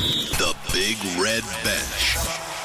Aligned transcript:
The 0.00 0.56
Big 0.72 0.96
Red 1.20 1.42
Bench. 1.62 2.16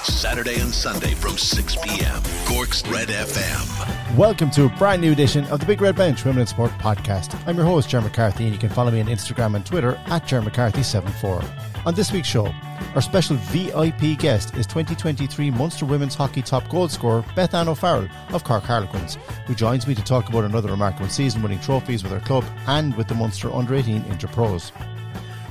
Saturday 0.06 0.58
and 0.62 0.74
Sunday 0.74 1.14
from 1.14 1.38
6 1.38 1.76
p.m. 1.84 2.22
Cork's 2.46 2.88
Red 2.88 3.10
FM. 3.10 4.16
Welcome 4.16 4.50
to 4.52 4.64
a 4.64 4.70
brand 4.70 5.02
new 5.02 5.12
edition 5.12 5.44
of 5.48 5.60
the 5.60 5.66
Big 5.66 5.82
Red 5.82 5.98
Bench 5.98 6.24
Women 6.24 6.42
in 6.42 6.48
Sport 6.48 6.72
podcast. 6.80 7.38
I'm 7.46 7.58
your 7.58 7.66
host, 7.66 7.90
Ger 7.90 8.00
McCarthy, 8.00 8.46
and 8.46 8.54
you 8.54 8.60
can 8.60 8.70
follow 8.70 8.90
me 8.90 9.02
on 9.02 9.08
Instagram 9.08 9.58
and 9.58 9.66
Twitter 9.66 10.00
at 10.06 10.24
GerMcCarthy74. 10.24 11.86
On 11.86 11.94
this 11.94 12.14
week's 12.14 12.30
show, 12.30 12.54
our 12.96 13.02
special 13.02 13.36
VIP 13.36 14.18
guest 14.18 14.56
is 14.56 14.66
2023 14.66 15.52
Munster 15.52 15.86
Women's 15.86 16.16
Hockey 16.16 16.42
top 16.42 16.70
goal 16.70 16.88
scorer 16.88 17.26
Beth-Anne 17.36 17.68
O'Farrell 17.68 18.08
of 18.30 18.46
Cork 18.46 18.64
Harlequins, 18.64 19.18
who 19.46 19.56
joins 19.56 19.88
me 19.88 19.94
to 19.94 20.04
talk 20.06 20.30
about 20.30 20.46
another 20.46 20.70
remarkable 20.72 21.10
season 21.10 21.42
winning 21.42 21.60
trophies 21.60 22.02
with 22.02 22.14
her 22.14 22.22
club 22.22 22.46
and 22.68 22.96
with 22.96 23.10
the 23.10 23.16
Munster 23.16 23.52
Under 23.52 23.76
18 23.76 24.04
Interpros. 24.04 24.72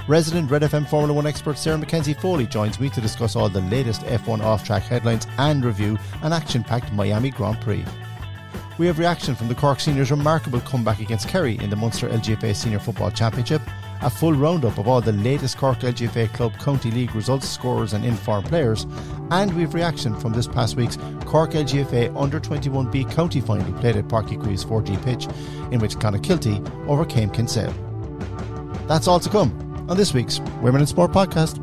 Resident 0.07 0.51
Red 0.51 0.61
FM 0.61 0.87
Formula 0.87 1.15
One 1.15 1.27
expert 1.27 1.57
Sarah 1.57 1.79
McKenzie-Foley 1.79 2.47
joins 2.47 2.79
me 2.79 2.91
to 2.91 3.01
discuss 3.01 3.37
all 3.37 3.49
the 3.49 3.63
latest 3.63 4.03
F1 4.03 4.43
off 4.43 4.63
track 4.63 4.83
headlines 4.83 5.27
and 5.39 5.65
review 5.65 5.97
an 6.21 6.31
action 6.31 6.63
packed 6.63 6.93
Miami 6.93 7.31
Grand 7.31 7.59
Prix. 7.63 7.83
We 8.77 8.87
have 8.87 8.99
reaction 8.99 9.35
from 9.35 9.49
the 9.49 9.55
Cork 9.55 9.81
Seniors' 9.81 10.11
remarkable 10.11 10.61
comeback 10.61 11.01
against 11.01 11.29
Kerry 11.29 11.57
in 11.57 11.71
the 11.71 11.77
Munster 11.77 12.11
LGFA 12.11 12.55
Senior 12.55 12.81
Football 12.81 13.13
Championship, 13.13 13.63
a 14.03 14.11
full 14.11 14.35
roundup 14.35 14.77
of 14.77 14.89
all 14.89 15.01
the 15.01 15.13
latest 15.13 15.57
Cork 15.57 15.79
LGFA 15.79 16.31
Club 16.35 16.53
County 16.59 16.91
League 16.91 17.15
results, 17.15 17.49
scorers, 17.49 17.95
and 17.95 18.05
informed 18.05 18.47
players, 18.49 18.87
and 19.31 19.55
we 19.55 19.63
have 19.63 19.73
reaction 19.73 20.15
from 20.21 20.35
this 20.35 20.47
past 20.47 20.77
week's 20.77 20.99
Cork 21.25 21.53
LGFA 21.53 22.15
Under 22.15 22.39
21B 22.39 23.11
County 23.11 23.41
Final 23.41 23.73
played 23.81 23.97
at 23.97 24.09
Uí 24.09 24.37
Chaoimh's 24.37 24.67
4G 24.67 25.03
pitch, 25.03 25.29
in 25.73 25.81
which 25.81 25.97
Clonakilty 25.97 26.89
overcame 26.89 27.31
Kinsale. 27.31 27.73
That's 28.87 29.09
all 29.09 29.19
to 29.19 29.31
come 29.31 29.64
on 29.89 29.97
this 29.97 30.15
week's 30.15 30.41
Women 30.63 30.81
in 30.81 30.87
Sport 30.87 31.13
podcast. 31.13 31.61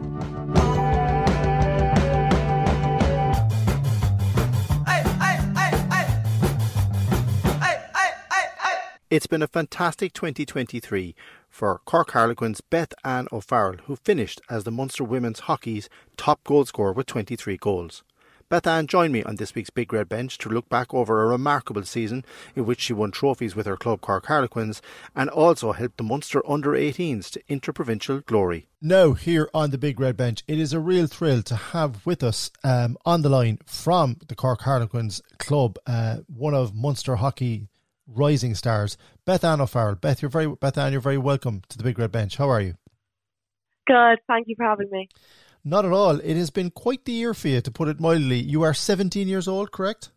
It's 9.10 9.28
been 9.28 9.42
a 9.42 9.48
fantastic 9.48 10.14
2023 10.14 11.16
for 11.50 11.82
Cork 11.84 12.12
Harlequins 12.12 12.62
Beth 12.62 12.94
Ann 13.04 13.28
O'Farrell, 13.30 13.82
who 13.84 13.98
finished 13.98 14.40
as 14.50 14.64
the 14.64 14.72
Munster 14.72 15.04
Women's 15.04 15.42
Hockey's 15.42 15.90
top 16.16 16.42
goal 16.46 16.64
scorer 16.64 16.94
with 16.94 17.08
23 17.08 17.58
goals. 17.58 18.04
Beth-Anne 18.52 18.88
joined 18.88 19.14
me 19.14 19.24
on 19.24 19.38
this 19.38 19.56
week's 19.56 19.70
Big 19.70 19.94
Red 19.94 20.10
Bench 20.10 20.38
to 20.40 20.50
look 20.50 20.68
back 20.68 20.94
over 20.94 21.24
a 21.24 21.28
remarkable 21.28 21.84
season 21.84 22.26
in 22.54 22.66
which 22.66 22.82
she 22.82 22.92
won 22.92 23.10
trophies 23.10 23.56
with 23.56 23.66
her 23.66 23.78
club 23.78 24.02
Cork 24.02 24.26
Harlequins 24.26 24.82
and 25.16 25.30
also 25.30 25.72
helped 25.72 25.96
the 25.96 26.04
Munster 26.04 26.42
under 26.46 26.72
18s 26.72 27.30
to 27.30 27.42
interprovincial 27.48 28.20
glory. 28.20 28.68
Now, 28.82 29.14
here 29.14 29.50
on 29.54 29.70
the 29.70 29.78
Big 29.78 30.02
Red 30.02 30.18
Bench, 30.18 30.44
it 30.50 30.60
is 30.60 30.74
a 30.74 30.82
real 30.82 31.08
thrill 31.08 31.42
to 31.44 31.56
have 31.56 32.06
with 32.06 32.22
us 32.22 32.52
um, 32.62 32.98
on 33.06 33.22
the 33.22 33.30
line 33.30 33.58
from 33.66 34.18
the 34.28 34.36
Cork 34.36 34.64
Harlequins 34.64 35.22
club, 35.38 35.80
uh, 35.88 36.18
one 36.28 36.54
of 36.54 36.76
Munster 36.76 37.16
hockey 37.16 37.70
rising 38.06 38.54
stars, 38.54 38.98
Beth-Anne 39.24 39.62
O'Farrell. 39.62 39.96
Beth, 39.96 40.22
you're 40.22 40.28
very 40.28 40.54
Beth-Anne, 40.54 40.92
you're 40.92 41.00
very 41.00 41.18
welcome 41.18 41.62
to 41.70 41.78
the 41.78 41.86
Big 41.86 41.98
Red 41.98 42.12
Bench. 42.12 42.36
How 42.36 42.50
are 42.50 42.60
you? 42.60 42.74
Good, 43.88 44.20
thank 44.28 44.50
you 44.50 44.56
for 44.58 44.66
having 44.66 44.90
me. 44.92 45.08
Not 45.64 45.86
at 45.86 45.92
all. 45.92 46.20
It 46.20 46.38
has 46.38 46.50
been 46.50 46.72
quite 46.72 47.06
the 47.06 47.12
year 47.12 47.34
for 47.34 47.48
you, 47.48 47.62
to 47.62 47.72
put 47.72 47.88
it 47.88 48.00
mildly. 48.00 48.40
You 48.40 48.64
are 48.64 48.74
17 48.74 49.28
years 49.28 49.48
old, 49.48 49.72
correct? 49.72 50.10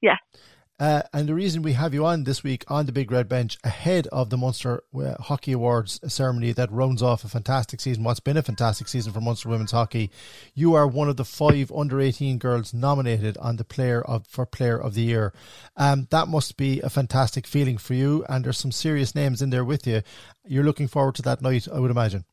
Yeah. 0.00 0.16
Uh, 0.80 1.02
and 1.12 1.28
the 1.28 1.34
reason 1.34 1.62
we 1.62 1.74
have 1.74 1.94
you 1.94 2.04
on 2.04 2.24
this 2.24 2.42
week 2.42 2.64
on 2.66 2.86
the 2.86 2.92
Big 2.92 3.12
Red 3.12 3.28
Bench 3.28 3.56
ahead 3.62 4.08
of 4.08 4.30
the 4.30 4.36
Munster 4.36 4.82
uh, 4.96 5.14
Hockey 5.22 5.52
Awards 5.52 6.00
ceremony 6.12 6.50
that 6.52 6.72
rounds 6.72 7.02
off 7.02 7.22
a 7.22 7.28
fantastic 7.28 7.80
season, 7.80 8.02
what's 8.02 8.18
been 8.18 8.36
a 8.36 8.42
fantastic 8.42 8.88
season 8.88 9.12
for 9.12 9.20
Munster 9.20 9.48
Women's 9.48 9.70
Hockey, 9.70 10.10
you 10.54 10.74
are 10.74 10.88
one 10.88 11.08
of 11.08 11.16
the 11.16 11.24
five 11.24 11.70
under 11.70 12.00
18 12.00 12.38
girls 12.38 12.74
nominated 12.74 13.36
on 13.38 13.56
the 13.56 13.64
Player 13.64 14.02
of 14.02 14.26
for 14.26 14.44
Player 14.44 14.76
of 14.76 14.94
the 14.94 15.02
Year. 15.02 15.32
Um, 15.76 16.08
that 16.10 16.26
must 16.26 16.56
be 16.56 16.80
a 16.80 16.90
fantastic 16.90 17.46
feeling 17.46 17.78
for 17.78 17.94
you, 17.94 18.24
and 18.28 18.44
there's 18.44 18.58
some 18.58 18.72
serious 18.72 19.14
names 19.14 19.40
in 19.40 19.50
there 19.50 19.64
with 19.64 19.86
you. 19.86 20.02
You're 20.44 20.64
looking 20.64 20.88
forward 20.88 21.14
to 21.16 21.22
that 21.22 21.42
night, 21.42 21.68
I 21.72 21.78
would 21.78 21.92
imagine. 21.92 22.24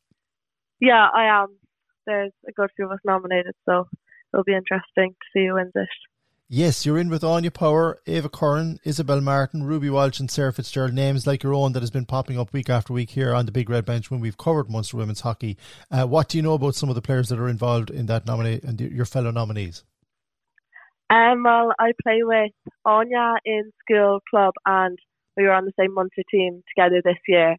Yeah, 0.80 1.08
I 1.14 1.26
am 1.26 1.59
there's 2.10 2.32
a 2.48 2.52
good 2.52 2.70
few 2.76 2.86
of 2.86 2.92
us 2.92 3.00
nominated, 3.06 3.54
so 3.66 3.88
it'll 4.34 4.44
be 4.44 4.56
interesting 4.56 5.12
to 5.12 5.28
see 5.32 5.46
who 5.48 5.54
wins 5.54 5.72
it. 5.76 5.88
Yes, 6.52 6.84
you're 6.84 6.98
in 6.98 7.10
with 7.10 7.24
Anya 7.24 7.52
Power, 7.52 8.00
Ava 8.08 8.28
Curran, 8.28 8.80
Isabel 8.84 9.22
Martin, 9.22 9.62
Ruby 9.62 9.92
Walsh, 9.92 10.20
and 10.20 10.32
Sarah 10.32 10.52
Fitzgerald. 10.52 10.96
Names 10.96 11.28
like 11.28 11.44
your 11.44 11.54
own 11.54 11.74
that 11.74 11.84
has 11.84 11.92
been 11.92 12.08
popping 12.08 12.40
up 12.40 12.52
week 12.52 12.72
after 12.72 12.92
week 12.92 13.12
here 13.12 13.36
on 13.36 13.46
the 13.46 13.52
Big 13.52 13.70
Red 13.70 13.86
Bench 13.86 14.10
when 14.10 14.20
we've 14.20 14.36
covered 14.36 14.68
Munster 14.68 14.98
Women's 14.98 15.22
Hockey. 15.22 15.58
Uh, 15.92 16.08
what 16.08 16.28
do 16.28 16.40
you 16.40 16.42
know 16.42 16.54
about 16.54 16.74
some 16.74 16.90
of 16.90 16.96
the 16.96 17.04
players 17.04 17.30
that 17.30 17.38
are 17.38 17.48
involved 17.48 17.92
in 17.92 18.08
that 18.08 18.26
nominee 18.26 18.60
and 18.64 18.82
your 18.82 19.06
fellow 19.06 19.30
nominees? 19.30 19.84
Um, 21.12 21.44
well, 21.44 21.72
I 21.78 21.92
play 22.02 22.24
with 22.24 22.52
Anya 22.84 23.36
in 23.46 23.72
school 23.84 24.20
club, 24.32 24.56
and 24.66 24.98
we 25.38 25.44
were 25.44 25.54
on 25.54 25.66
the 25.66 25.74
same 25.80 25.94
Munster 25.94 26.24
team 26.32 26.64
together 26.76 27.04
this 27.06 27.22
year. 27.28 27.58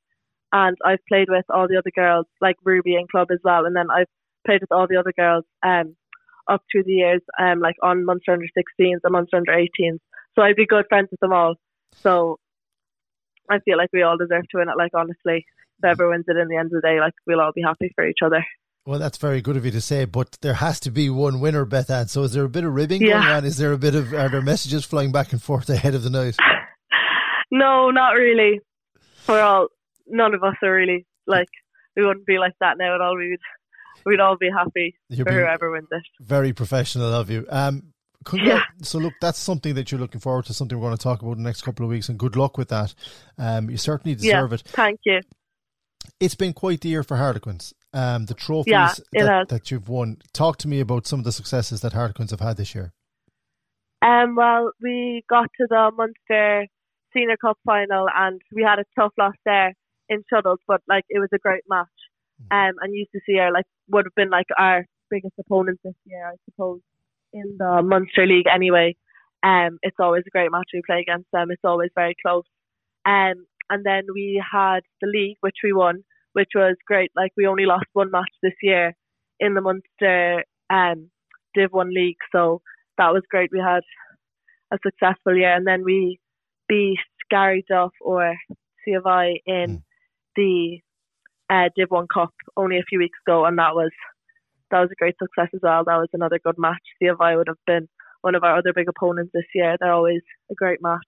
And 0.53 0.77
I've 0.85 1.07
played 1.09 1.29
with 1.31 1.45
all 1.49 1.69
the 1.69 1.79
other 1.79 1.93
girls, 1.95 2.27
like 2.41 2.57
Ruby 2.65 2.97
in 2.97 3.07
club 3.09 3.29
as 3.31 3.39
well. 3.45 3.67
And 3.67 3.77
then 3.77 3.87
I've 3.89 4.09
played 4.47 4.61
with 4.61 4.73
all 4.73 4.87
the 4.89 4.97
other 4.97 5.13
girls 5.17 5.45
um, 5.63 5.97
up 6.49 6.63
through 6.71 6.85
the 6.85 6.93
years, 6.93 7.23
um, 7.39 7.61
like 7.61 7.77
on 7.83 8.05
Munster 8.05 8.33
under 8.33 8.47
16s 8.47 8.99
and 9.03 9.13
Munster 9.13 9.37
under 9.37 9.53
18s. 9.53 9.99
So 10.35 10.43
I'd 10.43 10.57
be 10.57 10.67
good 10.67 10.87
friends 10.89 11.09
with 11.11 11.21
them 11.21 11.33
all. 11.33 11.55
So 12.03 12.39
I 13.51 13.59
feel 13.61 13.77
like 13.77 13.91
we 13.93 14.03
all 14.03 14.17
deserve 14.17 14.49
to 14.51 14.59
win 14.59 14.69
it. 14.69 14.77
Like 14.77 14.93
honestly, 14.95 15.45
whoever 15.83 16.11
wins 16.11 16.25
it 16.29 16.37
in 16.37 16.49
the 16.49 16.57
end 16.57 16.67
of 16.67 16.83
the 16.83 16.89
day, 16.89 17.01
like 17.01 17.15
we'll 17.27 17.41
all 17.41 17.53
be 17.55 17.63
happy 17.63 17.93
for 17.95 18.07
each 18.07 18.19
other. 18.25 18.45
Well, 18.87 18.99
that's 18.99 19.19
very 19.19 19.43
good 19.43 19.57
of 19.57 19.65
you 19.65 19.71
to 19.73 19.81
say, 19.81 20.07
but 20.07 20.39
there 20.41 20.55
has 20.55 20.81
to 20.81 20.91
be 20.91 21.11
one 21.11 21.41
winner, 21.41 21.65
Beth-Anne. 21.65 22.09
So 22.09 22.23
is 22.23 22.33
there 22.33 22.45
a 22.45 22.49
bit 22.49 22.65
of 22.65 22.73
ribbing 22.73 23.03
yeah. 23.03 23.21
going 23.21 23.25
on? 23.25 23.45
Is 23.45 23.59
there 23.59 23.73
a 23.73 23.79
bit 23.79 23.95
of 23.95 24.15
are 24.15 24.29
there 24.29 24.41
messages 24.41 24.85
flying 24.85 25.13
back 25.13 25.33
and 25.33 25.43
forth 25.43 25.69
ahead 25.69 25.95
of 25.95 26.03
the 26.03 26.11
night? 26.11 26.37
no, 27.51 27.91
not 27.91 28.13
really. 28.13 28.61
We're 29.29 29.43
all 29.43 29.69
none 30.07 30.35
of 30.35 30.43
us 30.43 30.57
are 30.63 30.73
really 30.73 31.07
like 31.27 31.49
we 31.95 32.05
wouldn't 32.05 32.27
be 32.27 32.39
like 32.39 32.55
that 32.61 32.79
now 32.79 32.95
at 32.95 33.01
all. 33.01 33.17
We'd 33.17 33.39
we'd 34.05 34.21
all 34.21 34.37
be 34.37 34.51
happy 34.51 34.95
You're 35.09 35.27
for 35.27 35.33
whoever 35.33 35.71
wins 35.71 35.89
it. 35.91 36.03
Very 36.21 36.53
professional 36.53 37.13
of 37.13 37.31
you. 37.31 37.47
Um, 37.49 37.93
yeah. 38.33 38.63
So 38.83 38.99
look, 38.99 39.15
that's 39.21 39.39
something 39.39 39.75
that 39.75 39.91
you're 39.91 40.01
looking 40.01 40.21
forward 40.21 40.47
to. 40.47 40.55
Something 40.55 40.79
we're 40.79 40.89
going 40.89 40.97
to 40.97 41.03
talk 41.03 41.23
about 41.23 41.33
in 41.33 41.43
the 41.43 41.49
next 41.49 41.63
couple 41.63 41.85
of 41.85 41.91
weeks, 41.91 42.09
and 42.09 42.19
good 42.19 42.37
luck 42.37 42.59
with 42.59 42.69
that. 42.69 42.95
Um, 43.39 43.71
you 43.71 43.77
certainly 43.77 44.15
deserve 44.15 44.51
yeah, 44.51 44.55
it. 44.55 44.63
Thank 44.63 45.01
you. 45.05 45.21
It's 46.19 46.35
been 46.35 46.53
quite 46.53 46.81
the 46.81 46.89
year 46.89 47.03
for 47.03 47.17
Harlequins. 47.17 47.75
Um, 47.93 48.27
the 48.27 48.35
trophies 48.35 48.73
yeah, 48.73 48.95
that, 49.13 49.49
that, 49.49 49.71
you've 49.71 49.89
won. 49.89 50.19
Talk 50.33 50.59
to 50.59 50.69
me 50.69 50.81
about 50.81 51.07
some 51.07 51.19
of 51.19 51.25
the 51.25 51.33
successes 51.33 51.81
that 51.81 51.93
Harlequins 51.93 52.31
have 52.31 52.41
had 52.41 52.57
this 52.57 52.75
year. 52.75 52.93
Um, 54.03 54.37
well, 54.37 54.73
we 54.81 55.25
got 55.29 55.49
to 55.59 55.67
the 55.69 55.91
Munster 55.97 56.67
Senior 57.13 57.37
Cup 57.37 57.59
final, 57.67 58.07
and 58.15 58.41
we 58.55 58.63
had 58.63 58.79
a 58.79 58.85
tough 58.99 59.13
loss 59.19 59.35
there 59.45 59.75
in 60.09 60.23
shuttles, 60.33 60.61
but 60.67 60.83
like 60.89 61.05
it 61.09 61.19
was 61.19 61.29
a 61.35 61.39
great 61.39 61.65
match. 61.69 61.89
Um, 62.51 62.73
and 62.81 62.95
UCC 62.95 63.53
like 63.53 63.67
would 63.89 64.07
have 64.07 64.15
been 64.15 64.31
like 64.31 64.47
our 64.59 64.87
biggest 65.11 65.35
opponents 65.39 65.81
this 65.85 65.95
year, 66.05 66.27
I 66.27 66.37
suppose, 66.45 66.81
in 67.33 67.57
the 67.59 67.83
Munster 67.83 68.27
League 68.27 68.47
anyway. 68.53 68.97
Um, 69.43 69.79
it's 69.83 69.97
always 69.99 70.25
a 70.27 70.31
great 70.31 70.51
match 70.51 70.69
we 70.73 70.83
play 70.87 71.01
against 71.01 71.31
them. 71.33 71.51
It's 71.51 71.65
always 71.65 71.91
very 71.95 72.15
close. 72.25 72.45
Um, 73.07 73.47
and 73.71 73.85
then 73.85 74.05
we 74.13 74.43
had 74.53 74.81
the 75.01 75.07
league, 75.07 75.37
which 75.41 75.57
we 75.65 75.73
won, 75.73 76.05
which 76.33 76.51
was 76.55 76.77
great. 76.87 77.11
Like 77.17 77.33
we 77.37 77.47
only 77.47 77.67
lost 77.67 77.87
one 77.93 78.11
match 78.11 78.31
this 78.43 78.55
year 78.63 78.95
in 79.39 79.55
the 79.55 79.61
Munster 79.61 80.45
um, 80.69 81.11
Div 81.55 81.73
One 81.73 81.93
league, 81.93 82.19
so 82.33 82.61
that 82.99 83.13
was 83.13 83.23
great. 83.31 83.51
We 83.53 83.61
had 83.61 83.83
a 84.73 84.79
successful 84.85 85.37
year, 85.37 85.55
and 85.55 85.67
then 85.67 85.85
we 85.85 86.21
beat 86.69 86.99
Garryduff 87.33 87.91
or 88.01 88.35
C 88.85 88.93
of 88.93 89.07
I 89.07 89.37
in 89.47 89.79
mm. 89.79 89.83
the 90.37 90.81
uh, 91.51 91.69
Div 91.77 91.91
One 91.91 92.07
Cup 92.13 92.33
only 92.57 92.77
a 92.77 92.85
few 92.89 92.99
weeks 92.99 93.19
ago, 93.27 93.45
and 93.45 93.59
that 93.59 93.75
was 93.75 93.91
that 94.71 94.81
was 94.81 94.91
a 94.93 94.95
great 94.99 95.17
success 95.21 95.49
as 95.53 95.61
well. 95.63 95.83
That 95.85 95.97
was 95.97 96.09
another 96.13 96.39
good 96.43 96.57
match. 96.57 96.79
If 97.01 97.19
would 97.19 97.49
have 97.49 97.57
been 97.67 97.89
one 98.21 98.35
of 98.35 98.45
our 98.45 98.59
other 98.59 98.73
big 98.73 98.89
opponents 98.89 99.33
this 99.35 99.45
year. 99.55 99.77
They're 99.79 99.93
always 99.93 100.23
a 100.51 100.55
great 100.55 100.81
match 100.83 100.99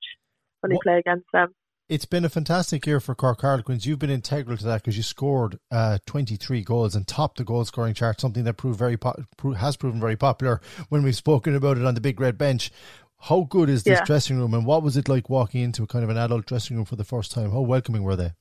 when 0.60 0.72
we 0.72 0.78
play 0.82 0.98
against 0.98 1.26
them. 1.32 1.54
It's 1.88 2.06
been 2.06 2.24
a 2.24 2.30
fantastic 2.30 2.86
year 2.86 3.00
for 3.00 3.14
Cork 3.14 3.42
Harlequins. 3.42 3.84
You've 3.84 3.98
been 3.98 4.08
integral 4.08 4.56
to 4.56 4.64
that 4.64 4.82
because 4.82 4.96
you 4.96 5.02
scored 5.02 5.58
uh, 5.70 5.98
23 6.06 6.62
goals 6.62 6.94
and 6.94 7.06
topped 7.06 7.36
the 7.36 7.44
goal 7.44 7.64
scoring 7.64 7.92
chart, 7.92 8.20
something 8.20 8.44
that 8.44 8.54
proved 8.54 8.78
very 8.78 8.96
po- 8.96 9.24
has 9.58 9.76
proven 9.76 10.00
very 10.00 10.16
popular 10.16 10.60
when 10.88 11.02
we've 11.02 11.16
spoken 11.16 11.54
about 11.54 11.76
it 11.76 11.84
on 11.84 11.94
the 11.94 12.00
Big 12.00 12.18
Red 12.18 12.38
Bench. 12.38 12.70
How 13.18 13.42
good 13.42 13.68
is 13.68 13.84
this 13.84 13.98
yeah. 13.98 14.04
dressing 14.04 14.38
room, 14.38 14.54
and 14.54 14.64
what 14.64 14.82
was 14.82 14.96
it 14.96 15.08
like 15.08 15.28
walking 15.28 15.60
into 15.60 15.82
a 15.82 15.86
kind 15.86 16.02
of 16.02 16.10
an 16.10 16.16
adult 16.16 16.46
dressing 16.46 16.76
room 16.76 16.86
for 16.86 16.96
the 16.96 17.04
first 17.04 17.30
time? 17.30 17.50
How 17.50 17.60
welcoming 17.60 18.02
were 18.02 18.16
they? 18.16 18.32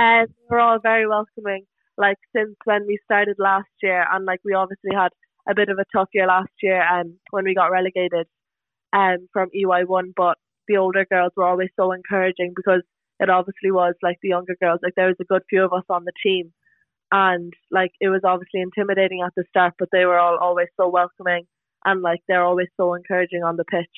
And 0.00 0.28
we're 0.48 0.60
all 0.60 0.78
very 0.82 1.06
welcoming. 1.06 1.64
Like 1.98 2.16
since 2.34 2.56
when 2.64 2.86
we 2.86 2.98
started 3.04 3.36
last 3.38 3.68
year, 3.82 4.06
and 4.10 4.24
like 4.24 4.40
we 4.44 4.54
obviously 4.54 4.92
had 4.94 5.10
a 5.48 5.54
bit 5.54 5.68
of 5.68 5.78
a 5.78 5.84
tough 5.94 6.08
year 6.14 6.26
last 6.26 6.52
year, 6.62 6.80
and 6.80 7.10
um, 7.10 7.18
when 7.30 7.44
we 7.44 7.54
got 7.54 7.70
relegated, 7.70 8.26
um, 8.94 9.28
from 9.32 9.50
EY 9.54 9.84
one, 9.84 10.12
but 10.16 10.38
the 10.68 10.78
older 10.78 11.04
girls 11.10 11.32
were 11.36 11.44
always 11.44 11.68
so 11.78 11.92
encouraging 11.92 12.52
because 12.56 12.82
it 13.20 13.28
obviously 13.28 13.70
was 13.70 13.94
like 14.02 14.16
the 14.22 14.30
younger 14.30 14.56
girls. 14.62 14.80
Like 14.82 14.94
there 14.96 15.08
was 15.08 15.20
a 15.20 15.24
good 15.32 15.42
few 15.50 15.64
of 15.64 15.72
us 15.74 15.84
on 15.90 16.04
the 16.04 16.12
team, 16.22 16.52
and 17.12 17.52
like 17.70 17.92
it 18.00 18.08
was 18.08 18.22
obviously 18.24 18.62
intimidating 18.62 19.22
at 19.22 19.32
the 19.36 19.44
start, 19.50 19.74
but 19.78 19.88
they 19.92 20.06
were 20.06 20.18
all 20.18 20.38
always 20.38 20.68
so 20.80 20.88
welcoming 20.88 21.46
and 21.84 22.02
like 22.02 22.20
they're 22.28 22.44
always 22.44 22.68
so 22.76 22.94
encouraging 22.94 23.42
on 23.42 23.56
the 23.56 23.64
pitch, 23.64 23.96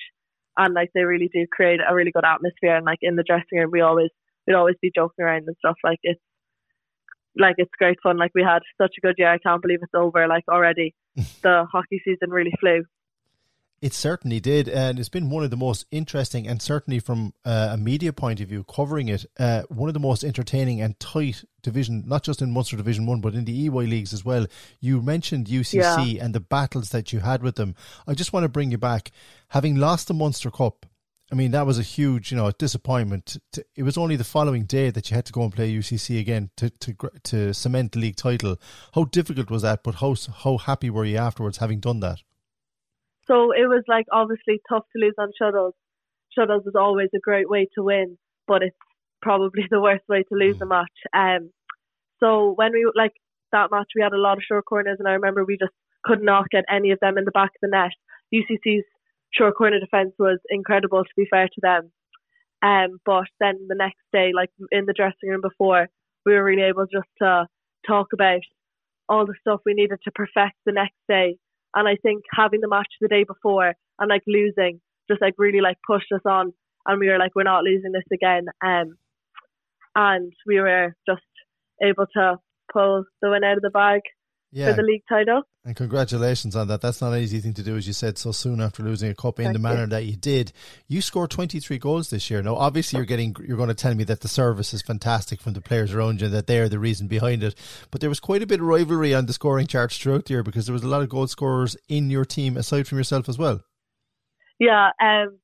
and 0.56 0.75
like 0.75 0.90
they 0.94 1.04
really 1.04 1.31
do 1.32 1.46
create 1.52 1.81
a 1.88 1.94
really 1.94 2.12
good 2.12 2.25
atmosphere. 2.25 2.76
And 2.76 2.84
like 2.84 2.99
in 3.02 3.16
the 3.16 3.25
dressing 3.25 3.58
room, 3.58 3.70
we 3.72 3.81
always 3.81 4.10
we'd 4.47 4.55
always 4.55 4.77
be 4.81 4.91
joking 4.94 5.25
around 5.25 5.44
and 5.47 5.56
stuff. 5.59 5.77
Like 5.85 5.99
it's 6.03 6.21
like 7.37 7.55
it's 7.59 7.71
great 7.79 7.99
fun. 8.03 8.19
Like 8.19 8.33
we 8.35 8.43
had 8.43 8.61
such 8.81 8.94
a 8.99 9.00
good 9.00 9.15
year. 9.19 9.33
I 9.33 9.39
can't 9.39 9.62
believe 9.62 9.81
it's 9.83 9.94
over. 9.94 10.27
Like 10.27 10.44
already, 10.49 10.94
the 11.43 11.67
hockey 11.71 12.00
season 12.05 12.31
really 12.31 12.53
flew. 12.61 12.85
It 13.81 13.94
certainly 13.94 14.39
did, 14.39 14.69
and 14.69 15.00
it's 15.00 15.09
been 15.09 15.29
one 15.29 15.43
of 15.43 15.50
the 15.50 15.56
most 15.56 15.87
interesting, 15.91 16.47
and 16.47 16.62
certainly 16.62 17.00
from 17.00 17.35
uh, 17.44 17.71
a 17.73 17.77
media 17.77 18.12
point 18.12 18.41
of 18.41 18.49
view, 18.49 18.62
covering 18.62 19.09
it, 19.09 19.27
uh, 19.41 19.62
one 19.71 19.89
of 19.89 19.94
the 19.94 19.99
most 19.99 20.23
entertaining 20.23 20.81
and 20.81 21.00
tight 21.00 21.43
division, 21.62 22.05
not 22.06 22.23
just 22.23 22.41
in 22.41 22.53
Munster 22.53 22.77
Division 22.77 23.06
One, 23.06 23.21
but 23.21 23.35
in 23.35 23.45
the 23.45 23.67
EY 23.67 23.71
leagues 23.71 24.12
as 24.12 24.25
well. 24.25 24.47
You 24.79 25.03
mentioned 25.03 25.49
UCC 25.49 26.15
yeah. 26.15 26.25
and 26.25 26.33
the 26.33 26.38
battles 26.38 26.91
that 26.91 27.12
you 27.12 27.19
had 27.19 27.43
with 27.43 27.56
them. 27.56 27.75
I 28.06 28.15
just 28.15 28.33
want 28.33 28.45
to 28.45 28.49
bring 28.49 28.71
you 28.71 28.79
back, 28.79 29.11
having 29.49 29.75
lost 29.75 30.06
the 30.06 30.15
Munster 30.15 30.53
Cup. 30.53 30.87
I 31.32 31.34
mean, 31.34 31.52
that 31.52 31.64
was 31.64 31.79
a 31.79 31.82
huge, 31.82 32.31
you 32.31 32.37
know, 32.37 32.50
disappointment. 32.50 33.38
It 33.75 33.84
was 33.84 33.96
only 33.96 34.17
the 34.17 34.25
following 34.25 34.64
day 34.64 34.90
that 34.90 35.11
you 35.11 35.14
had 35.14 35.25
to 35.25 35.32
go 35.32 35.43
and 35.43 35.52
play 35.52 35.73
UCC 35.75 36.20
again 36.20 36.50
to 36.58 36.69
to 36.69 36.94
to 37.25 37.55
cement 37.55 37.93
the 37.93 38.00
league 38.00 38.17
title. 38.17 38.56
How 38.94 39.05
difficult 39.05 39.50
was 39.50 39.62
that? 39.62 39.82
But 39.82 39.96
how 39.96 40.14
how 40.44 40.58
happy 40.58 40.90
were 40.90 41.06
you 41.06 41.17
afterwards, 41.17 41.56
having 41.56 41.81
done 41.81 42.00
that? 42.00 42.19
So 43.26 43.52
it 43.52 43.67
was 43.67 43.82
like 43.88 44.05
obviously 44.12 44.61
tough 44.69 44.84
to 44.93 45.02
lose 45.02 45.14
on 45.17 45.31
shuttles. 45.38 45.73
Shuttles 46.38 46.67
is 46.67 46.75
always 46.75 47.08
a 47.14 47.19
great 47.19 47.49
way 47.49 47.67
to 47.76 47.82
win, 47.82 48.19
but 48.46 48.62
it's 48.62 48.76
probably 49.23 49.64
the 49.70 49.81
worst 49.81 50.05
way 50.11 50.25
to 50.25 50.35
lose 50.35 50.58
mm. 50.58 50.62
a 50.62 50.67
match. 50.67 50.99
Um, 51.14 51.50
so 52.20 52.52
when 52.55 52.73
we 52.73 52.90
like 52.94 53.14
that 53.52 53.70
match, 53.70 53.88
we 53.96 54.02
had 54.02 54.12
a 54.12 54.19
lot 54.19 54.37
of 54.37 54.44
short 54.46 54.67
corners, 54.67 54.99
and 54.99 55.08
I 55.08 55.12
remember 55.12 55.46
we 55.46 55.56
just 55.56 55.73
could 56.05 56.23
not 56.23 56.50
get 56.50 56.64
any 56.69 56.90
of 56.90 57.00
them 57.00 57.17
in 57.17 57.25
the 57.25 57.31
back 57.31 57.52
of 57.55 57.61
the 57.62 57.69
net. 57.69 57.93
UCC's 58.35 58.85
short 59.34 59.56
corner 59.56 59.81
defense 59.81 60.12
was 60.19 60.38
incredible, 60.50 61.05
to 61.05 61.11
be 61.17 61.26
fair 61.31 61.46
to 61.46 61.61
them. 61.61 61.93
Um, 62.62 62.99
but 63.05 63.26
then 63.40 63.67
the 63.69 63.75
next 63.75 64.02
day, 64.12 64.32
like 64.34 64.50
in 64.70 64.87
the 64.87 64.93
dressing 64.93 65.29
room 65.29 65.40
before, 65.40 65.88
we 66.25 66.32
were 66.32 66.44
really 66.44 66.62
able 66.62 66.84
just 66.84 67.08
to 67.20 67.46
talk 67.87 68.08
about 68.12 68.40
all 69.08 69.26
the 69.26 69.34
stuff 69.40 69.61
we 69.67 69.75
needed 69.75 69.99
to 70.05 70.12
perfect 70.12 70.56
the 70.64 70.73
next 70.73 70.99
day 71.08 71.37
and 71.75 71.88
I 71.88 71.96
think 72.02 72.25
having 72.32 72.61
the 72.61 72.69
match 72.69 72.88
the 73.00 73.08
day 73.08 73.25
before 73.25 73.75
and 73.99 74.08
like 74.08 74.23
losing 74.26 74.81
just 75.08 75.20
like 75.20 75.35
really 75.38 75.61
like 75.61 75.78
pushed 75.87 76.12
us 76.12 76.20
on 76.25 76.52
and 76.87 77.00
we 77.00 77.08
were 77.08 77.19
like, 77.19 77.35
we're 77.35 77.43
not 77.44 77.64
losing 77.64 77.93
this 77.93 78.05
again. 78.12 78.46
Um, 78.64 78.96
and 79.94 80.32
we 80.46 80.61
were 80.61 80.94
just 81.08 81.23
able 81.82 82.06
to 82.14 82.37
pull 82.73 83.05
the 83.20 83.31
win 83.31 83.44
out 83.44 83.56
of 83.56 83.62
the 83.62 83.70
bag 83.70 84.00
yeah. 84.52 84.70
for 84.70 84.75
the 84.75 84.82
league 84.82 85.02
title. 85.08 85.43
And 85.64 85.76
congratulations 85.76 86.56
on 86.56 86.67
that. 86.69 86.81
That's 86.81 87.00
not 87.00 87.12
an 87.12 87.20
easy 87.20 87.38
thing 87.38 87.55
to 87.55 87.62
do, 87.62 87.76
as 87.76 87.87
you 87.87 87.93
said, 87.93 88.19
so 88.19 88.32
soon 88.32 88.61
after 88.61 88.82
losing 88.82 89.11
a 89.11 89.14
cup 89.14 89.38
in 89.38 89.44
Thank 89.44 89.55
the 89.55 89.61
manner 89.61 89.82
you. 89.82 89.87
that 89.88 90.05
you 90.05 90.17
did. 90.17 90.53
You 90.88 91.00
scored 91.00 91.31
23 91.31 91.79
goals 91.79 92.11
this 92.11 92.29
year. 92.31 92.43
Now, 92.43 92.56
obviously, 92.56 92.97
you're 92.97 93.06
getting, 93.06 93.37
you're 93.47 93.56
going 93.56 93.69
to 93.69 93.75
tell 93.75 93.94
me 93.94 94.03
that 94.05 94.23
the 94.23 94.29
service 94.29 94.75
is 94.75 94.82
fantastic 94.82 95.41
from 95.41 95.53
the 95.53 95.61
players 95.61 95.94
around 95.94 96.20
you, 96.20 96.29
that 96.31 96.49
they're 96.49 96.69
the 96.69 96.81
reason 96.81 97.06
behind 97.06 97.44
it. 97.44 97.55
But 97.93 98.00
there 98.00 98.11
was 98.11 98.19
quite 98.19 98.43
a 98.43 98.47
bit 98.47 98.59
of 98.59 98.67
rivalry 98.67 99.14
on 99.14 99.26
the 99.26 99.32
scoring 99.32 99.69
charts 99.69 99.97
throughout 99.99 100.25
the 100.25 100.35
year 100.35 100.43
because 100.43 100.67
there 100.67 100.73
was 100.73 100.82
a 100.82 100.88
lot 100.88 101.03
of 101.03 101.09
goal 101.09 101.29
scorers 101.29 101.76
in 101.88 102.11
your 102.11 102.25
team 102.25 102.56
aside 102.56 102.88
from 102.88 102.99
yourself 102.99 103.29
as 103.29 103.38
well. 103.38 103.61
Yeah, 104.59 104.91
um, 105.00 105.38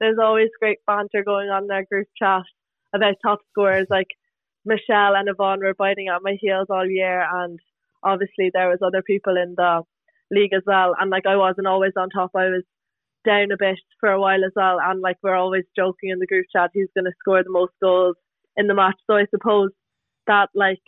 there's 0.00 0.18
always 0.20 0.48
great 0.58 0.78
banter 0.84 1.22
going 1.24 1.48
on 1.48 1.64
in 1.64 1.70
our 1.70 1.84
group 1.84 2.08
chat 2.18 2.42
about 2.92 3.14
top 3.24 3.38
scorers. 3.52 3.86
Like 3.88 4.08
Michelle 4.64 5.14
and 5.14 5.28
Yvonne 5.28 5.60
were 5.60 5.74
biting 5.74 6.08
at 6.08 6.22
my 6.22 6.36
heels 6.40 6.66
all 6.70 6.88
year, 6.88 7.24
and 7.32 7.60
obviously 8.02 8.50
there 8.52 8.68
was 8.68 8.78
other 8.82 9.02
people 9.02 9.36
in 9.36 9.54
the 9.56 9.82
league 10.30 10.52
as 10.52 10.62
well, 10.66 10.94
and 10.98 11.10
like 11.10 11.26
I 11.26 11.36
wasn't 11.36 11.66
always 11.66 11.92
on 11.96 12.10
top. 12.10 12.30
I 12.34 12.46
was 12.46 12.64
down 13.24 13.52
a 13.52 13.56
bit 13.58 13.78
for 13.98 14.10
a 14.10 14.20
while 14.20 14.44
as 14.44 14.52
well, 14.54 14.78
and 14.82 15.00
like 15.00 15.16
we're 15.22 15.36
always 15.36 15.64
joking 15.76 16.10
in 16.10 16.18
the 16.18 16.26
group 16.26 16.46
chat 16.54 16.70
who's 16.74 16.88
going 16.94 17.04
to 17.04 17.12
score 17.20 17.42
the 17.42 17.50
most 17.50 17.72
goals 17.82 18.16
in 18.56 18.66
the 18.66 18.74
match. 18.74 18.96
So 19.06 19.16
I 19.16 19.26
suppose 19.30 19.70
that 20.26 20.48
like 20.54 20.82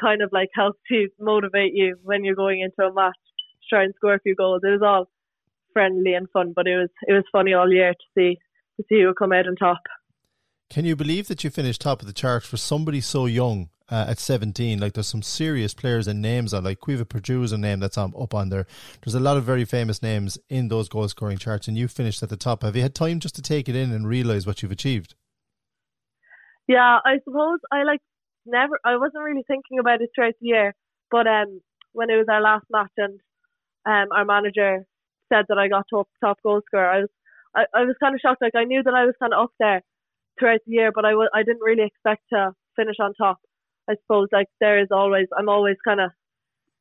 kind 0.00 0.22
of 0.22 0.30
like 0.32 0.48
helps 0.54 0.78
to 0.90 1.08
motivate 1.18 1.72
you 1.74 1.96
when 2.02 2.24
you're 2.24 2.34
going 2.34 2.60
into 2.60 2.88
a 2.88 2.94
match 2.94 3.14
to 3.14 3.74
try 3.74 3.84
and 3.84 3.94
score 3.96 4.14
a 4.14 4.20
few 4.20 4.34
goals. 4.34 4.60
It 4.62 4.68
was 4.68 4.82
all 4.82 5.08
friendly 5.72 6.14
and 6.14 6.28
fun, 6.30 6.52
but 6.54 6.66
it 6.66 6.76
was 6.76 6.90
it 7.06 7.12
was 7.12 7.24
funny 7.32 7.54
all 7.54 7.72
year 7.72 7.92
to 7.92 8.06
see 8.16 8.38
to 8.76 8.84
see 8.88 9.00
who 9.00 9.08
would 9.08 9.16
come 9.16 9.32
out 9.32 9.46
on 9.46 9.56
top. 9.56 9.80
Can 10.68 10.84
you 10.84 10.96
believe 10.96 11.28
that 11.28 11.44
you 11.44 11.50
finished 11.50 11.80
top 11.80 12.00
of 12.00 12.06
the 12.06 12.12
charts 12.12 12.46
for 12.46 12.56
somebody 12.56 13.00
so 13.00 13.26
young 13.26 13.68
uh, 13.90 14.06
at 14.08 14.18
17. 14.18 14.78
Like 14.78 14.94
there's 14.94 15.06
some 15.06 15.22
serious 15.22 15.74
players 15.74 16.08
and 16.08 16.20
names 16.20 16.52
on, 16.52 16.64
like 16.64 16.80
Caoimhe 16.80 17.08
Perdue 17.08 17.42
is 17.42 17.52
a 17.52 17.58
name 17.58 17.80
that's 17.80 17.98
on, 17.98 18.12
up 18.18 18.34
on 18.34 18.48
there. 18.48 18.66
There's 19.04 19.14
a 19.14 19.20
lot 19.20 19.36
of 19.36 19.44
very 19.44 19.64
famous 19.64 20.02
names 20.02 20.38
in 20.48 20.68
those 20.68 20.88
goal 20.88 21.08
scoring 21.08 21.38
charts, 21.38 21.68
and 21.68 21.76
you 21.76 21.88
finished 21.88 22.22
at 22.22 22.28
the 22.28 22.36
top. 22.36 22.62
Have 22.62 22.76
you 22.76 22.82
had 22.82 22.94
time 22.94 23.20
just 23.20 23.36
to 23.36 23.42
take 23.42 23.68
it 23.68 23.76
in 23.76 23.92
and 23.92 24.08
realise 24.08 24.46
what 24.46 24.62
you've 24.62 24.72
achieved? 24.72 25.14
Yeah, 26.68 26.98
I 27.04 27.18
suppose 27.24 27.60
I 27.70 27.84
like 27.84 28.00
never. 28.44 28.78
I 28.84 28.96
wasn't 28.96 29.22
really 29.22 29.44
thinking 29.46 29.78
about 29.78 30.02
it 30.02 30.10
throughout 30.14 30.34
the 30.40 30.48
year, 30.48 30.74
but 31.10 31.26
um, 31.26 31.60
when 31.92 32.10
it 32.10 32.16
was 32.16 32.26
our 32.28 32.40
last 32.40 32.64
match 32.70 32.90
and 32.96 33.20
um, 33.86 34.08
our 34.12 34.24
manager 34.24 34.84
said 35.32 35.44
that 35.48 35.58
I 35.58 35.68
got 35.68 35.86
top 35.88 36.08
top 36.20 36.38
goal 36.42 36.60
scorer, 36.66 36.90
I 36.90 37.00
was 37.00 37.08
I, 37.54 37.64
I 37.72 37.84
was 37.84 37.94
kind 38.00 38.14
of 38.14 38.20
shocked. 38.20 38.42
Like 38.42 38.56
I 38.56 38.64
knew 38.64 38.82
that 38.82 38.94
I 38.94 39.04
was 39.04 39.14
kind 39.20 39.32
of 39.32 39.44
up 39.44 39.52
there 39.60 39.82
throughout 40.38 40.60
the 40.66 40.72
year, 40.72 40.90
but 40.92 41.04
I 41.04 41.10
w- 41.10 41.30
I 41.32 41.42
didn't 41.42 41.62
really 41.62 41.84
expect 41.84 42.22
to 42.32 42.52
finish 42.74 42.96
on 43.00 43.14
top. 43.14 43.38
I 43.88 43.94
suppose 44.02 44.28
like 44.32 44.48
there 44.60 44.80
is 44.80 44.88
always 44.90 45.26
I'm 45.36 45.48
always 45.48 45.76
kind 45.86 46.00
of 46.00 46.10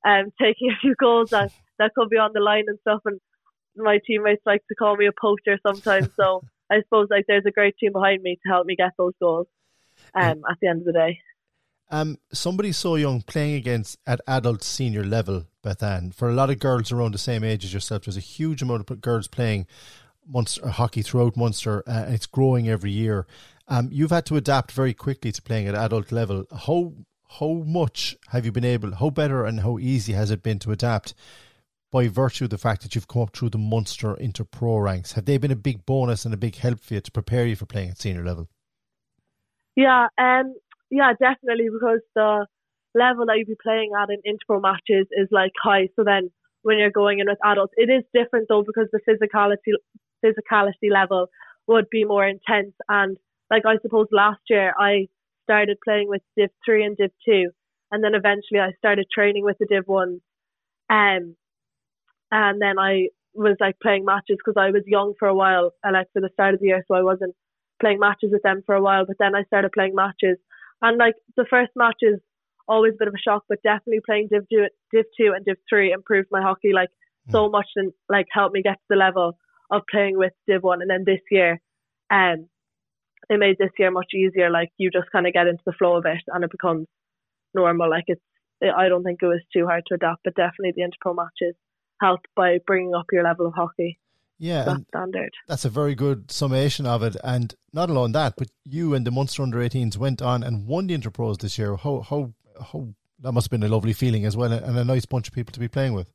um 0.05 0.31
taking 0.41 0.71
a 0.71 0.79
few 0.81 0.95
goals 0.95 1.29
that 1.31 1.51
that 1.79 1.91
could 1.95 2.09
be 2.09 2.17
on 2.17 2.31
the 2.33 2.39
line 2.39 2.65
and 2.67 2.79
stuff, 2.81 3.01
and 3.05 3.19
my 3.75 3.99
teammates 4.05 4.41
like 4.45 4.61
to 4.67 4.75
call 4.75 4.95
me 4.95 5.07
a 5.07 5.11
poacher 5.19 5.59
sometimes. 5.65 6.09
So 6.19 6.41
I 6.71 6.81
suppose 6.81 7.07
like 7.09 7.25
there's 7.27 7.45
a 7.45 7.51
great 7.51 7.77
team 7.77 7.93
behind 7.93 8.21
me 8.21 8.37
to 8.43 8.51
help 8.51 8.65
me 8.65 8.75
get 8.75 8.91
those 8.97 9.13
goals. 9.21 9.47
Um, 10.13 10.43
at 10.49 10.57
the 10.61 10.67
end 10.67 10.79
of 10.79 10.85
the 10.85 10.93
day. 10.93 11.19
Um, 11.91 12.17
somebody 12.33 12.71
so 12.71 12.95
young 12.95 13.21
playing 13.21 13.55
against 13.55 13.97
at 14.07 14.19
adult 14.27 14.63
senior 14.63 15.03
level, 15.03 15.45
Beth-Anne, 15.61 16.11
for 16.11 16.29
a 16.29 16.33
lot 16.33 16.49
of 16.49 16.59
girls 16.59 16.91
around 16.91 17.13
the 17.13 17.19
same 17.19 17.43
age 17.43 17.63
as 17.63 17.73
yourself, 17.73 18.05
there's 18.05 18.17
a 18.17 18.21
huge 18.21 18.61
amount 18.61 18.89
of 18.89 19.01
girls 19.01 19.27
playing 19.27 19.67
Munster 20.27 20.67
hockey 20.67 21.03
throughout 21.03 21.37
Munster, 21.37 21.83
uh, 21.87 22.05
and 22.05 22.15
it's 22.15 22.25
growing 22.25 22.67
every 22.67 22.91
year. 22.91 23.27
Um, 23.67 23.89
you've 23.91 24.11
had 24.11 24.25
to 24.27 24.35
adapt 24.35 24.71
very 24.71 24.93
quickly 24.93 25.31
to 25.31 25.41
playing 25.41 25.67
at 25.67 25.75
adult 25.75 26.11
level. 26.11 26.45
How 26.65 26.93
how 27.39 27.63
much 27.65 28.15
have 28.29 28.45
you 28.45 28.51
been 28.51 28.65
able? 28.65 28.95
How 28.95 29.09
better 29.09 29.45
and 29.45 29.59
how 29.61 29.79
easy 29.79 30.13
has 30.13 30.31
it 30.31 30.43
been 30.43 30.59
to 30.59 30.71
adapt? 30.71 31.13
By 31.91 32.07
virtue 32.07 32.45
of 32.45 32.49
the 32.49 32.57
fact 32.57 32.83
that 32.83 32.93
you've 32.93 33.07
come 33.07 33.21
up 33.21 33.35
through 33.35 33.51
the 33.51 33.57
Munster 33.57 34.15
interpro 34.15 34.83
ranks, 34.83 35.13
have 35.13 35.25
they 35.25 35.37
been 35.37 35.51
a 35.51 35.55
big 35.55 35.85
bonus 35.85 36.25
and 36.25 36.33
a 36.33 36.37
big 36.37 36.57
help 36.57 36.81
for 36.81 36.93
you 36.93 37.01
to 37.01 37.11
prepare 37.11 37.45
you 37.45 37.55
for 37.55 37.65
playing 37.65 37.89
at 37.89 37.97
senior 37.97 38.25
level? 38.25 38.49
Yeah, 39.75 40.07
um, 40.17 40.53
yeah, 40.89 41.13
definitely 41.13 41.69
because 41.71 42.01
the 42.13 42.47
level 42.93 43.25
that 43.27 43.37
you'd 43.37 43.47
be 43.47 43.55
playing 43.61 43.91
at 43.97 44.09
in 44.09 44.21
interpro 44.25 44.61
matches 44.61 45.07
is 45.11 45.27
like 45.31 45.51
high. 45.61 45.87
So 45.95 46.03
then 46.03 46.31
when 46.63 46.77
you're 46.77 46.91
going 46.91 47.19
in 47.19 47.27
with 47.27 47.37
adults, 47.43 47.73
it 47.77 47.89
is 47.89 48.03
different 48.13 48.47
though 48.49 48.63
because 48.63 48.87
the 48.91 48.99
physicality 49.07 49.73
physicality 50.23 50.91
level 50.91 51.27
would 51.67 51.89
be 51.89 52.03
more 52.03 52.25
intense 52.27 52.73
and 52.89 53.17
like 53.49 53.63
I 53.65 53.77
suppose 53.81 54.07
last 54.11 54.41
year 54.49 54.73
I 54.77 55.07
started 55.43 55.77
playing 55.83 56.09
with 56.09 56.21
Div 56.37 56.49
three 56.65 56.83
and 56.83 56.97
Div 56.97 57.11
two, 57.23 57.49
and 57.91 58.03
then 58.03 58.15
eventually 58.15 58.59
I 58.59 58.71
started 58.77 59.05
training 59.13 59.43
with 59.43 59.57
the 59.59 59.67
Div 59.67 59.83
one, 59.85 60.21
um, 60.89 61.35
and 62.31 62.61
then 62.61 62.79
I 62.79 63.09
was 63.33 63.57
like 63.59 63.79
playing 63.81 64.05
matches 64.05 64.37
because 64.37 64.59
I 64.59 64.71
was 64.71 64.83
young 64.85 65.13
for 65.19 65.27
a 65.27 65.35
while, 65.35 65.71
uh, 65.85 65.91
like 65.91 66.07
for 66.13 66.21
the 66.21 66.29
start 66.33 66.53
of 66.53 66.59
the 66.59 66.67
year, 66.67 66.83
so 66.87 66.95
I 66.95 67.03
wasn't 67.03 67.35
playing 67.79 67.99
matches 67.99 68.29
with 68.31 68.41
them 68.43 68.63
for 68.65 68.75
a 68.75 68.81
while. 68.81 69.05
But 69.05 69.17
then 69.19 69.35
I 69.35 69.43
started 69.43 69.71
playing 69.71 69.95
matches, 69.95 70.37
and 70.81 70.97
like 70.97 71.15
the 71.37 71.45
first 71.49 71.71
matches, 71.75 72.19
always 72.67 72.93
a 72.93 72.97
bit 72.97 73.07
of 73.07 73.13
a 73.13 73.17
shock, 73.19 73.43
but 73.47 73.61
definitely 73.63 74.01
playing 74.05 74.29
Div 74.31 74.43
two, 74.51 74.67
Div 74.91 75.05
two 75.19 75.33
and 75.35 75.45
Div 75.45 75.57
three 75.69 75.91
improved 75.91 76.29
my 76.31 76.41
hockey 76.41 76.71
like 76.73 76.89
mm. 77.27 77.31
so 77.31 77.49
much 77.49 77.67
and 77.75 77.91
like 78.09 78.25
helped 78.31 78.53
me 78.53 78.63
get 78.63 78.73
to 78.73 78.89
the 78.89 78.95
level 78.95 79.37
of 79.69 79.81
playing 79.91 80.17
with 80.17 80.33
Div 80.47 80.63
one. 80.63 80.81
And 80.81 80.89
then 80.89 81.03
this 81.05 81.21
year, 81.29 81.59
um, 82.09 82.47
it 83.29 83.39
made 83.39 83.57
this 83.57 83.71
year 83.77 83.91
much 83.91 84.13
easier. 84.13 84.49
Like 84.49 84.71
you 84.77 84.89
just 84.91 85.11
kind 85.11 85.27
of 85.27 85.33
get 85.33 85.47
into 85.47 85.63
the 85.65 85.73
flow 85.73 85.97
of 85.97 86.05
it 86.05 86.23
and 86.27 86.43
it 86.43 86.51
becomes 86.51 86.87
normal. 87.53 87.89
Like 87.89 88.05
it's, 88.07 88.21
it, 88.61 88.73
I 88.75 88.89
don't 88.89 89.03
think 89.03 89.19
it 89.21 89.27
was 89.27 89.41
too 89.53 89.65
hard 89.65 89.83
to 89.87 89.95
adapt, 89.95 90.23
but 90.23 90.35
definitely 90.35 90.73
the 90.75 90.83
interpro 90.83 91.15
matches 91.15 91.55
helped 92.01 92.27
by 92.35 92.59
bringing 92.65 92.93
up 92.93 93.05
your 93.11 93.23
level 93.23 93.47
of 93.47 93.53
hockey. 93.53 93.99
Yeah, 94.37 94.65
that's 94.65 94.83
standard. 94.89 95.31
That's 95.47 95.65
a 95.65 95.69
very 95.69 95.95
good 95.95 96.29
summation 96.29 96.85
of 96.85 97.03
it. 97.03 97.15
And 97.23 97.55
not 97.71 97.89
alone 97.89 98.11
that, 98.13 98.33
but 98.37 98.49
you 98.65 98.93
and 98.93 99.07
the 99.07 99.11
Munster 99.11 99.43
under 99.43 99.59
18s 99.59 99.97
went 99.97 100.21
on 100.21 100.43
and 100.43 100.67
won 100.67 100.87
the 100.87 100.97
Interpros 100.97 101.39
this 101.39 101.57
year. 101.57 101.77
How 101.77 102.01
how 102.01 102.33
how 102.59 102.89
that 103.19 103.31
must 103.31 103.45
have 103.45 103.51
been 103.51 103.63
a 103.63 103.73
lovely 103.73 103.93
feeling 103.93 104.25
as 104.25 104.35
well, 104.35 104.51
and 104.51 104.77
a 104.77 104.83
nice 104.83 105.05
bunch 105.05 105.29
of 105.29 105.33
people 105.33 105.53
to 105.53 105.59
be 105.59 105.69
playing 105.69 105.93
with. 105.93 106.11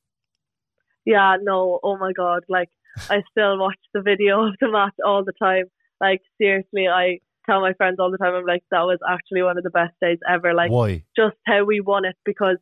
Yeah, 1.06 1.36
no, 1.40 1.80
oh 1.82 1.96
my 1.96 2.12
god, 2.12 2.44
like 2.50 2.68
I 3.08 3.22
still 3.30 3.58
watch 3.58 3.78
the 3.94 4.02
video 4.02 4.46
of 4.48 4.54
the 4.60 4.70
match 4.70 4.94
all 5.04 5.24
the 5.24 5.32
time 5.40 5.70
like 6.00 6.20
seriously, 6.40 6.86
I 6.88 7.18
tell 7.46 7.60
my 7.60 7.72
friends 7.74 7.96
all 7.98 8.10
the 8.10 8.18
time, 8.18 8.34
I'm 8.34 8.46
like, 8.46 8.62
that 8.70 8.82
was 8.82 8.98
actually 9.08 9.42
one 9.42 9.58
of 9.58 9.64
the 9.64 9.70
best 9.70 9.94
days 10.00 10.18
ever. 10.28 10.54
Like, 10.54 10.70
Why? 10.70 11.04
just 11.16 11.36
how 11.46 11.64
we 11.64 11.80
won 11.80 12.04
it 12.04 12.16
because, 12.24 12.58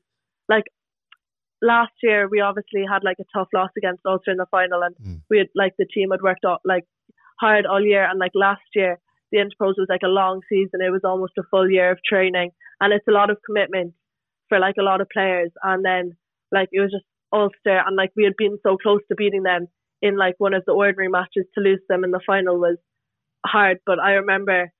like, 0.48 0.64
last 1.60 1.92
year 2.02 2.28
we 2.28 2.40
obviously 2.40 2.84
had 2.90 3.02
like 3.04 3.16
a 3.20 3.24
tough 3.36 3.48
loss 3.52 3.70
against 3.76 4.02
Ulster 4.06 4.30
in 4.30 4.36
the 4.36 4.46
final, 4.50 4.82
and 4.82 4.94
Mm. 4.96 5.20
we 5.30 5.38
had 5.38 5.48
like 5.54 5.74
the 5.78 5.86
team 5.86 6.10
had 6.10 6.22
worked 6.22 6.44
out 6.44 6.60
like 6.64 6.84
hard 7.40 7.66
all 7.66 7.80
year, 7.84 8.04
and 8.08 8.18
like 8.18 8.32
last 8.34 8.62
year 8.74 8.98
the 9.32 9.38
Interpros 9.38 9.74
was 9.76 9.86
like 9.88 10.02
a 10.04 10.08
long 10.08 10.40
season. 10.48 10.80
It 10.80 10.90
was 10.90 11.04
almost 11.04 11.32
a 11.38 11.42
full 11.50 11.68
year 11.70 11.90
of 11.90 11.98
training, 12.04 12.50
and 12.80 12.92
it's 12.92 13.08
a 13.08 13.12
lot 13.12 13.30
of 13.30 13.38
commitment 13.44 13.94
for 14.48 14.58
like 14.58 14.76
a 14.78 14.82
lot 14.82 15.00
of 15.00 15.08
players. 15.12 15.50
And 15.62 15.84
then 15.84 16.16
like 16.52 16.68
it 16.72 16.80
was 16.80 16.92
just 16.92 17.04
Ulster, 17.32 17.82
and 17.86 17.96
like 17.96 18.12
we 18.16 18.24
had 18.24 18.36
been 18.38 18.58
so 18.62 18.76
close 18.76 19.00
to 19.08 19.14
beating 19.16 19.42
them 19.42 19.66
in 20.00 20.16
like 20.16 20.36
one 20.38 20.54
of 20.54 20.64
the 20.64 20.72
ordinary 20.72 21.08
matches 21.08 21.44
to 21.54 21.60
lose 21.60 21.80
them 21.88 22.04
in 22.04 22.12
the 22.12 22.20
final 22.24 22.58
was 22.58 22.78
hard. 23.46 23.78
But 23.86 23.98
I 23.98 24.12
remember 24.12 24.70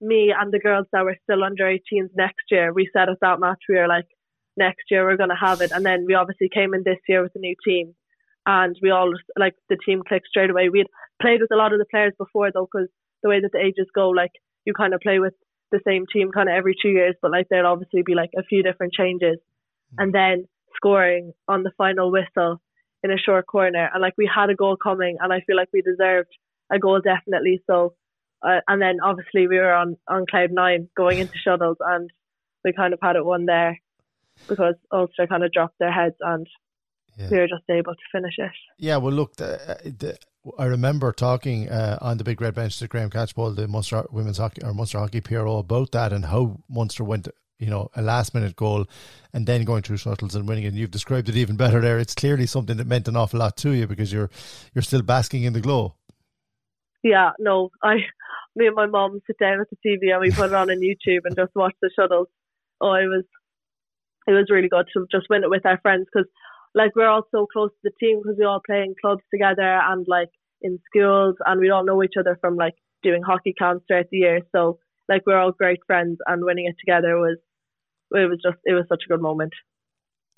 me 0.00 0.32
and 0.38 0.52
the 0.52 0.58
girls 0.58 0.86
that 0.92 1.04
were 1.04 1.16
still 1.22 1.44
under 1.44 1.64
18s 1.64 2.10
next 2.16 2.44
year, 2.50 2.72
we 2.72 2.90
said 2.92 3.08
at 3.08 3.20
that 3.20 3.40
match, 3.40 3.60
we 3.68 3.76
were 3.76 3.88
like, 3.88 4.06
next 4.56 4.84
year 4.90 5.04
we're 5.04 5.16
going 5.16 5.30
to 5.30 5.36
have 5.36 5.60
it. 5.60 5.70
And 5.72 5.84
then 5.84 6.04
we 6.06 6.14
obviously 6.14 6.48
came 6.52 6.74
in 6.74 6.82
this 6.84 6.98
year 7.08 7.22
with 7.22 7.32
a 7.34 7.38
new 7.38 7.54
team 7.66 7.94
and 8.46 8.76
we 8.80 8.90
all, 8.90 9.12
like, 9.36 9.54
the 9.68 9.76
team 9.84 10.02
clicked 10.06 10.28
straight 10.28 10.50
away. 10.50 10.68
We 10.68 10.78
had 10.78 10.86
played 11.20 11.40
with 11.40 11.50
a 11.52 11.56
lot 11.56 11.72
of 11.72 11.78
the 11.78 11.86
players 11.90 12.12
before, 12.16 12.50
though, 12.52 12.68
because 12.70 12.88
the 13.22 13.28
way 13.28 13.40
that 13.40 13.50
the 13.52 13.58
ages 13.58 13.88
go, 13.94 14.10
like, 14.10 14.30
you 14.64 14.72
kind 14.72 14.94
of 14.94 15.00
play 15.00 15.18
with 15.18 15.34
the 15.72 15.80
same 15.86 16.04
team 16.12 16.30
kind 16.32 16.48
of 16.48 16.54
every 16.54 16.74
two 16.80 16.90
years, 16.90 17.16
but 17.20 17.32
like, 17.32 17.46
there'd 17.50 17.66
obviously 17.66 18.02
be 18.04 18.14
like 18.14 18.30
a 18.38 18.44
few 18.44 18.62
different 18.62 18.92
changes. 18.92 19.38
Mm. 19.98 20.04
And 20.04 20.14
then 20.14 20.44
scoring 20.76 21.32
on 21.48 21.64
the 21.64 21.72
final 21.76 22.12
whistle 22.12 22.60
in 23.02 23.10
a 23.10 23.18
short 23.18 23.46
corner. 23.46 23.90
And 23.92 24.00
like, 24.00 24.14
we 24.16 24.30
had 24.32 24.50
a 24.50 24.54
goal 24.54 24.76
coming, 24.80 25.16
and 25.20 25.32
I 25.32 25.40
feel 25.40 25.56
like 25.56 25.68
we 25.72 25.82
deserved 25.82 26.30
a 26.72 26.78
goal 26.78 27.00
definitely. 27.00 27.62
So, 27.66 27.94
uh, 28.42 28.60
and 28.68 28.80
then 28.80 28.98
obviously 29.02 29.46
we 29.48 29.58
were 29.58 29.72
on, 29.72 29.96
on 30.08 30.26
cloud 30.30 30.50
nine 30.52 30.88
going 30.96 31.18
into 31.18 31.36
shuttles 31.38 31.76
and 31.80 32.10
we 32.64 32.72
kind 32.72 32.92
of 32.92 32.98
had 33.02 33.16
it 33.16 33.24
won 33.24 33.46
there 33.46 33.80
because 34.48 34.74
Ulster 34.92 35.26
kind 35.26 35.44
of 35.44 35.52
dropped 35.52 35.78
their 35.78 35.92
heads 35.92 36.16
and 36.20 36.46
Yeah. 37.16 37.28
we 37.30 37.38
were 37.38 37.48
just 37.48 37.64
able 37.70 37.94
to 37.94 38.00
finish 38.12 38.34
it. 38.38 38.50
Yeah, 38.78 38.98
well, 38.98 39.12
look, 39.12 39.36
the, 39.36 39.58
the, 39.84 40.18
I 40.58 40.66
remember 40.66 41.12
talking 41.12 41.68
uh, 41.68 41.98
on 42.00 42.18
the 42.18 42.24
big 42.24 42.40
red 42.40 42.54
bench 42.54 42.78
to 42.78 42.88
Graham 42.88 43.10
Catchpole, 43.10 43.56
the 43.56 43.66
Munster 43.66 44.04
women's 44.10 44.38
hockey 44.38 44.62
or 44.62 44.74
Munster 44.74 44.98
hockey 44.98 45.20
PRO, 45.20 45.58
about 45.58 45.92
that 45.92 46.12
and 46.12 46.26
how 46.26 46.58
Munster 46.68 47.02
went, 47.04 47.28
you 47.58 47.68
know, 47.70 47.88
a 47.96 48.02
last 48.02 48.34
minute 48.34 48.54
goal 48.54 48.84
and 49.32 49.46
then 49.46 49.64
going 49.64 49.82
through 49.82 49.96
shuttles 49.96 50.34
and 50.34 50.46
winning. 50.46 50.66
And 50.66 50.76
you've 50.76 50.90
described 50.90 51.28
it 51.30 51.36
even 51.36 51.56
better 51.56 51.80
there. 51.80 51.98
It's 51.98 52.14
clearly 52.14 52.46
something 52.46 52.76
that 52.76 52.86
meant 52.86 53.08
an 53.08 53.16
awful 53.16 53.40
lot 53.40 53.56
to 53.58 53.70
you 53.70 53.86
because 53.86 54.12
you're 54.12 54.30
you're 54.74 54.82
still 54.82 55.02
basking 55.02 55.44
in 55.44 55.52
the 55.54 55.60
glow. 55.60 55.94
Yeah, 57.02 57.30
no, 57.38 57.70
I, 57.82 57.98
me 58.56 58.66
and 58.66 58.74
my 58.74 58.86
mom 58.86 59.20
sit 59.26 59.38
down 59.38 59.60
at 59.60 59.68
the 59.70 59.76
TV 59.86 60.12
and 60.12 60.20
we 60.20 60.30
put 60.30 60.46
it 60.46 60.54
on 60.54 60.70
on 60.70 60.80
YouTube 60.80 61.22
and 61.24 61.36
just 61.36 61.54
watch 61.54 61.74
the 61.82 61.90
shuttles. 61.94 62.28
Oh, 62.80 62.94
it 62.94 63.06
was, 63.06 63.24
it 64.26 64.32
was 64.32 64.46
really 64.50 64.68
good 64.68 64.86
to 64.94 65.06
just 65.10 65.28
win 65.30 65.44
it 65.44 65.50
with 65.50 65.66
our 65.66 65.78
friends 65.80 66.06
because, 66.12 66.28
like, 66.74 66.96
we're 66.96 67.08
all 67.08 67.26
so 67.30 67.46
close 67.46 67.70
to 67.70 67.90
the 67.90 67.92
team 68.00 68.20
because 68.22 68.36
we 68.38 68.44
all 68.44 68.60
play 68.64 68.82
in 68.82 68.94
clubs 69.00 69.22
together 69.30 69.80
and 69.84 70.06
like 70.08 70.30
in 70.62 70.78
schools 70.86 71.36
and 71.44 71.60
we 71.60 71.70
all 71.70 71.84
know 71.84 72.02
each 72.02 72.14
other 72.18 72.36
from 72.40 72.56
like 72.56 72.74
doing 73.02 73.22
hockey 73.22 73.54
camps 73.56 73.84
throughout 73.86 74.06
the 74.10 74.18
year. 74.18 74.40
So 74.54 74.78
like 75.08 75.22
we're 75.26 75.38
all 75.38 75.52
great 75.52 75.80
friends 75.86 76.18
and 76.26 76.44
winning 76.44 76.66
it 76.66 76.76
together 76.78 77.16
was, 77.18 77.38
it 78.12 78.28
was 78.28 78.40
just, 78.42 78.58
it 78.64 78.72
was 78.72 78.84
such 78.88 79.04
a 79.06 79.08
good 79.08 79.22
moment. 79.22 79.52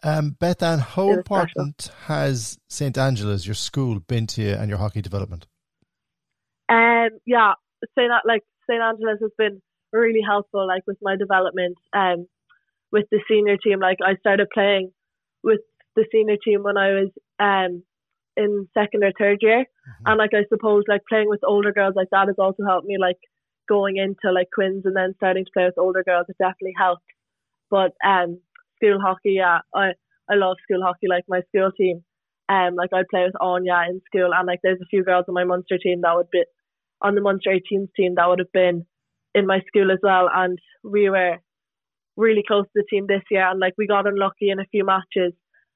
Um, 0.03 0.37
Beth-Anne, 0.39 0.79
how 0.79 1.11
important 1.11 1.91
has 2.07 2.59
St 2.69 2.97
Angela's, 2.97 3.47
your 3.47 3.55
school, 3.55 3.99
been 3.99 4.29
to 4.29 4.43
you 4.43 4.53
and 4.53 4.69
your 4.69 4.79
hockey 4.79 5.03
development? 5.03 5.47
Um, 6.69 7.09
yeah, 7.27 7.55
St. 7.99 8.11
like 8.27 8.43
St. 8.69 8.83
Angela's 8.83 9.19
has 9.23 9.31
been 9.39 9.61
really 9.93 10.21
helpful, 10.27 10.67
like 10.67 10.83
with 10.87 10.99
my 11.03 11.17
development. 11.17 11.77
Um, 11.95 12.27
with 12.93 13.07
the 13.11 13.21
senior 13.29 13.57
team, 13.57 13.81
like 13.81 13.99
I 14.05 14.17
started 14.17 14.49
playing 14.53 14.93
with 15.43 15.61
the 15.97 16.07
senior 16.13 16.37
team 16.43 16.63
when 16.63 16.77
I 16.77 16.91
was 16.93 17.11
um 17.39 17.83
in 18.37 18.69
second 18.75 19.05
or 19.05 19.13
third 19.19 19.39
year, 19.43 19.65
and 20.07 20.19
like 20.19 20.31
I 20.35 20.45
suppose 20.49 20.85
like 20.89 21.03
playing 21.09 21.29
with 21.29 21.41
older 21.47 21.73
girls 21.73 21.95
like 21.97 22.09
that 22.13 22.29
has 22.29 22.37
also 22.39 22.65
helped 22.67 22.87
me 22.87 22.97
like 22.99 23.19
going 23.69 23.97
into 23.97 24.33
like 24.33 24.49
Quins 24.55 24.85
and 24.87 24.97
then 24.97 25.15
starting 25.17 25.45
to 25.45 25.51
play 25.53 25.65
with 25.65 25.79
older 25.79 26.03
girls. 26.03 26.27
It 26.29 26.37
definitely 26.39 26.75
helped. 26.79 27.05
But 27.71 27.93
um, 28.05 28.41
school 28.77 29.01
hockey, 29.01 29.35
yeah, 29.37 29.59
I 29.75 29.93
I 30.31 30.35
love 30.35 30.57
school 30.63 30.83
hockey. 30.83 31.09
Like 31.09 31.25
my 31.29 31.43
school 31.49 31.71
team, 31.73 32.03
um, 32.49 32.75
like 32.75 32.91
I'd 32.95 33.09
play 33.11 33.25
with 33.25 33.41
Anya 33.41 33.83
in 33.91 34.01
school, 34.07 34.33
and 34.35 34.47
like 34.47 34.61
there's 34.63 34.81
a 34.81 34.87
few 34.91 35.05
girls 35.05 35.27
on 35.29 35.35
my 35.35 35.45
Munster 35.45 35.79
team 35.79 36.01
that 36.03 36.15
would 36.17 36.31
be 36.31 36.45
on 37.01 37.15
the 37.15 37.21
Munster 37.21 37.51
18s 37.51 37.89
team 37.97 38.15
that 38.17 38.29
would 38.29 38.39
have 38.39 38.53
been 38.53 38.87
in 39.35 39.47
my 39.47 39.61
school 39.67 39.91
as 39.91 39.99
well, 40.03 40.29
and 40.33 40.59
we 40.83 41.11
were 41.11 41.37
really 42.17 42.43
close 42.47 42.65
to 42.65 42.71
the 42.75 42.85
team 42.91 43.07
this 43.07 43.23
year, 43.31 43.49
and 43.49 43.61
like 43.61 43.75
we 43.79 43.87
got 43.87 44.07
unlucky 44.07 44.51
in 44.51 44.59
a 44.59 44.67
few 44.71 44.85
matches, 44.85 45.33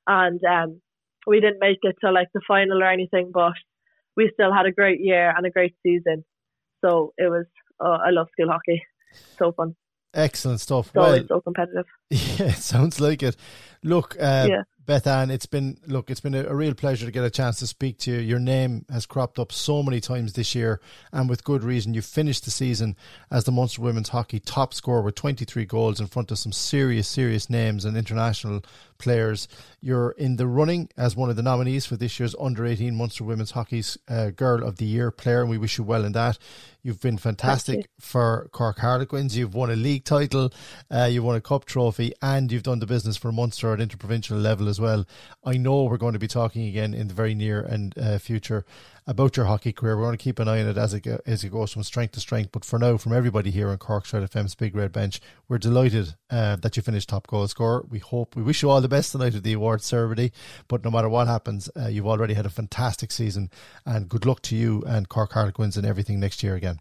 and 0.07 0.41
um, 0.45 0.81
we 1.27 1.41
didn't 1.41 1.61
make 1.61 1.79
it 1.83 1.97
to 2.05 2.11
like 2.11 2.29
the 2.35 2.41
final 2.47 2.83
or 2.83 2.87
anything, 2.87 3.31
but 3.33 3.53
we 4.17 4.31
still 4.35 4.53
had 4.53 4.67
a 4.67 4.73
great 4.73 5.01
year 5.01 5.33
and 5.37 5.47
a 5.47 5.51
great 5.51 5.75
season. 5.83 6.25
So 6.85 7.13
it 7.17 7.31
was, 7.31 7.47
oh, 7.81 7.97
I 8.05 8.11
love 8.11 8.29
school 8.33 8.51
hockey, 8.51 8.83
so 9.39 9.53
fun. 9.53 9.77
Excellent 10.15 10.61
stuff. 10.61 10.89
It's 10.89 10.95
well, 10.95 11.25
so 11.27 11.41
competitive. 11.41 11.87
Yeah, 12.11 12.49
it 12.49 12.59
sounds 12.59 13.01
like 13.01 13.23
it. 13.23 13.37
Look, 13.83 14.17
uh, 14.21 14.47
Yeah. 14.49 14.63
Beth-Anne, 14.85 15.31
it's 15.31 15.47
been 15.47 15.79
look, 15.87 16.11
it's 16.11 16.21
been 16.21 16.35
a, 16.35 16.45
a 16.45 16.55
real 16.55 16.75
pleasure 16.75 17.07
to 17.07 17.13
get 17.13 17.23
a 17.23 17.31
chance 17.31 17.61
to 17.61 17.69
speak 17.69 17.99
to 17.99 18.11
you. 18.11 18.19
Your 18.19 18.41
name 18.41 18.85
has 18.91 19.07
cropped 19.07 19.39
up 19.39 19.53
so 19.53 19.81
many 19.81 20.01
times 20.01 20.33
this 20.33 20.57
year, 20.57 20.81
and 21.13 21.29
with 21.29 21.45
good 21.45 21.63
reason. 21.63 21.95
You 21.95 22.03
finished 22.03 22.45
the 22.45 22.51
season 22.51 22.97
as 23.31 23.45
the 23.45 23.53
Munster 23.53 23.81
women's 23.81 24.09
hockey 24.09 24.41
top 24.41 24.75
scorer 24.75 25.03
with 25.03 25.15
23 25.15 25.65
goals 25.67 26.01
in 26.01 26.09
front 26.09 26.33
of 26.33 26.39
some 26.39 26.51
serious, 26.53 27.07
serious 27.07 27.49
names 27.49 27.85
and 27.85 27.97
international 27.97 28.65
players. 28.99 29.47
You're 29.81 30.13
in 30.13 30.37
the 30.37 30.47
running 30.47 30.89
as 30.97 31.17
one 31.17 31.31
of 31.31 31.37
the 31.37 31.43
nominees 31.43 31.87
for 31.87 31.97
this 31.97 32.19
year's 32.19 32.35
Under 32.41 32.67
18 32.67 32.95
Munster 32.97 33.25
Women's 33.25 33.53
Hockey's 33.53 33.99
uh, 34.09 34.31
Girl 34.31 34.65
of 34.65 34.77
the 34.77 34.85
Year 34.85 35.11
player, 35.11 35.43
and 35.43 35.51
we 35.51 35.59
wish 35.59 35.79
you 35.79 35.85
well 35.85 36.05
in 36.05 36.13
that. 36.13 36.39
You've 36.83 37.01
been 37.01 37.19
fantastic 37.19 37.77
you. 37.77 37.85
for 38.01 38.49
Cork 38.51 38.79
Harlequins. 38.79 39.37
You've 39.37 39.55
won 39.55 39.71
a 39.71 39.77
league 39.77 40.05
title, 40.05 40.53
uh, 40.91 41.05
you've 41.05 41.25
won 41.25 41.37
a 41.37 41.41
cup 41.41 41.65
trophy, 41.67 42.13
and 42.21 42.51
you've 42.51 42.65
done 42.65 42.81
the 42.81 42.87
business 42.87 43.17
for 43.17 43.31
Munster 43.31 43.72
at 43.75 43.81
interprovincial 43.81 44.37
level 44.37 44.69
as 44.69 44.81
well. 44.81 45.05
I 45.45 45.57
know 45.57 45.85
we're 45.85 45.97
going 45.97 46.13
to 46.13 46.19
be 46.19 46.29
talking 46.29 46.67
again 46.67 46.95
in 46.95 47.09
the 47.09 47.15
very 47.15 47.35
near 47.35 47.61
and 47.61 47.97
uh, 47.99 48.19
future 48.19 48.65
about 49.07 49.37
your 49.37 49.47
hockey 49.47 49.73
career. 49.73 49.97
We're 49.97 50.05
going 50.05 50.17
to 50.17 50.23
keep 50.23 50.39
an 50.39 50.49
eye 50.49 50.61
on 50.61 50.69
it 50.69 50.79
as 50.79 50.95
it, 50.95 51.07
as 51.27 51.45
it 51.45 51.51
goes 51.51 51.73
from 51.73 51.83
strength 51.83 52.13
to 52.13 52.21
strength. 52.21 52.53
But 52.53 52.65
for 52.65 52.79
now, 52.79 52.97
from 52.97 53.13
everybody 53.13 53.51
here 53.51 53.71
on 53.71 53.79
Cork's 53.79 54.13
Red 54.13 54.31
FM's 54.31 54.55
Big 54.55 54.77
Red 54.77 54.93
Bench, 54.93 55.21
we're 55.49 55.59
delighted 55.59 56.15
uh, 56.31 56.57
that 56.57 56.77
you 56.77 56.83
finished 56.83 57.09
top 57.09 57.27
goal 57.27 57.49
scorer. 57.49 57.85
We 57.89 57.99
hope, 57.99 58.37
we 58.37 58.43
wish 58.43 58.63
you 58.63 58.71
all 58.71 58.81
the 58.81 58.89
best 58.89 59.13
tonight 59.13 59.35
at 59.35 59.43
the 59.43 59.55
awards 59.55 59.85
ceremony. 59.85 60.33
But 60.69 60.85
no 60.85 60.91
matter 60.91 61.09
what 61.09 61.27
happens, 61.27 61.69
uh, 61.77 61.89
you've 61.89 62.07
already 62.07 62.35
had 62.35 62.47
a 62.47 62.51
fantastic 62.51 63.11
season, 63.11 63.51
and 63.85 64.09
good 64.09 64.27
luck 64.27 64.43
to 64.43 64.57
you 64.57 64.83
and 64.87 65.09
Cork 65.09 65.33
Harlequins 65.33 65.77
and 65.77 65.87
everything 65.87 66.21
next 66.21 66.43
year 66.43 66.55
again. 66.55 66.79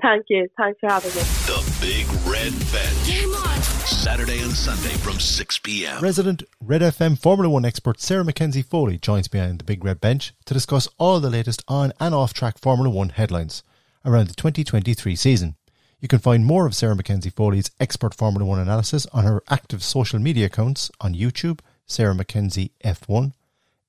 Thank 0.00 0.26
you. 0.28 0.48
Thanks 0.56 0.78
for 0.80 0.88
having 0.88 1.10
me. 1.10 1.20
The 1.20 1.78
Big 1.80 2.06
Red 2.26 2.52
Bench. 2.72 3.06
Game 3.06 3.32
on. 3.34 3.62
Saturday 3.62 4.40
and 4.40 4.52
Sunday 4.52 4.94
from 4.98 5.18
6 5.18 5.58
p.m. 5.58 6.00
Resident 6.00 6.44
Red 6.60 6.82
FM 6.82 7.18
Formula 7.18 7.52
One 7.52 7.64
expert 7.64 8.00
Sarah 8.00 8.22
McKenzie-Foley 8.24 8.98
joins 8.98 9.32
me 9.32 9.40
on 9.40 9.58
the 9.58 9.64
Big 9.64 9.84
Red 9.84 10.00
Bench 10.00 10.34
to 10.44 10.54
discuss 10.54 10.88
all 10.98 11.18
the 11.18 11.30
latest 11.30 11.64
on 11.66 11.92
and 11.98 12.14
off 12.14 12.32
track 12.32 12.58
Formula 12.58 12.88
One 12.88 13.08
headlines 13.08 13.62
around 14.04 14.28
the 14.28 14.34
2023 14.34 15.16
season. 15.16 15.56
You 16.00 16.06
can 16.06 16.20
find 16.20 16.44
more 16.46 16.64
of 16.64 16.76
Sarah 16.76 16.94
McKenzie-Foley's 16.94 17.72
expert 17.80 18.14
Formula 18.14 18.44
One 18.44 18.60
analysis 18.60 19.06
on 19.06 19.24
her 19.24 19.42
active 19.50 19.82
social 19.82 20.20
media 20.20 20.46
accounts 20.46 20.92
on 21.00 21.14
YouTube, 21.14 21.58
Sarah 21.86 22.14
McKenzie 22.14 22.70
F1, 22.84 23.32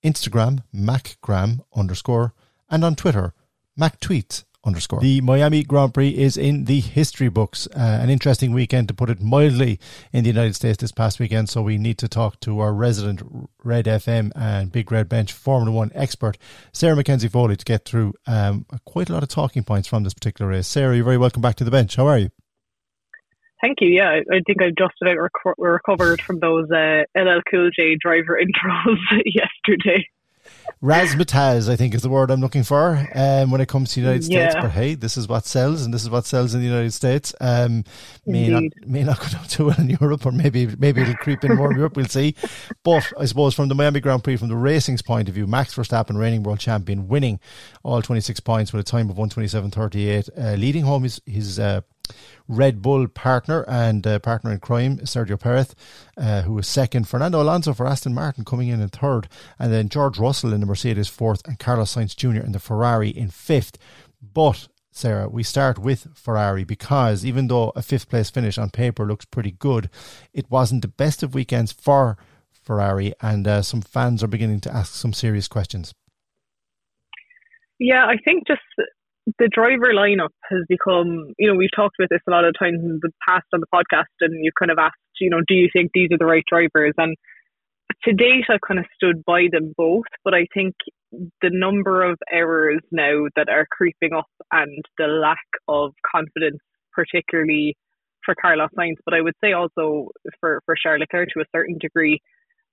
Instagram, 0.04 0.63
MacGram 0.74 1.60
underscore, 1.75 2.34
and 2.70 2.84
on 2.84 2.96
Twitter, 2.96 3.34
MacTweets 3.80 4.44
underscore. 4.70 5.02
The 5.02 5.22
Miami 5.22 5.64
Grand 5.64 5.94
Prix 5.94 6.10
is 6.10 6.38
in 6.38 6.66
the 6.66 6.80
history 6.80 7.30
books. 7.30 7.68
Uh, 7.76 8.00
an 8.02 8.10
interesting 8.10 8.54
weekend, 8.54 8.88
to 8.88 8.94
put 8.94 9.10
it 9.10 9.22
mildly, 9.22 9.80
in 10.14 10.24
the 10.24 10.30
United 10.30 10.56
States 10.56 10.78
this 10.78 10.92
past 10.92 11.20
weekend. 11.20 11.50
So 11.50 11.62
we 11.62 11.78
need 11.78 11.98
to 12.00 12.08
talk 12.08 12.40
to 12.42 12.60
our 12.60 12.74
resident 12.74 13.22
Red 13.64 13.86
FM 13.86 14.32
and 14.36 14.72
Big 14.72 14.92
Red 14.92 15.10
Bench 15.10 15.34
Formula 15.34 15.76
One 15.76 15.92
expert, 15.94 16.38
Sarah 16.72 16.96
McKenzie-Foley, 16.96 17.58
to 17.58 17.66
get 17.66 17.86
through 17.86 18.14
um, 18.28 18.66
quite 18.86 19.10
a 19.10 19.14
lot 19.14 19.24
of 19.24 19.30
talking 19.30 19.64
points 19.64 19.88
from 19.88 20.04
this 20.04 20.14
particular 20.14 20.52
race. 20.52 20.68
Sarah, 20.68 20.96
you're 20.96 21.06
very 21.06 21.18
welcome 21.18 21.42
back 21.42 21.56
to 21.56 21.64
the 21.64 21.72
bench. 21.72 21.96
How 21.96 22.08
are 22.08 22.18
you? 22.18 22.30
Thank 23.62 23.80
you. 23.82 23.90
Yeah, 23.90 24.10
I 24.10 24.20
I 24.36 24.40
think 24.48 24.62
I've 24.62 24.76
just 24.76 24.94
about 25.02 25.18
reco- 25.18 25.54
recovered 25.58 26.22
from 26.22 26.40
those 26.40 26.72
uh, 26.72 27.04
LL 27.18 27.42
Cool 27.52 27.70
J 27.78 27.98
driver 28.00 28.40
intros 28.42 28.98
yesterday. 29.26 30.08
Razzmatazz, 30.82 31.70
I 31.70 31.75
think, 31.75 31.94
is 31.94 32.01
the 32.01 32.10
word 32.10 32.32
I'm 32.32 32.39
looking 32.41 32.63
for 32.63 33.06
um, 33.13 33.51
when 33.51 33.62
it 33.62 33.68
comes 33.68 33.89
to 33.89 33.96
the 33.96 34.01
United 34.01 34.24
States. 34.24 34.56
But 34.62 34.72
hey, 34.72 34.96
this 34.96 35.18
is 35.18 35.27
what 35.27 35.46
sells, 35.46 35.84
and 35.84 35.94
this 35.94 36.03
is 36.03 36.10
what 36.10 36.25
sells 36.25 36.53
in 36.53 36.62
the 36.62 36.68
United 36.68 36.94
States. 36.94 37.34
Um, 37.41 37.84
may 38.25 38.48
not 38.50 38.63
may 38.86 39.03
not 39.03 39.20
go 39.20 39.27
down 39.27 39.46
too 39.46 39.65
well 39.65 39.79
in 39.79 39.89
Europe, 39.89 40.25
or 40.25 40.32
maybe 40.32 40.68
maybe 40.77 41.01
it'll 41.01 41.15
creep 41.15 41.44
in 41.44 41.56
more 41.56 41.72
in 41.72 41.77
Europe. 41.77 41.96
We'll 41.96 42.06
see. 42.06 42.36
But 42.84 43.12
I 43.20 43.25
suppose 43.25 43.53
from 43.53 43.68
the 43.68 43.75
Miami 43.75 44.00
Grand 44.00 44.24
Prix, 44.24 44.38
from 44.38 44.48
the 44.50 44.56
racing's 44.56 45.01
point 45.01 45.27
of 45.27 45.36
view, 45.36 45.48
Max 45.48 45.75
Verstappen, 45.75 46.18
reigning 46.18 46.44
world 46.44 46.60
champion, 46.60 47.08
winning 47.08 47.39
all 47.84 48.01
26 48.01 48.39
points 48.41 48.74
with 48.74 48.82
a 48.82 48.89
time 48.89 49.10
of 49.10 49.18
127.38, 49.18 50.29
uh, 50.38 50.56
leading 50.56 50.84
home 50.84 51.03
his 51.03 51.22
his. 51.25 51.60
Uh, 51.60 51.82
Red 52.48 52.82
Bull 52.82 53.08
partner 53.08 53.63
and 53.68 54.06
uh, 54.06 54.20
partner 54.20 54.51
in 54.51 54.60
crime, 54.60 54.98
Sergio 55.00 55.39
Perez, 55.39 55.75
uh, 56.18 56.42
who 56.42 56.54
was 56.54 56.68
second. 56.68 57.08
Fernando 57.08 57.42
Alonso 57.42 57.74
for 57.74 57.86
Aston 57.86 58.13
Martin 58.13 58.44
coming 58.44 58.70
in 58.70 58.82
in 58.82 58.89
third. 58.89 59.28
And 59.58 59.72
then 59.72 59.89
George 59.89 60.18
Russell 60.18 60.54
in 60.54 60.62
the 60.62 60.66
Mercedes 60.66 61.08
fourth 61.08 61.48
and 61.48 61.60
Carlos 61.60 61.96
Sainz 61.96 62.16
Jr. 62.16 62.44
in 62.44 62.51
the 62.51 62.60
Ferrari 62.60 63.10
in 63.10 63.30
fifth. 63.30 63.78
But, 64.22 64.68
Sarah, 64.92 65.30
we 65.30 65.44
start 65.44 65.78
with 65.80 66.08
Ferrari 66.16 66.63
because 66.63 67.24
even 67.24 67.48
though 67.48 67.72
a 67.75 67.82
fifth 67.82 68.10
place 68.10 68.30
finish 68.30 68.58
on 68.58 68.70
paper 68.70 69.06
looks 69.06 69.25
pretty 69.25 69.51
good, 69.51 69.89
it 70.34 70.50
wasn't 70.50 70.82
the 70.82 70.88
best 70.88 71.24
of 71.24 71.36
weekends 71.36 71.72
for 71.72 72.18
Ferrari. 72.51 73.13
And 73.22 73.48
uh, 73.48 73.62
some 73.62 73.82
fans 73.82 74.24
are 74.24 74.28
beginning 74.28 74.62
to 74.62 74.75
ask 74.75 74.94
some 74.94 75.13
serious 75.13 75.48
questions. 75.48 75.94
Yeah, 77.80 78.06
I 78.06 78.18
think 78.25 78.46
just 78.46 78.62
the 79.38 79.50
driver 79.52 79.94
lineup 79.94 80.34
has 80.50 80.62
become, 80.68 81.34
you 81.38 81.48
know, 81.48 81.56
we've 81.56 81.70
talked 81.76 81.96
about 82.00 82.10
this 82.10 82.22
a 82.28 82.32
lot 82.32 82.46
of 82.46 82.56
times 82.58 82.80
in 82.82 83.00
the 83.02 83.12
past 83.28 83.46
on 83.54 83.60
the 83.60 83.68
podcast, 83.74 84.10
and 84.22 84.34
you 84.44 84.52
kind 84.58 84.72
of 84.72 84.78
asked, 84.80 84.96
you 85.20 85.30
know, 85.30 85.42
do 85.48 85.54
you 85.54 85.70
think 85.72 85.92
these 85.94 86.10
are 86.12 86.18
the 86.18 86.26
right 86.26 86.44
drivers? 86.50 86.94
And 86.98 87.16
to 88.04 88.14
date, 88.14 88.46
I've 88.50 88.62
kind 88.66 88.80
of 88.80 88.86
stood 88.96 89.24
by 89.26 89.48
them 89.52 89.74
both, 89.78 90.06
but 90.24 90.34
I 90.34 90.48
think 90.54 90.76
the 91.12 91.50
number 91.52 92.04
of 92.04 92.18
errors 92.32 92.82
now 92.92 93.26
that 93.36 93.50
are 93.50 93.66
creeping 93.72 94.14
up 94.14 94.30
and 94.52 94.84
the 94.98 95.08
lack 95.08 95.38
of 95.68 95.92
confidence, 96.16 96.60
particularly 96.94 97.76
for 98.26 98.36
Carlos 98.42 98.70
Sainz, 98.78 98.98
but 99.06 99.14
I 99.14 99.22
would 99.22 99.34
say 99.44 99.54
also 99.54 100.10
for, 100.40 100.62
for 100.66 100.76
Charles 100.82 101.04
to 101.12 101.42
a 101.42 101.46
certain 101.56 101.78
degree, 101.80 102.20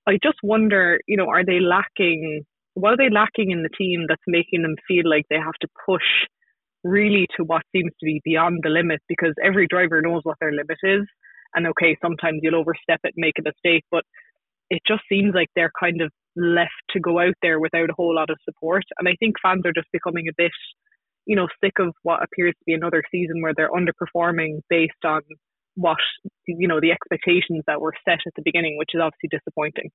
I 0.07 0.13
just 0.23 0.37
wonder, 0.43 0.99
you 1.07 1.17
know, 1.17 1.27
are 1.27 1.43
they 1.43 1.59
lacking, 1.59 2.43
what 2.75 2.93
are 2.93 2.97
they 2.97 3.09
lacking 3.09 3.51
in 3.51 3.63
the 3.63 3.69
team 3.77 4.05
that's 4.07 4.21
making 4.27 4.61
them 4.61 4.75
feel 4.87 5.09
like 5.09 5.25
they 5.29 5.37
have 5.37 5.57
to 5.61 5.67
push 5.85 6.01
really 6.87 7.27
to 7.37 7.43
what 7.43 7.63
seems 7.75 7.91
to 7.99 8.05
be 8.05 8.21
beyond 8.23 8.59
the 8.63 8.69
limit 8.69 9.01
because 9.07 9.33
every 9.43 9.67
driver 9.69 10.01
knows 10.01 10.21
what 10.23 10.37
their 10.39 10.51
limit 10.51 10.77
is. 10.83 11.05
And 11.55 11.67
okay, 11.67 11.97
sometimes 12.01 12.39
you'll 12.41 12.59
overstep 12.59 12.99
it 13.03 13.13
make 13.15 13.35
a 13.39 13.43
mistake, 13.43 13.83
but 13.91 14.03
it 14.69 14.81
just 14.87 15.01
seems 15.09 15.33
like 15.33 15.47
they're 15.55 15.71
kind 15.79 16.01
of 16.01 16.11
left 16.35 16.71
to 16.91 16.99
go 16.99 17.19
out 17.19 17.35
there 17.41 17.59
without 17.59 17.89
a 17.89 17.95
whole 17.95 18.15
lot 18.15 18.29
of 18.29 18.37
support. 18.45 18.83
And 18.99 19.07
I 19.07 19.15
think 19.19 19.35
fans 19.41 19.63
are 19.65 19.73
just 19.73 19.87
becoming 19.91 20.27
a 20.29 20.35
bit, 20.37 20.51
you 21.25 21.35
know, 21.35 21.47
sick 21.63 21.73
of 21.79 21.93
what 22.03 22.23
appears 22.23 22.53
to 22.53 22.65
be 22.65 22.73
another 22.73 23.03
season 23.11 23.41
where 23.41 23.53
they're 23.55 23.71
underperforming 23.71 24.59
based 24.69 25.03
on 25.05 25.21
what, 25.75 25.97
you 26.47 26.67
know, 26.67 26.79
the 26.81 26.91
expectations 26.91 27.63
that 27.67 27.81
were 27.81 27.93
set 28.05 28.19
at 28.25 28.33
the 28.35 28.41
beginning, 28.43 28.77
which 28.77 28.89
is 28.93 29.01
obviously 29.01 29.29
disappointing. 29.31 29.89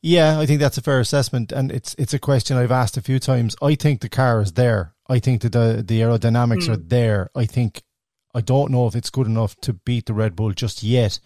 Yeah, 0.00 0.40
I 0.40 0.46
think 0.46 0.58
that's 0.58 0.78
a 0.78 0.82
fair 0.82 0.98
assessment, 0.98 1.52
and 1.52 1.70
it's 1.70 1.94
it's 1.96 2.12
a 2.12 2.18
question 2.18 2.56
I've 2.56 2.72
asked 2.72 2.96
a 2.96 3.02
few 3.02 3.20
times. 3.20 3.54
I 3.62 3.76
think 3.76 4.00
the 4.00 4.08
car 4.08 4.40
is 4.40 4.52
there. 4.52 4.91
I 5.08 5.18
think 5.18 5.42
that 5.42 5.52
the 5.52 5.82
the 5.86 6.00
aerodynamics 6.00 6.64
Mm. 6.66 6.68
are 6.70 6.76
there. 6.76 7.30
I 7.34 7.46
think 7.46 7.82
I 8.34 8.40
don't 8.40 8.70
know 8.70 8.86
if 8.86 8.94
it's 8.96 9.10
good 9.10 9.26
enough 9.26 9.56
to 9.60 9.74
beat 9.74 10.06
the 10.06 10.14
Red 10.14 10.34
Bull 10.36 10.52
just 10.52 10.82
yet. 10.82 11.18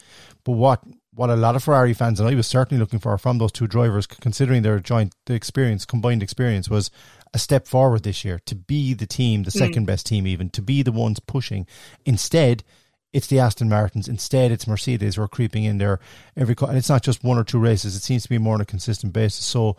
But 0.44 0.52
what 0.52 0.82
what 1.14 1.30
a 1.30 1.36
lot 1.36 1.56
of 1.56 1.64
Ferrari 1.64 1.94
fans 1.94 2.20
and 2.20 2.28
I 2.28 2.34
was 2.34 2.46
certainly 2.46 2.78
looking 2.80 2.98
for 2.98 3.16
from 3.16 3.38
those 3.38 3.52
two 3.52 3.66
drivers, 3.66 4.06
considering 4.06 4.62
their 4.62 4.80
joint 4.80 5.14
the 5.26 5.34
experience, 5.34 5.84
combined 5.86 6.22
experience, 6.22 6.68
was 6.68 6.90
a 7.32 7.38
step 7.38 7.66
forward 7.66 8.02
this 8.02 8.24
year 8.24 8.40
to 8.46 8.54
be 8.54 8.92
the 8.94 9.06
team, 9.06 9.42
the 9.44 9.50
second 9.50 9.86
best 9.86 10.06
team, 10.06 10.26
even 10.26 10.50
to 10.50 10.62
be 10.62 10.82
the 10.82 10.92
ones 10.92 11.20
pushing. 11.20 11.66
Instead, 12.04 12.64
it's 13.12 13.28
the 13.28 13.38
Aston 13.38 13.68
Martins. 13.68 14.08
Instead, 14.08 14.50
it's 14.52 14.66
Mercedes 14.66 15.16
who 15.16 15.22
are 15.22 15.28
creeping 15.28 15.64
in 15.64 15.78
there 15.78 16.00
every. 16.36 16.54
And 16.60 16.76
it's 16.76 16.88
not 16.90 17.02
just 17.02 17.24
one 17.24 17.38
or 17.38 17.44
two 17.44 17.58
races. 17.58 17.94
It 17.96 18.02
seems 18.02 18.24
to 18.24 18.28
be 18.28 18.36
more 18.38 18.54
on 18.54 18.60
a 18.60 18.66
consistent 18.66 19.12
basis. 19.14 19.44
So, 19.44 19.76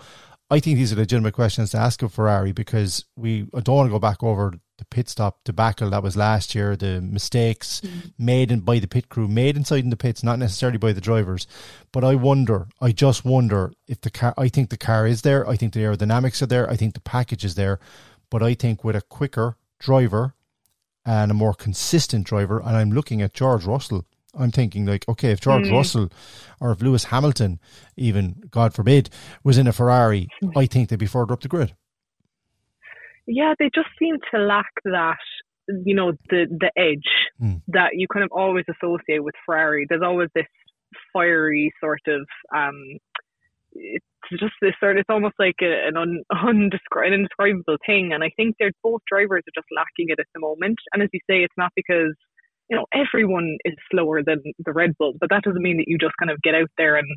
I 0.49 0.59
think 0.59 0.77
these 0.77 0.93
are 0.93 0.95
legitimate 0.95 1.33
questions 1.33 1.71
to 1.71 1.77
ask 1.77 2.01
of 2.01 2.13
Ferrari 2.13 2.53
because 2.53 3.03
we 3.17 3.43
don't 3.43 3.75
want 3.75 3.87
to 3.87 3.91
go 3.91 3.99
back 3.99 4.23
over 4.23 4.53
the 4.77 4.85
pit 4.85 5.09
stop 5.09 5.43
debacle 5.43 5.89
that 5.89 6.03
was 6.03 6.15
last 6.15 6.55
year, 6.55 6.75
the 6.75 7.01
mistakes 7.01 7.81
mm. 7.81 8.13
made 8.17 8.51
in, 8.51 8.61
by 8.61 8.79
the 8.79 8.87
pit 8.87 9.09
crew, 9.09 9.27
made 9.27 9.57
inside 9.57 9.83
in 9.83 9.89
the 9.89 9.97
pits, 9.97 10.23
not 10.23 10.39
necessarily 10.39 10.77
by 10.77 10.93
the 10.93 11.01
drivers. 11.01 11.47
But 11.91 12.03
I 12.03 12.15
wonder, 12.15 12.67
I 12.79 12.91
just 12.91 13.25
wonder 13.25 13.73
if 13.87 14.01
the 14.01 14.11
car. 14.11 14.33
I 14.37 14.47
think 14.47 14.69
the 14.69 14.77
car 14.77 15.07
is 15.07 15.23
there. 15.23 15.47
I 15.49 15.55
think 15.57 15.73
the 15.73 15.81
aerodynamics 15.81 16.41
are 16.41 16.47
there. 16.47 16.69
I 16.69 16.75
think 16.75 16.93
the 16.93 17.01
package 17.01 17.43
is 17.43 17.55
there. 17.55 17.79
But 18.29 18.43
I 18.43 18.53
think 18.53 18.83
with 18.83 18.95
a 18.95 19.01
quicker 19.01 19.57
driver 19.79 20.35
and 21.05 21.31
a 21.31 21.33
more 21.33 21.53
consistent 21.53 22.25
driver, 22.25 22.59
and 22.59 22.75
I'm 22.75 22.91
looking 22.91 23.21
at 23.21 23.33
George 23.33 23.65
Russell. 23.65 24.05
I'm 24.37 24.51
thinking 24.51 24.85
like, 24.85 25.07
okay, 25.09 25.31
if 25.31 25.41
George 25.41 25.65
mm. 25.65 25.71
Russell 25.71 26.11
or 26.59 26.71
if 26.71 26.81
Lewis 26.81 27.05
Hamilton, 27.05 27.59
even 27.95 28.43
God 28.49 28.73
forbid, 28.73 29.09
was 29.43 29.57
in 29.57 29.67
a 29.67 29.73
Ferrari, 29.73 30.27
I 30.55 30.65
think 30.65 30.89
they'd 30.89 30.99
be 30.99 31.05
further 31.05 31.33
up 31.33 31.41
the 31.41 31.47
grid. 31.47 31.75
Yeah, 33.25 33.53
they 33.59 33.69
just 33.75 33.89
seem 33.99 34.15
to 34.33 34.39
lack 34.39 34.71
that, 34.85 35.17
you 35.67 35.93
know, 35.95 36.13
the 36.29 36.45
the 36.49 36.71
edge 36.77 37.09
Mm. 37.41 37.61
that 37.67 37.91
you 37.93 38.07
kind 38.11 38.23
of 38.23 38.31
always 38.31 38.65
associate 38.67 39.23
with 39.23 39.35
Ferrari. 39.45 39.85
There's 39.87 40.01
always 40.01 40.29
this 40.33 40.47
fiery 41.13 41.71
sort 41.79 42.01
of 42.07 42.21
um 42.55 42.97
it's 43.73 44.05
just 44.31 44.53
this 44.61 44.73
sort 44.79 44.97
it's 44.97 45.09
almost 45.09 45.35
like 45.37 45.57
a, 45.61 45.87
an 45.87 45.97
un, 45.97 46.23
undescri- 46.31 47.05
an 47.05 47.13
indescribable 47.13 47.77
thing 47.85 48.11
and 48.13 48.23
I 48.23 48.31
think 48.35 48.55
they're 48.57 48.71
both 48.81 49.01
drivers 49.07 49.43
are 49.47 49.53
just 49.61 49.67
lacking 49.75 50.07
it 50.09 50.19
at 50.19 50.25
the 50.33 50.39
moment 50.39 50.77
and 50.93 51.03
as 51.03 51.09
you 51.11 51.19
say 51.29 51.43
it's 51.43 51.53
not 51.57 51.71
because 51.75 52.15
you 52.69 52.75
know 52.75 52.85
everyone 52.93 53.57
is 53.65 53.73
slower 53.91 54.21
than 54.23 54.41
the 54.65 54.73
Red 54.73 54.91
Bull 54.97 55.13
but 55.19 55.29
that 55.29 55.43
doesn't 55.43 55.61
mean 55.61 55.77
that 55.77 55.87
you 55.87 55.97
just 55.97 56.15
kind 56.19 56.31
of 56.31 56.41
get 56.41 56.55
out 56.55 56.69
there 56.77 56.95
and 56.95 57.07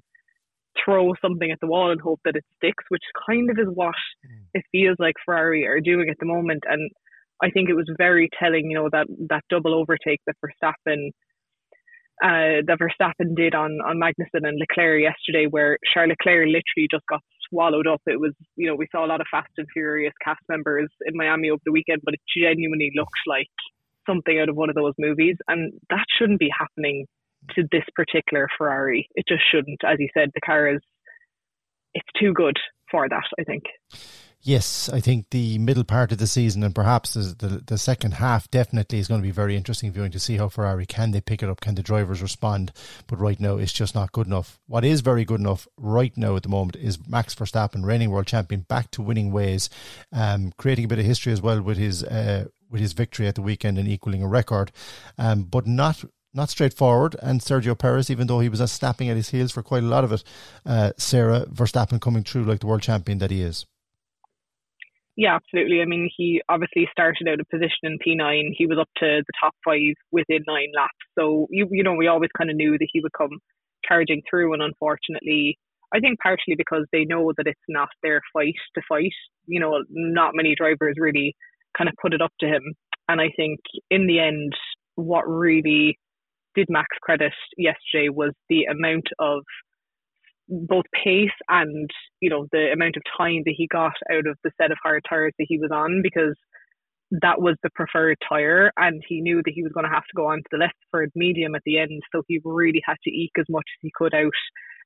throw 0.85 1.13
something 1.21 1.51
at 1.51 1.59
the 1.61 1.67
wall 1.67 1.91
and 1.91 2.01
hope 2.01 2.21
that 2.25 2.37
it 2.37 2.45
sticks 2.57 2.85
which 2.89 3.03
kind 3.27 3.51
of 3.51 3.59
is 3.59 3.69
what 3.75 3.95
it 4.55 4.65
feels 4.73 4.97
like 4.99 5.15
Ferrari 5.25 5.67
are 5.67 5.81
doing 5.81 6.09
at 6.09 6.17
the 6.21 6.27
moment 6.27 6.63
and 6.69 6.91
I 7.43 7.51
think 7.51 7.69
it 7.71 7.75
was 7.75 7.91
very 7.97 8.29
telling 8.39 8.71
you 8.71 8.77
know 8.77 8.89
that 8.93 9.07
that 9.31 9.45
double 9.51 9.75
overtake 9.75 10.21
that 10.27 10.37
Verstappen 10.45 11.11
uh, 12.23 12.61
that 12.67 12.79
Verstappen 12.79 13.35
did 13.35 13.55
on 13.55 13.79
on 13.81 13.97
Magnussen 13.99 14.47
and 14.47 14.59
Leclerc 14.59 15.03
yesterday, 15.03 15.47
where 15.49 15.79
Charles 15.93 16.11
Leclerc 16.11 16.47
literally 16.47 16.89
just 16.91 17.07
got 17.09 17.23
swallowed 17.49 17.87
up. 17.87 18.03
It 18.07 18.21
was, 18.21 18.33
you 18.57 18.69
know, 18.69 18.77
we 18.77 18.89
saw 18.93 19.05
a 19.05 19.09
lot 19.09 19.21
of 19.21 19.27
Fast 19.31 19.51
and 19.57 19.67
Furious 19.73 20.13
cast 20.23 20.41
members 20.49 20.91
in 21.07 21.17
Miami 21.17 21.51
over 21.51 21.63
the 21.65 21.73
weekend, 21.73 22.03
but 22.05 22.15
it 22.15 22.21
genuinely 22.37 22.93
looks 22.95 23.19
like 23.27 23.49
something 24.07 24.39
out 24.39 24.49
of 24.49 24.57
one 24.57 24.69
of 24.69 24.75
those 24.75 24.95
movies, 24.99 25.37
and 25.49 25.73
that 25.91 26.05
shouldn't 26.19 26.41
be 26.41 26.51
happening 26.57 27.07
to 27.55 27.63
this 27.71 27.85
particular 27.95 28.49
Ferrari. 28.59 29.09
It 29.15 29.25
just 29.29 29.43
shouldn't. 29.51 29.81
As 29.85 29.99
you 29.99 30.09
said, 30.15 30.31
the 30.35 30.41
car 30.41 30.69
is 30.75 30.81
it's 31.95 32.09
too 32.19 32.33
good 32.33 32.57
for 32.91 33.09
that. 33.09 33.25
I 33.39 33.45
think. 33.45 33.65
Yes, 34.43 34.89
I 34.91 35.01
think 35.01 35.27
the 35.31 35.59
middle 35.59 35.85
part 35.85 36.13
of 36.13 36.19
the 36.19 36.27
season 36.27 36.63
and 36.63 36.75
perhaps 36.75 37.13
the, 37.13 37.35
the 37.39 37.63
the 37.67 37.77
second 37.77 38.13
half 38.15 38.51
definitely 38.51 38.99
is 38.99 39.07
going 39.07 39.21
to 39.21 39.27
be 39.27 39.31
very 39.31 39.55
interesting 39.55 39.93
viewing 39.93 40.13
to 40.13 40.19
see 40.19 40.39
how 40.39 40.49
Ferrari 40.49 40.87
can 40.87 41.11
they 41.11 41.21
pick 41.21 41.43
it 41.43 41.51
up, 41.51 41.61
can 41.61 41.75
the 41.75 41.83
drivers 41.83 42.23
respond? 42.23 42.73
But 43.07 43.21
right 43.21 43.39
now, 43.39 43.59
it's 43.59 43.73
just 43.73 43.95
not 43.95 44.13
good 44.13 44.27
enough. 44.27 44.59
What 44.67 44.83
is 44.83 45.03
very 45.03 45.27
good 45.27 45.41
enough 45.41 45.69
right 45.77 46.17
now 46.17 46.37
at 46.37 46.43
the 46.43 46.49
moment 46.49 46.77
is 46.77 47.07
Max 47.07 47.35
Verstappen, 47.35 47.85
reigning 47.85 48.11
world 48.11 48.27
champion, 48.27 48.63
back 48.63 48.91
to 48.93 49.03
winning 49.03 49.31
ways, 49.31 49.69
um, 50.11 50.53
creating 50.57 50.87
a 50.87 50.89
bit 50.89 50.99
of 50.99 51.05
history 51.05 51.35
as 51.35 51.43
well 51.43 51.61
with 51.61 51.77
his 51.77 52.03
uh, 52.03 52.47
with 52.71 52.81
his 52.81 52.93
victory 52.93 53.27
at 53.27 53.35
the 53.35 53.43
weekend 53.43 53.79
and 53.79 53.89
equaling 53.89 54.23
a 54.23 54.29
record, 54.29 54.73
um, 55.19 55.43
but 55.43 55.67
not 55.67 56.05
not 56.33 56.49
straightforward. 56.49 57.17
And 57.23 57.41
Sergio 57.41 57.77
Perez, 57.77 58.11
even 58.11 58.27
though 58.27 58.41
he 58.41 58.49
was 58.49 58.61
snapping 58.71 59.09
at 59.09 59.17
his 59.17 59.31
heels 59.31 59.53
for 59.53 59.63
quite 59.63 59.83
a 59.83 59.87
lot 59.87 60.05
of 60.05 60.13
it, 60.13 60.25
uh, 60.65 60.93
Sarah 60.97 61.45
Verstappen 61.47 62.01
coming 62.01 62.23
through 62.23 62.45
like 62.45 62.61
the 62.61 62.67
world 62.67 62.83
champion 62.83 63.19
that 63.19 63.31
he 63.31 63.43
is. 63.43 63.67
Yeah, 65.17 65.35
absolutely. 65.35 65.83
I 65.83 65.85
mean, 65.85 66.09
he 66.17 66.41
obviously 66.49 66.89
started 66.91 67.29
out 67.29 67.41
a 67.41 67.45
position 67.45 67.83
in 67.83 67.99
P9. 67.99 68.55
He 68.57 68.67
was 68.67 68.79
up 68.81 68.89
to 68.99 69.23
the 69.27 69.33
top 69.39 69.55
five 69.65 69.95
within 70.11 70.45
nine 70.47 70.71
laps. 70.75 70.93
So, 71.19 71.47
you, 71.51 71.69
you 71.71 71.83
know, 71.83 71.95
we 71.95 72.07
always 72.07 72.31
kind 72.37 72.49
of 72.49 72.57
knew 72.57 72.79
that 72.79 72.89
he 72.91 73.01
would 73.01 73.13
come 73.13 73.39
charging 73.87 74.23
through. 74.31 74.55
And 74.55 74.63
unfortunately, 74.63 75.59
I 75.93 75.99
think 75.99 76.21
partially 76.21 76.55
because 76.57 76.87
they 76.93 77.05
know 77.05 77.33
that 77.37 77.47
it's 77.47 77.61
not 77.69 77.89
their 78.03 78.23
fight 78.33 78.55
to 78.77 78.83
fight. 78.89 79.13
You 79.47 79.61
know, 79.61 79.83
not 79.91 80.33
many 80.35 80.55
drivers 80.55 80.95
really 80.97 81.35
kind 81.77 81.89
of 81.89 81.95
put 82.01 82.15
it 82.15 82.23
up 82.23 82.33
to 82.41 82.47
him. 82.47 82.63
And 83.09 83.21
I 83.21 83.31
think 83.37 83.61
in 83.91 84.07
the 84.07 84.21
end, 84.21 84.53
what 84.95 85.29
really 85.29 85.99
did 86.55 86.67
Max 86.69 86.89
credit 87.03 87.33
yesterday 87.57 88.09
was 88.09 88.33
the 88.49 88.65
amount 88.65 89.07
of 89.19 89.43
both 90.49 90.85
pace 91.05 91.31
and 91.49 91.89
you 92.21 92.29
know 92.29 92.45
the 92.51 92.73
amount 92.73 92.97
of 92.97 93.03
time 93.17 93.43
that 93.45 93.55
he 93.57 93.69
got 93.69 93.93
out 94.13 94.27
of 94.27 94.37
the 94.43 94.51
set 94.61 94.73
of 94.73 94.79
hard 94.83 95.01
tires 95.09 95.33
that 95.39 95.47
he 95.49 95.59
was 95.59 95.71
on 95.73 96.01
because 96.03 96.35
that 97.23 97.41
was 97.41 97.57
the 97.63 97.71
preferred 97.75 98.17
tire, 98.29 98.71
and 98.77 99.03
he 99.09 99.21
knew 99.21 99.43
that 99.45 99.53
he 99.53 99.63
was 99.63 99.73
going 99.73 99.85
to 99.85 99.93
have 99.93 100.05
to 100.05 100.17
go 100.17 100.29
on 100.29 100.39
to 100.39 100.49
the 100.53 100.59
Lesford 100.59 101.09
medium 101.17 101.55
at 101.55 101.63
the 101.67 101.79
end, 101.79 102.01
so 102.13 102.23
he 102.29 102.41
really 102.45 102.81
had 102.87 102.97
to 103.03 103.11
eke 103.11 103.39
as 103.39 103.47
much 103.49 103.67
as 103.67 103.81
he 103.83 103.91
could 103.95 104.15
out. 104.15 104.31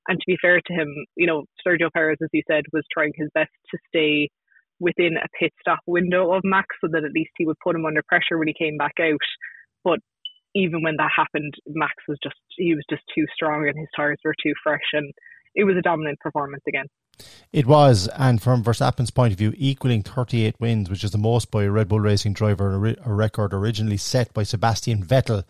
And 0.08 0.18
to 0.18 0.24
be 0.26 0.36
fair 0.40 0.60
to 0.64 0.72
him, 0.72 0.88
you 1.16 1.26
know, 1.26 1.44
Sergio 1.66 1.90
Perez, 1.92 2.18
as 2.22 2.30
he 2.32 2.42
said, 2.48 2.64
was 2.72 2.84
trying 2.92 3.12
his 3.14 3.28
best 3.34 3.50
to 3.70 3.78
stay 3.88 4.30
within 4.80 5.16
a 5.16 5.26
pit 5.38 5.52
stop 5.60 5.80
window 5.86 6.32
of 6.32 6.42
Max 6.44 6.66
so 6.80 6.88
that 6.92 7.04
at 7.04 7.12
least 7.12 7.30
he 7.36 7.46
would 7.46 7.58
put 7.62 7.76
him 7.76 7.86
under 7.86 8.02
pressure 8.06 8.38
when 8.38 8.48
he 8.48 8.54
came 8.54 8.76
back 8.76 8.94
out. 9.00 9.20
But 9.82 10.00
even 10.54 10.82
when 10.82 10.96
that 10.96 11.10
happened, 11.14 11.54
Max 11.66 11.94
was 12.08 12.18
just 12.22 12.36
he 12.56 12.74
was 12.74 12.84
just 12.88 13.02
too 13.14 13.26
strong 13.34 13.68
and 13.68 13.78
his 13.78 13.88
tires 13.96 14.18
were 14.24 14.34
too 14.42 14.52
fresh 14.62 14.92
and 14.92 15.12
it 15.54 15.64
was 15.64 15.76
a 15.76 15.82
dominant 15.82 16.18
performance 16.20 16.62
again. 16.68 16.86
It 17.52 17.66
was, 17.66 18.08
and 18.16 18.42
from 18.42 18.64
Verstappen's 18.64 19.10
point 19.10 19.32
of 19.32 19.38
view, 19.38 19.54
equaling 19.56 20.02
38 20.02 20.56
wins, 20.58 20.90
which 20.90 21.04
is 21.04 21.12
the 21.12 21.18
most 21.18 21.52
by 21.52 21.62
a 21.62 21.70
Red 21.70 21.86
Bull 21.88 22.00
Racing 22.00 22.32
driver, 22.32 22.96
a 23.04 23.12
record 23.12 23.54
originally 23.54 23.96
set 23.96 24.34
by 24.34 24.42
Sebastian 24.42 25.04
Vettel, 25.04 25.44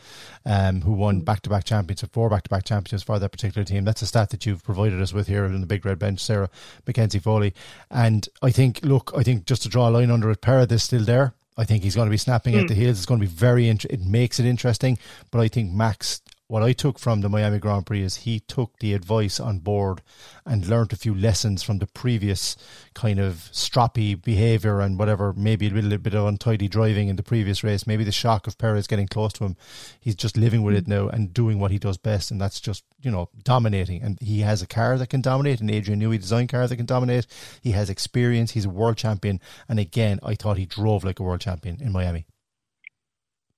um, 0.44 0.82
who 0.82 0.92
won 0.92 1.20
back 1.20 1.40
to 1.42 1.50
back 1.50 1.64
championships, 1.64 2.12
four 2.12 2.28
back 2.28 2.42
to 2.42 2.50
back 2.50 2.64
championships 2.64 3.02
for 3.02 3.18
that 3.18 3.30
particular 3.30 3.64
team. 3.64 3.84
That's 3.84 4.02
a 4.02 4.06
stat 4.06 4.30
that 4.30 4.44
you've 4.44 4.62
provided 4.62 5.00
us 5.00 5.14
with 5.14 5.28
here 5.28 5.46
in 5.46 5.60
the 5.62 5.66
Big 5.66 5.86
Red 5.86 5.98
Bench, 5.98 6.20
Sarah 6.20 6.50
McKenzie-Foley. 6.86 7.54
And 7.90 8.28
I 8.42 8.50
think, 8.50 8.84
look, 8.84 9.12
I 9.16 9.22
think 9.22 9.46
just 9.46 9.62
to 9.62 9.70
draw 9.70 9.88
a 9.88 9.90
line 9.90 10.10
under 10.10 10.30
it, 10.30 10.42
Perez 10.42 10.70
is 10.72 10.82
still 10.82 11.04
there. 11.04 11.32
I 11.56 11.64
think 11.64 11.84
he's 11.84 11.94
going 11.94 12.06
to 12.06 12.10
be 12.10 12.16
snapping 12.16 12.54
mm. 12.54 12.62
at 12.62 12.68
the 12.68 12.74
heels. 12.74 12.98
It's 12.98 13.06
going 13.06 13.20
to 13.20 13.26
be 13.26 13.32
very. 13.32 13.68
Int- 13.68 13.84
it 13.86 14.00
makes 14.00 14.40
it 14.40 14.46
interesting, 14.46 14.98
but 15.30 15.40
I 15.40 15.48
think 15.48 15.72
Max 15.72 16.20
what 16.46 16.62
I 16.62 16.72
took 16.72 16.98
from 16.98 17.22
the 17.22 17.30
Miami 17.30 17.58
Grand 17.58 17.86
Prix 17.86 18.02
is 18.02 18.16
he 18.16 18.38
took 18.40 18.78
the 18.78 18.92
advice 18.92 19.40
on 19.40 19.60
board 19.60 20.02
and 20.44 20.66
learnt 20.66 20.92
a 20.92 20.96
few 20.96 21.14
lessons 21.14 21.62
from 21.62 21.78
the 21.78 21.86
previous 21.86 22.56
kind 22.94 23.18
of 23.18 23.48
stroppy 23.50 24.20
behaviour 24.20 24.80
and 24.80 24.98
whatever, 24.98 25.32
maybe 25.32 25.68
a 25.68 25.70
little 25.70 25.96
bit 25.96 26.14
of 26.14 26.26
untidy 26.26 26.68
driving 26.68 27.08
in 27.08 27.16
the 27.16 27.22
previous 27.22 27.64
race, 27.64 27.86
maybe 27.86 28.04
the 28.04 28.12
shock 28.12 28.46
of 28.46 28.58
Perez 28.58 28.86
getting 28.86 29.08
close 29.08 29.32
to 29.34 29.44
him. 29.44 29.56
He's 29.98 30.14
just 30.14 30.36
living 30.36 30.62
with 30.62 30.74
it 30.74 30.84
mm. 30.84 30.88
now 30.88 31.08
and 31.08 31.32
doing 31.32 31.58
what 31.58 31.70
he 31.70 31.78
does 31.78 31.96
best, 31.96 32.30
and 32.30 32.38
that's 32.38 32.60
just, 32.60 32.84
you 33.00 33.10
know, 33.10 33.30
dominating. 33.42 34.02
And 34.02 34.18
he 34.20 34.40
has 34.40 34.60
a 34.60 34.66
car 34.66 34.98
that 34.98 35.08
can 35.08 35.22
dominate, 35.22 35.62
an 35.62 35.70
Adrian 35.70 36.00
Newey 36.00 36.20
design 36.20 36.46
car 36.46 36.68
that 36.68 36.76
can 36.76 36.86
dominate. 36.86 37.26
He 37.62 37.70
has 37.70 37.88
experience, 37.88 38.50
he's 38.50 38.66
a 38.66 38.70
world 38.70 38.98
champion. 38.98 39.40
And 39.66 39.78
again, 39.78 40.20
I 40.22 40.34
thought 40.34 40.58
he 40.58 40.66
drove 40.66 41.04
like 41.04 41.20
a 41.20 41.22
world 41.22 41.40
champion 41.40 41.80
in 41.80 41.90
Miami. 41.90 42.26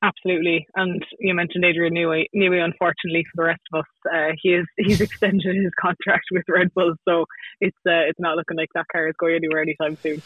Absolutely, 0.02 0.66
and 0.74 1.02
you 1.18 1.34
mentioned 1.34 1.64
Adrian 1.64 1.94
Newey. 1.94 2.26
Newey, 2.34 2.62
unfortunately 2.62 3.24
for 3.24 3.42
the 3.42 3.44
rest 3.44 3.62
of 3.72 3.80
us, 3.80 4.12
uh, 4.12 4.32
he 4.40 4.50
is 4.50 4.66
he's 4.76 5.00
extended 5.00 5.56
his 5.56 5.72
contract 5.80 6.24
with 6.30 6.44
Red 6.48 6.72
Bull, 6.74 6.94
so 7.08 7.24
it's 7.60 7.76
uh, 7.86 8.04
it's 8.06 8.20
not 8.20 8.36
looking 8.36 8.58
like 8.58 8.68
that 8.74 8.86
car 8.92 9.08
is 9.08 9.14
going 9.18 9.36
anywhere 9.36 9.62
anytime 9.62 9.96
soon. 9.96 10.20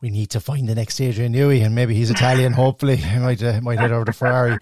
We 0.00 0.10
need 0.10 0.30
to 0.30 0.40
find 0.40 0.68
the 0.68 0.74
next 0.74 1.00
Adrian 1.00 1.32
Newey, 1.32 1.64
and 1.64 1.72
maybe 1.74 1.94
he's 1.94 2.10
Italian. 2.10 2.52
hopefully, 2.52 2.96
he 2.96 3.18
might 3.20 3.42
uh, 3.42 3.60
might 3.60 3.78
head 3.78 3.92
over 3.92 4.04
to 4.06 4.12
Ferrari. 4.12 4.58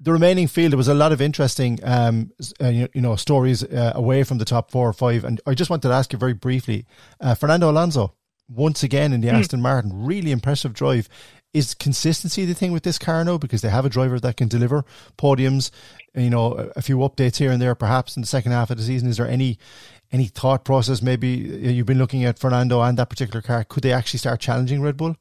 The 0.00 0.12
remaining 0.12 0.48
field, 0.48 0.72
there 0.72 0.76
was 0.76 0.88
a 0.88 0.94
lot 0.94 1.12
of 1.12 1.22
interesting, 1.22 1.78
um, 1.82 2.32
uh, 2.60 2.68
you, 2.68 2.88
you, 2.94 3.00
know, 3.00 3.16
stories 3.16 3.62
uh, 3.62 3.92
away 3.94 4.24
from 4.24 4.36
the 4.38 4.44
top 4.44 4.70
four 4.70 4.88
or 4.88 4.92
five, 4.92 5.24
and 5.24 5.40
I 5.46 5.54
just 5.54 5.70
wanted 5.70 5.88
to 5.88 5.94
ask 5.94 6.12
you 6.12 6.18
very 6.18 6.34
briefly, 6.34 6.84
uh, 7.20 7.34
Fernando 7.34 7.70
Alonso 7.70 8.12
once 8.48 8.82
again 8.82 9.12
in 9.12 9.20
the 9.20 9.28
mm. 9.28 9.34
Aston 9.34 9.62
Martin. 9.62 10.04
Really 10.04 10.30
impressive 10.30 10.74
drive. 10.74 11.08
Is 11.54 11.72
consistency 11.72 12.44
the 12.44 12.52
thing 12.52 12.72
with 12.72 12.82
this 12.82 12.98
car 12.98 13.24
now 13.24 13.38
because 13.38 13.62
they 13.62 13.70
have 13.70 13.86
a 13.86 13.88
driver 13.88 14.18
that 14.18 14.36
can 14.36 14.48
deliver 14.48 14.84
podiums? 15.16 15.70
You 16.12 16.28
know, 16.28 16.70
a 16.74 16.82
few 16.82 16.98
updates 16.98 17.36
here 17.36 17.52
and 17.52 17.62
there, 17.62 17.76
perhaps 17.76 18.16
in 18.16 18.22
the 18.22 18.26
second 18.26 18.52
half 18.52 18.70
of 18.70 18.76
the 18.76 18.82
season. 18.82 19.08
Is 19.08 19.18
there 19.18 19.28
any 19.28 19.58
any 20.10 20.26
thought 20.26 20.64
process? 20.64 21.00
Maybe 21.00 21.50
uh, 21.52 21.70
you've 21.70 21.86
been 21.86 21.98
looking 21.98 22.24
at 22.24 22.40
Fernando 22.40 22.80
and 22.80 22.98
that 22.98 23.08
particular 23.08 23.40
car. 23.40 23.62
Could 23.62 23.84
they 23.84 23.92
actually 23.92 24.18
start 24.18 24.40
challenging 24.40 24.82
Red 24.82 24.96
Bull? 24.96 25.16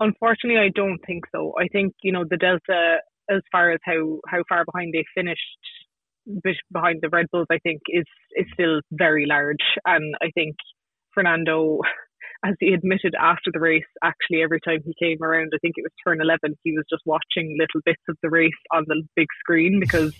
Unfortunately, 0.00 0.60
I 0.60 0.70
don't 0.74 0.98
think 1.06 1.24
so. 1.32 1.54
I 1.58 1.68
think 1.68 1.94
you 2.02 2.10
know 2.10 2.24
the 2.28 2.36
delta 2.36 2.96
as 3.30 3.42
far 3.52 3.70
as 3.70 3.78
how 3.84 4.18
how 4.26 4.42
far 4.48 4.64
behind 4.64 4.92
they 4.92 5.04
finished 5.14 5.40
behind 6.70 7.00
the 7.00 7.08
Red 7.08 7.26
Bulls, 7.30 7.46
I 7.50 7.58
think 7.58 7.80
is 7.88 8.06
is 8.36 8.46
still 8.52 8.80
very 8.92 9.26
large, 9.26 9.64
and 9.84 10.14
I 10.20 10.30
think 10.34 10.56
Fernando 11.14 11.80
as 12.44 12.54
he 12.60 12.72
admitted 12.72 13.14
after 13.18 13.50
the 13.52 13.60
race, 13.60 13.84
actually 14.02 14.42
every 14.42 14.60
time 14.60 14.80
he 14.84 14.94
came 14.98 15.22
around, 15.22 15.50
I 15.54 15.58
think 15.58 15.74
it 15.76 15.82
was 15.82 15.92
turn 16.06 16.20
11, 16.20 16.56
he 16.62 16.72
was 16.72 16.84
just 16.88 17.02
watching 17.04 17.56
little 17.58 17.80
bits 17.84 18.02
of 18.08 18.16
the 18.22 18.30
race 18.30 18.52
on 18.72 18.84
the 18.86 19.02
big 19.16 19.26
screen 19.40 19.80
because 19.80 20.14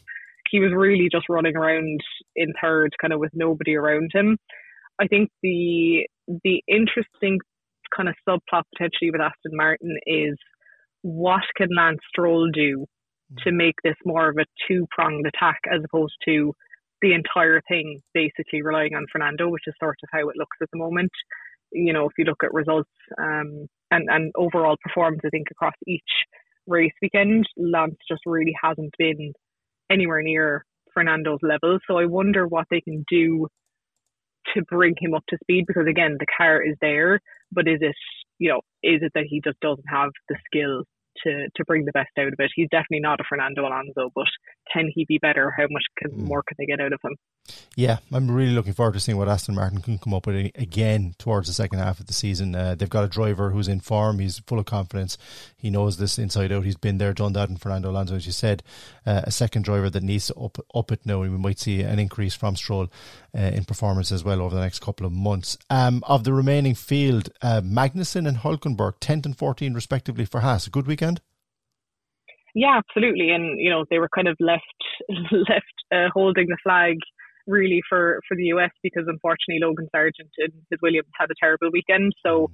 he 0.50 0.60
was 0.60 0.72
really 0.74 1.08
just 1.10 1.28
running 1.28 1.56
around 1.56 2.00
in 2.34 2.52
third, 2.60 2.94
kind 3.00 3.12
of 3.12 3.20
with 3.20 3.32
nobody 3.34 3.76
around 3.76 4.10
him. 4.12 4.38
I 5.00 5.06
think 5.06 5.30
the 5.42 6.06
the 6.44 6.62
interesting 6.66 7.38
kind 7.94 8.08
of 8.08 8.14
subplot 8.28 8.64
potentially 8.74 9.10
with 9.10 9.20
Aston 9.20 9.52
Martin 9.52 9.96
is 10.06 10.36
what 11.02 11.42
can 11.56 11.68
Lance 11.74 12.00
Stroll 12.08 12.50
do 12.52 12.84
hmm. 13.30 13.36
to 13.44 13.52
make 13.52 13.76
this 13.84 13.96
more 14.04 14.28
of 14.30 14.36
a 14.38 14.46
two 14.66 14.86
pronged 14.90 15.26
attack 15.26 15.60
as 15.72 15.82
opposed 15.84 16.14
to 16.24 16.52
the 17.00 17.14
entire 17.14 17.60
thing 17.68 18.00
basically 18.12 18.60
relying 18.62 18.94
on 18.94 19.06
Fernando, 19.12 19.48
which 19.48 19.62
is 19.68 19.74
sort 19.78 19.98
of 20.02 20.08
how 20.10 20.28
it 20.28 20.36
looks 20.36 20.56
at 20.60 20.68
the 20.72 20.78
moment 20.78 21.12
you 21.72 21.92
know, 21.92 22.06
if 22.06 22.12
you 22.18 22.24
look 22.24 22.42
at 22.42 22.54
results 22.54 22.90
um, 23.18 23.66
and, 23.90 24.08
and 24.08 24.32
overall 24.36 24.76
performance, 24.82 25.20
I 25.24 25.30
think 25.30 25.48
across 25.50 25.74
each 25.86 26.02
race 26.66 26.92
weekend, 27.00 27.46
Lance 27.56 27.96
just 28.08 28.22
really 28.26 28.54
hasn't 28.62 28.92
been 28.98 29.32
anywhere 29.90 30.22
near 30.22 30.64
Fernando's 30.94 31.40
level. 31.42 31.78
So 31.86 31.98
I 31.98 32.06
wonder 32.06 32.46
what 32.46 32.66
they 32.70 32.80
can 32.80 33.04
do 33.10 33.48
to 34.54 34.62
bring 34.62 34.94
him 34.98 35.14
up 35.14 35.24
to 35.28 35.38
speed 35.42 35.64
because 35.66 35.86
again, 35.88 36.16
the 36.18 36.26
car 36.36 36.62
is 36.62 36.76
there, 36.80 37.20
but 37.52 37.68
is 37.68 37.78
it, 37.80 37.94
you 38.38 38.48
know, 38.48 38.60
is 38.82 39.00
it 39.02 39.12
that 39.14 39.24
he 39.28 39.40
just 39.44 39.60
doesn't 39.60 39.84
have 39.88 40.10
the 40.28 40.36
skill 40.46 40.84
to 41.24 41.48
to 41.56 41.64
bring 41.64 41.84
the 41.84 41.92
best 41.92 42.10
out 42.18 42.28
of 42.28 42.34
it. 42.38 42.50
He's 42.54 42.68
definitely 42.70 43.00
not 43.00 43.20
a 43.20 43.24
Fernando 43.28 43.62
Alonso, 43.62 44.10
but 44.14 44.26
can 44.72 44.90
he 44.94 45.04
be 45.04 45.18
better? 45.18 45.52
How 45.56 45.66
much 45.70 45.84
can, 45.96 46.10
mm. 46.10 46.28
more 46.28 46.42
can 46.42 46.56
they 46.58 46.66
get 46.66 46.80
out 46.80 46.92
of 46.92 47.00
him? 47.02 47.16
Yeah, 47.76 47.98
I'm 48.12 48.30
really 48.30 48.52
looking 48.52 48.72
forward 48.72 48.94
to 48.94 49.00
seeing 49.00 49.16
what 49.16 49.28
Aston 49.28 49.54
Martin 49.54 49.80
can 49.80 49.98
come 49.98 50.12
up 50.12 50.26
with 50.26 50.50
again 50.56 51.14
towards 51.18 51.46
the 51.46 51.54
second 51.54 51.78
half 51.78 52.00
of 52.00 52.06
the 52.06 52.12
season. 52.12 52.54
Uh, 52.54 52.74
they've 52.74 52.90
got 52.90 53.04
a 53.04 53.08
driver 53.08 53.50
who's 53.50 53.68
in 53.68 53.80
form. 53.80 54.18
He's 54.18 54.40
full 54.40 54.58
of 54.58 54.66
confidence. 54.66 55.16
He 55.56 55.70
knows 55.70 55.96
this 55.96 56.18
inside 56.18 56.52
out. 56.52 56.64
He's 56.64 56.76
been 56.76 56.98
there, 56.98 57.12
done 57.12 57.32
that. 57.34 57.48
And 57.48 57.60
Fernando 57.60 57.90
Alonso, 57.90 58.16
as 58.16 58.26
you 58.26 58.32
said, 58.32 58.62
uh, 59.06 59.22
a 59.24 59.30
second 59.30 59.62
driver 59.62 59.88
that 59.90 60.02
needs 60.02 60.26
to 60.26 60.34
up 60.34 60.58
up 60.74 60.92
it 60.92 61.06
now. 61.06 61.22
And 61.22 61.32
we 61.32 61.38
might 61.38 61.60
see 61.60 61.82
an 61.82 61.98
increase 61.98 62.34
from 62.34 62.56
Stroll 62.56 62.88
uh, 63.36 63.40
in 63.40 63.64
performance 63.64 64.10
as 64.12 64.24
well 64.24 64.42
over 64.42 64.54
the 64.54 64.60
next 64.60 64.80
couple 64.80 65.06
of 65.06 65.12
months. 65.12 65.56
Um, 65.70 66.02
of 66.06 66.24
the 66.24 66.32
remaining 66.32 66.74
field, 66.74 67.30
uh, 67.42 67.60
Magnussen 67.60 68.26
and 68.26 68.38
Hulkenberg, 68.38 68.98
10th 69.00 69.24
and 69.24 69.38
14 69.38 69.72
respectively 69.72 70.24
for 70.24 70.40
Haas. 70.40 70.66
A 70.66 70.70
good 70.70 70.86
weekend. 70.86 71.07
Yeah, 72.54 72.78
absolutely. 72.78 73.30
And 73.30 73.60
you 73.60 73.70
know 73.70 73.84
they 73.90 73.98
were 73.98 74.08
kind 74.14 74.28
of 74.28 74.36
left 74.40 74.64
left 75.32 75.76
uh, 75.92 76.08
holding 76.14 76.46
the 76.48 76.56
flag 76.62 76.96
really 77.46 77.80
for 77.88 78.20
for 78.28 78.36
the 78.36 78.44
US 78.54 78.70
because 78.82 79.04
unfortunately 79.06 79.60
Logan 79.62 79.88
Sargent 79.94 80.30
and 80.38 80.52
his 80.70 80.78
Williams 80.82 81.08
had 81.18 81.30
a 81.30 81.34
terrible 81.40 81.70
weekend. 81.72 82.12
So 82.24 82.50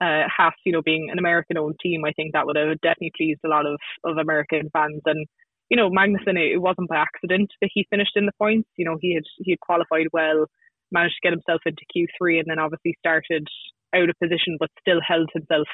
uh, 0.00 0.24
Haas, 0.36 0.54
you 0.66 0.72
know, 0.72 0.82
being 0.82 1.08
an 1.12 1.18
American-owned 1.18 1.76
team, 1.82 2.04
I 2.04 2.12
think 2.12 2.32
that 2.32 2.46
would 2.46 2.56
have 2.56 2.80
definitely 2.82 3.12
pleased 3.16 3.40
a 3.44 3.48
lot 3.48 3.66
of 3.66 3.78
of 4.04 4.16
American 4.18 4.70
fans. 4.72 5.02
And 5.06 5.26
you 5.70 5.76
know, 5.76 5.90
Magnussen, 5.90 6.36
it 6.38 6.60
wasn't 6.60 6.88
by 6.88 6.96
accident 6.98 7.50
that 7.62 7.70
he 7.72 7.86
finished 7.90 8.16
in 8.16 8.26
the 8.26 8.32
points. 8.38 8.68
You 8.76 8.84
know, 8.86 8.98
he 9.00 9.14
had 9.14 9.24
he 9.38 9.52
had 9.52 9.60
qualified 9.60 10.08
well, 10.12 10.46
managed 10.92 11.16
to 11.22 11.28
get 11.28 11.32
himself 11.36 11.62
into 11.66 11.84
Q3, 11.96 12.40
and 12.40 12.46
then 12.48 12.58
obviously 12.58 12.94
started 12.98 13.46
out 13.94 14.08
of 14.10 14.16
position, 14.22 14.56
but 14.60 14.70
still 14.80 15.00
held 15.06 15.30
himself 15.34 15.68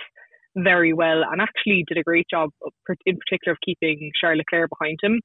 very 0.63 0.93
well 0.93 1.23
and 1.31 1.41
actually 1.41 1.85
did 1.87 1.99
a 1.99 2.03
great 2.03 2.27
job, 2.31 2.51
in 3.07 3.17
particular, 3.17 3.53
of 3.53 3.59
keeping 3.65 4.11
Charles 4.21 4.39
Leclerc 4.39 4.71
behind 4.71 4.99
him. 5.03 5.21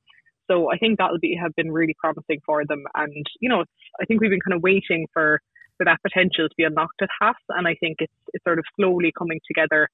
So 0.50 0.72
I 0.72 0.78
think 0.78 0.98
that'll 0.98 1.20
be 1.20 1.38
have 1.42 1.56
been 1.56 1.72
really 1.72 1.96
promising 2.00 2.40
for 2.46 2.64
them. 2.66 2.84
And 2.96 3.26
you 3.40 3.50
know, 3.50 3.64
I 4.02 4.06
think 4.06 4.22
we've 4.22 4.30
been 4.30 4.42
kind 4.46 4.56
of 4.56 4.64
waiting 4.64 5.08
for 5.14 5.40
for 5.78 5.86
that 5.86 6.00
potential 6.04 6.48
to 6.48 6.56
be 6.58 6.64
unlocked 6.64 7.02
at 7.02 7.10
Haas, 7.20 7.36
and 7.50 7.68
I 7.68 7.76
think 7.80 7.98
it's 8.00 8.14
it's 8.34 8.44
sort 8.44 8.60
of 8.60 8.66
slowly 8.76 9.12
coming 9.18 9.40
together 9.48 9.88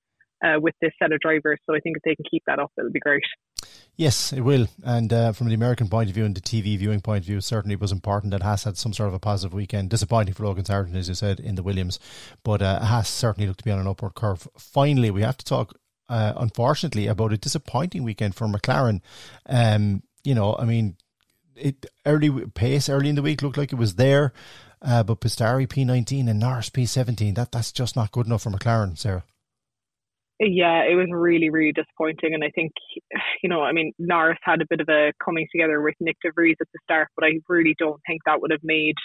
uh, 0.44 0.60
with 0.60 0.76
this 0.82 0.92
set 1.02 1.12
of 1.12 1.20
drivers. 1.20 1.60
So 1.66 1.76
I 1.76 1.80
think 1.80 1.98
if 1.98 2.04
they 2.04 2.16
can 2.16 2.26
keep 2.30 2.44
that 2.48 2.60
up, 2.60 2.72
it'll 2.78 2.92
be 2.92 3.00
great. 3.00 3.24
Yes, 4.00 4.32
it 4.32 4.40
will. 4.40 4.70
And 4.82 5.12
uh, 5.12 5.34
from 5.34 5.50
the 5.50 5.54
American 5.54 5.90
point 5.90 6.08
of 6.08 6.16
view 6.16 6.24
and 6.24 6.34
the 6.34 6.40
TV 6.40 6.78
viewing 6.78 7.02
point 7.02 7.24
of 7.24 7.26
view, 7.26 7.42
certainly 7.42 7.74
it 7.74 7.82
was 7.82 7.92
important 7.92 8.32
that 8.32 8.44
Haas 8.44 8.64
had 8.64 8.78
some 8.78 8.94
sort 8.94 9.10
of 9.10 9.14
a 9.14 9.20
positive 9.20 9.54
weekend. 9.54 9.90
Disappointing 9.90 10.36
for 10.36 10.46
Logan 10.46 10.64
Sargent, 10.64 10.96
as 10.96 11.10
you 11.10 11.16
said, 11.16 11.42
in 11.42 11.56
the 11.56 11.64
Williams. 11.64 12.00
But 12.42 12.62
uh, 12.62 12.80
Haas 12.80 13.10
certainly 13.10 13.46
looked 13.46 13.60
to 13.60 13.66
be 13.66 13.72
on 13.72 13.80
an 13.80 13.88
upward 13.88 14.16
curve. 14.16 14.48
Finally, 14.58 15.12
we 15.12 15.22
have 15.24 15.36
to 15.40 15.44
talk, 15.44 15.78
uh, 16.08 16.32
unfortunately, 16.38 17.08
about 17.08 17.34
a 17.34 17.38
disappointing 17.38 18.04
weekend 18.04 18.36
for 18.36 18.48
McLaren. 18.48 19.02
Um, 19.48 20.02
you 20.24 20.34
know, 20.34 20.56
I 20.58 20.64
mean, 20.64 20.96
it 21.58 21.86
early 22.06 22.30
pace 22.52 22.88
early 22.88 23.10
in 23.10 23.16
the 23.16 23.22
week 23.22 23.42
looked 23.42 23.58
like 23.58 23.74
it 23.74 23.80
was 23.80 23.96
there. 23.96 24.32
Uh, 24.82 25.04
but 25.04 25.20
Piastri 25.20 25.68
P19 25.68 26.30
and 26.30 26.40
Norris 26.40 26.70
P17, 26.70 27.36
that, 27.36 27.52
that's 27.52 27.74
just 27.74 27.98
not 27.98 28.14
good 28.14 28.28
enough 28.28 28.44
for 28.44 28.50
McLaren, 28.50 28.98
Sarah. 28.98 29.26
Yeah, 30.40 30.84
it 30.84 30.96
was 30.96 31.08
really, 31.12 31.50
really 31.50 31.74
disappointing. 31.74 32.34
And 32.34 32.44
I 32.44 32.50
think, 32.56 32.72
you 33.44 33.50
know, 33.50 33.62
I 33.62 33.74
mean, 33.74 33.92
Norris 34.00 34.40
had 34.42 34.62
a 34.62 34.66
bit 34.70 34.80
of 34.80 34.88
a 34.90 35.12
coming 35.24 35.48
together 35.52 35.82
with 35.82 35.96
Nick 36.00 36.18
de 36.24 36.32
Vries 36.34 36.56
at 36.62 36.68
the 36.74 36.80
start, 36.84 37.10
but 37.16 37.26
I 37.26 37.40
really 37.50 37.76
don't 37.78 38.00
think 38.08 38.22
that 38.26 38.42
would 38.42 38.52
have 38.52 38.64
made, 38.64 38.96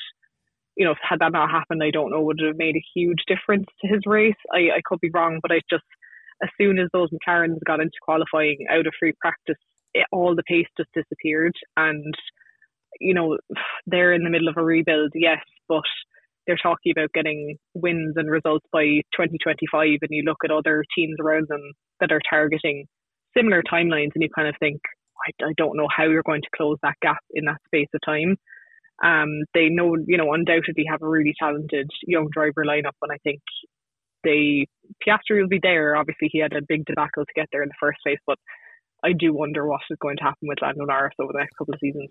you 0.76 0.84
know, 0.86 0.94
had 1.02 1.18
that 1.20 1.32
not 1.32 1.50
happened, 1.50 1.82
I 1.82 1.90
don't 1.90 2.10
know, 2.10 2.22
would 2.22 2.40
have 2.44 2.56
made 2.56 2.76
a 2.76 2.84
huge 2.94 3.18
difference 3.26 3.66
to 3.80 3.88
his 3.88 4.02
race. 4.06 4.36
I, 4.52 4.76
I 4.76 4.80
could 4.84 5.00
be 5.00 5.10
wrong, 5.12 5.40
but 5.42 5.50
I 5.50 5.60
just, 5.68 5.84
as 6.42 6.50
soon 6.60 6.78
as 6.78 6.88
those 6.92 7.10
McLarens 7.10 7.58
got 7.66 7.80
into 7.80 7.98
qualifying 8.02 8.58
out 8.70 8.86
of 8.86 8.94
free 8.98 9.12
practice, 9.20 9.56
it, 9.92 10.06
all 10.12 10.36
the 10.36 10.44
pace 10.44 10.68
just 10.76 10.90
disappeared. 10.94 11.54
And, 11.76 12.14
you 13.00 13.14
know, 13.14 13.38
they're 13.86 14.12
in 14.12 14.24
the 14.24 14.30
middle 14.30 14.48
of 14.48 14.56
a 14.56 14.64
rebuild, 14.64 15.12
yes, 15.14 15.40
but 15.68 15.82
they're 16.46 16.58
talking 16.60 16.92
about 16.96 17.12
getting 17.12 17.56
wins 17.74 18.14
and 18.16 18.30
results 18.30 18.66
by 18.72 18.84
2025. 19.16 19.98
And 20.02 20.10
you 20.10 20.22
look 20.24 20.38
at 20.44 20.50
other 20.50 20.84
teams 20.96 21.16
around 21.20 21.46
them 21.48 21.62
that 22.00 22.12
are 22.12 22.20
targeting 22.28 22.86
similar 23.36 23.62
timelines, 23.62 24.10
and 24.14 24.22
you 24.22 24.28
kind 24.34 24.48
of 24.48 24.54
think, 24.60 24.80
I, 25.26 25.46
I 25.46 25.52
don't 25.56 25.76
know 25.76 25.88
how 25.94 26.04
you're 26.04 26.22
going 26.22 26.42
to 26.42 26.56
close 26.56 26.78
that 26.82 26.96
gap 27.02 27.22
in 27.32 27.44
that 27.46 27.60
space 27.66 27.88
of 27.94 28.00
time. 28.04 28.36
Um, 29.02 29.28
they 29.54 29.68
know, 29.68 29.96
you 30.06 30.16
know, 30.16 30.32
undoubtedly 30.32 30.84
have 30.88 31.02
a 31.02 31.08
really 31.08 31.34
talented 31.38 31.90
young 32.06 32.28
driver 32.32 32.64
lineup, 32.64 32.94
and 33.02 33.10
I 33.12 33.18
think 33.24 33.40
they 34.22 34.66
Piastri 35.06 35.40
will 35.40 35.48
be 35.48 35.60
there. 35.62 35.96
Obviously, 35.96 36.28
he 36.30 36.38
had 36.40 36.52
a 36.52 36.62
big 36.66 36.84
debacle 36.84 37.24
to 37.24 37.34
get 37.34 37.48
there 37.50 37.62
in 37.62 37.68
the 37.68 37.80
first 37.80 37.98
place, 38.04 38.18
but 38.26 38.38
I 39.04 39.12
do 39.12 39.34
wonder 39.34 39.66
what 39.66 39.80
is 39.90 39.98
going 40.00 40.16
to 40.18 40.24
happen 40.24 40.48
with 40.48 40.62
Lando 40.62 40.84
Norris 40.84 41.14
over 41.20 41.32
the 41.32 41.40
next 41.40 41.56
couple 41.58 41.74
of 41.74 41.80
seasons. 41.80 42.08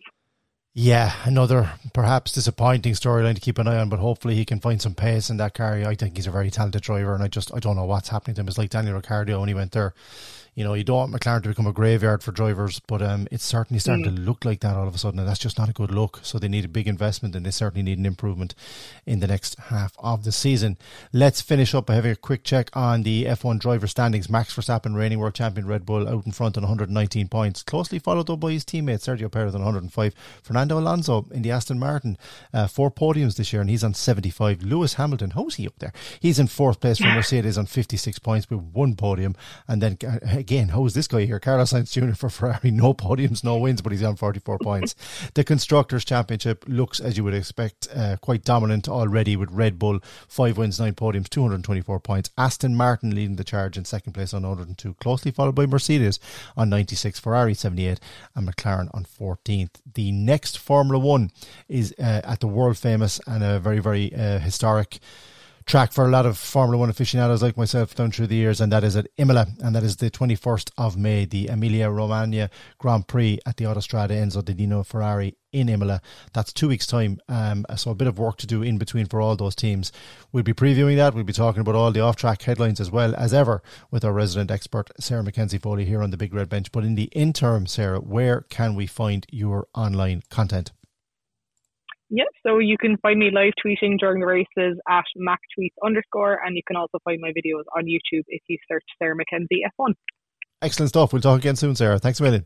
Yeah, 0.75 1.13
another 1.23 1.73
perhaps 1.93 2.31
disappointing 2.31 2.93
storyline 2.93 3.35
to 3.35 3.41
keep 3.41 3.59
an 3.59 3.67
eye 3.67 3.77
on, 3.77 3.89
but 3.89 3.99
hopefully 3.99 4.33
he 4.33 4.43
can 4.43 4.59
find 4.59 4.81
some 4.81 4.95
pace 4.95 5.29
in 5.29 5.37
that 5.37 5.53
car. 5.53 5.73
I 5.75 5.93
think 5.93 6.15
he's 6.15 6.25
a 6.25 6.31
very 6.31 6.49
talented 6.49 6.81
driver, 6.81 7.13
and 7.13 7.23
I 7.23 7.27
just 7.27 7.53
I 7.53 7.59
don't 7.59 7.75
know 7.75 7.85
what's 7.85 8.09
happening 8.09 8.33
to 8.35 8.41
him. 8.41 8.47
It's 8.47 8.57
like 8.57 8.71
Daniel 8.71 8.95
Ricciardo 8.95 9.39
when 9.39 9.49
he 9.49 9.53
went 9.53 9.71
there 9.71 9.93
you 10.55 10.63
know, 10.63 10.73
you 10.75 10.83
don't 10.83 11.11
want 11.11 11.13
McLaren 11.13 11.41
to 11.43 11.49
become 11.49 11.65
a 11.65 11.73
graveyard 11.73 12.21
for 12.21 12.31
drivers, 12.31 12.79
but 12.87 13.01
um, 13.01 13.27
it's 13.31 13.43
certainly 13.43 13.79
starting 13.79 14.05
mm. 14.05 14.15
to 14.15 14.21
look 14.21 14.45
like 14.45 14.59
that 14.59 14.75
all 14.75 14.87
of 14.87 14.93
a 14.93 14.97
sudden, 14.97 15.19
and 15.19 15.27
that's 15.27 15.39
just 15.39 15.57
not 15.57 15.69
a 15.69 15.73
good 15.73 15.91
look. 15.91 16.19
So 16.21 16.37
they 16.37 16.47
need 16.47 16.65
a 16.65 16.69
big 16.69 16.87
investment, 16.87 17.35
and 17.35 17.45
they 17.45 17.51
certainly 17.51 17.81
need 17.81 17.97
an 17.97 18.05
improvement 18.05 18.53
in 19.05 19.19
the 19.19 19.27
next 19.27 19.57
half 19.59 19.93
of 19.97 20.23
the 20.23 20.31
season. 20.31 20.77
Let's 21.11 21.41
finish 21.41 21.73
up 21.73 21.87
by 21.87 21.95
having 21.95 22.11
a 22.11 22.15
quick 22.15 22.43
check 22.43 22.69
on 22.73 23.01
the 23.01 23.25
F1 23.25 23.59
driver 23.59 23.87
standings. 23.87 24.29
Max 24.29 24.55
Verstappen, 24.55 24.95
reigning 24.95 25.19
world 25.19 25.33
champion 25.33 25.65
Red 25.65 25.85
Bull, 25.85 26.07
out 26.07 26.25
in 26.25 26.31
front 26.31 26.55
on 26.57 26.63
119 26.63 27.27
points, 27.29 27.63
closely 27.63 27.97
followed 27.97 28.29
up 28.29 28.39
by 28.39 28.51
his 28.51 28.63
teammate 28.63 29.01
Sergio 29.01 29.31
Perez 29.31 29.55
on 29.55 29.61
105. 29.61 30.13
Fernando 30.43 30.77
Alonso 30.77 31.25
in 31.31 31.41
the 31.41 31.51
Aston 31.51 31.79
Martin, 31.79 32.17
uh, 32.53 32.67
four 32.67 32.91
podiums 32.91 33.37
this 33.37 33.51
year, 33.51 33.61
and 33.61 33.69
he's 33.69 33.83
on 33.83 33.95
75. 33.95 34.61
Lewis 34.61 34.95
Hamilton, 34.95 35.31
how's 35.31 35.55
he 35.55 35.65
up 35.65 35.79
there? 35.79 35.93
He's 36.19 36.37
in 36.37 36.47
fourth 36.47 36.79
place 36.79 36.99
for 36.99 37.07
Mercedes 37.07 37.57
on 37.57 37.65
56 37.65 38.19
points 38.19 38.49
with 38.49 38.59
one 38.59 38.95
podium, 38.95 39.35
and 39.67 39.81
then 39.81 39.97
uh, 40.07 40.42
again, 40.43 40.67
how 40.67 40.85
is 40.85 40.93
this 40.93 41.07
guy 41.07 41.23
here? 41.23 41.39
Carlos 41.39 41.71
Sainz 41.71 41.93
Jr. 41.93 42.13
for 42.15 42.29
Ferrari, 42.29 42.69
no 42.69 42.93
podiums, 42.93 43.45
no 43.45 43.57
wins, 43.57 43.81
but 43.81 43.93
he's 43.93 44.03
on 44.03 44.17
44 44.17 44.59
points. 44.59 44.93
The 45.35 45.45
Constructors' 45.45 46.03
Championship 46.03 46.65
looks, 46.67 46.99
as 46.99 47.15
you 47.15 47.23
would 47.23 47.33
expect, 47.33 47.87
uh, 47.95 48.17
quite 48.19 48.43
dominant 48.43 48.89
already 48.89 49.37
with 49.37 49.49
Red 49.51 49.79
Bull, 49.79 50.01
five 50.27 50.57
wins, 50.57 50.81
nine 50.81 50.95
podiums, 50.95 51.29
224 51.29 51.97
points. 52.01 52.29
Aston 52.37 52.75
Martin 52.75 53.15
leading 53.15 53.37
the 53.37 53.45
charge 53.45 53.77
in 53.77 53.85
second 53.85 54.11
place 54.11 54.33
on 54.33 54.43
102, 54.43 54.95
closely 54.95 55.31
followed 55.31 55.55
by 55.55 55.65
Mercedes 55.65 56.19
on 56.57 56.69
96, 56.69 57.21
Ferrari 57.21 57.53
78, 57.53 58.01
and 58.35 58.45
McLaren 58.45 58.93
on 58.93 59.05
14th. 59.05 59.75
The 59.93 60.11
next 60.11 60.57
Formula 60.57 60.99
One 60.99 61.31
is 61.69 61.95
uh, 61.97 62.19
at 62.25 62.41
the 62.41 62.47
world 62.47 62.77
famous 62.77 63.21
and 63.25 63.45
a 63.45 63.61
very, 63.61 63.79
very 63.79 64.13
uh, 64.13 64.39
historic 64.39 64.99
track 65.65 65.91
for 65.91 66.05
a 66.05 66.09
lot 66.09 66.25
of 66.25 66.37
Formula 66.37 66.77
One 66.77 66.89
aficionados 66.89 67.41
like 67.41 67.57
myself 67.57 67.95
down 67.95 68.11
through 68.11 68.27
the 68.27 68.35
years, 68.35 68.59
and 68.59 68.71
that 68.71 68.83
is 68.83 68.95
at 68.95 69.07
Imola, 69.17 69.47
and 69.59 69.75
that 69.75 69.83
is 69.83 69.97
the 69.97 70.09
21st 70.09 70.71
of 70.77 70.97
May, 70.97 71.25
the 71.25 71.47
Emilia 71.47 71.89
Romagna 71.89 72.49
Grand 72.77 73.07
Prix 73.07 73.39
at 73.45 73.57
the 73.57 73.65
Autostrada 73.65 74.11
Enzo 74.11 74.43
di 74.43 74.53
Nino 74.53 74.83
Ferrari 74.83 75.35
in 75.51 75.69
Imola. 75.69 76.01
That's 76.33 76.51
two 76.51 76.67
weeks' 76.67 76.87
time, 76.87 77.19
um, 77.29 77.65
so 77.75 77.91
a 77.91 77.95
bit 77.95 78.07
of 78.07 78.19
work 78.19 78.37
to 78.37 78.47
do 78.47 78.61
in 78.61 78.77
between 78.77 79.05
for 79.05 79.21
all 79.21 79.35
those 79.35 79.55
teams. 79.55 79.91
We'll 80.31 80.43
be 80.43 80.53
previewing 80.53 80.97
that. 80.97 81.13
We'll 81.13 81.23
be 81.23 81.33
talking 81.33 81.61
about 81.61 81.75
all 81.75 81.91
the 81.91 82.01
off-track 82.01 82.41
headlines 82.41 82.79
as 82.79 82.91
well 82.91 83.15
as 83.15 83.33
ever 83.33 83.61
with 83.91 84.03
our 84.03 84.13
resident 84.13 84.51
expert 84.51 84.91
Sarah 84.99 85.23
McKenzie-Foley 85.23 85.85
here 85.85 86.01
on 86.01 86.11
the 86.11 86.17
Big 86.17 86.33
Red 86.33 86.49
Bench. 86.49 86.71
But 86.71 86.83
in 86.83 86.95
the 86.95 87.09
interim, 87.13 87.67
Sarah, 87.67 87.99
where 87.99 88.41
can 88.41 88.75
we 88.75 88.87
find 88.87 89.25
your 89.31 89.67
online 89.73 90.23
content? 90.29 90.71
Yeah, 92.15 92.25
so 92.45 92.59
you 92.59 92.77
can 92.77 92.95
find 92.97 93.17
me 93.17 93.31
live 93.33 93.53
tweeting 93.65 93.97
during 93.97 94.19
the 94.19 94.27
races 94.27 94.79
at 94.87 95.03
MacTweets 95.17 95.73
underscore, 95.83 96.39
and 96.45 96.55
you 96.55 96.61
can 96.67 96.75
also 96.75 96.99
find 97.03 97.19
my 97.19 97.29
videos 97.29 97.63
on 97.75 97.85
YouTube 97.85 98.23
if 98.27 98.43
you 98.47 98.57
search 98.71 98.83
Sarah 98.99 99.15
McKenzie 99.15 99.61
F1. 99.79 99.95
Excellent 100.61 100.89
stuff. 100.89 101.11
We'll 101.11 101.23
talk 101.23 101.39
again 101.39 101.55
soon, 101.55 101.75
Sarah. 101.75 101.97
Thanks 101.97 102.19
a 102.19 102.23
million. 102.23 102.45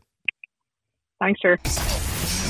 Thanks, 1.20 1.40
sir. 1.42 1.58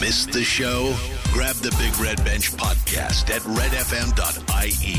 Missed 0.01 0.31
the 0.31 0.45
show? 0.45 0.95
Grab 1.33 1.57
the 1.57 1.71
Big 1.79 1.97
Red 2.01 2.25
Bench 2.25 2.51
podcast 2.53 3.31
at 3.31 3.43
redfm.ie. 3.43 4.97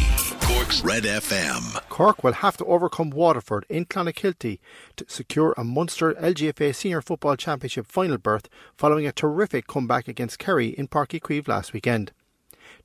Cork's 0.47 0.81
Red 0.83 1.03
FM. 1.03 1.89
Cork 1.89 2.23
will 2.23 2.33
have 2.33 2.55
to 2.57 2.65
overcome 2.65 3.09
Waterford 3.09 3.65
in 3.67 3.85
Clonakilty 3.85 4.59
to 4.95 5.05
secure 5.07 5.53
a 5.57 5.63
Munster 5.63 6.13
LGFA 6.13 6.73
Senior 6.73 7.01
Football 7.01 7.35
Championship 7.35 7.87
final 7.87 8.17
berth 8.17 8.47
following 8.77 9.05
a 9.05 9.11
terrific 9.11 9.67
comeback 9.67 10.07
against 10.07 10.39
Kerry 10.39 10.67
in 10.69 10.87
Páirc 10.87 11.19
Uí 11.19 11.21
Chaoimh 11.21 11.47
last 11.47 11.73
weekend. 11.73 12.11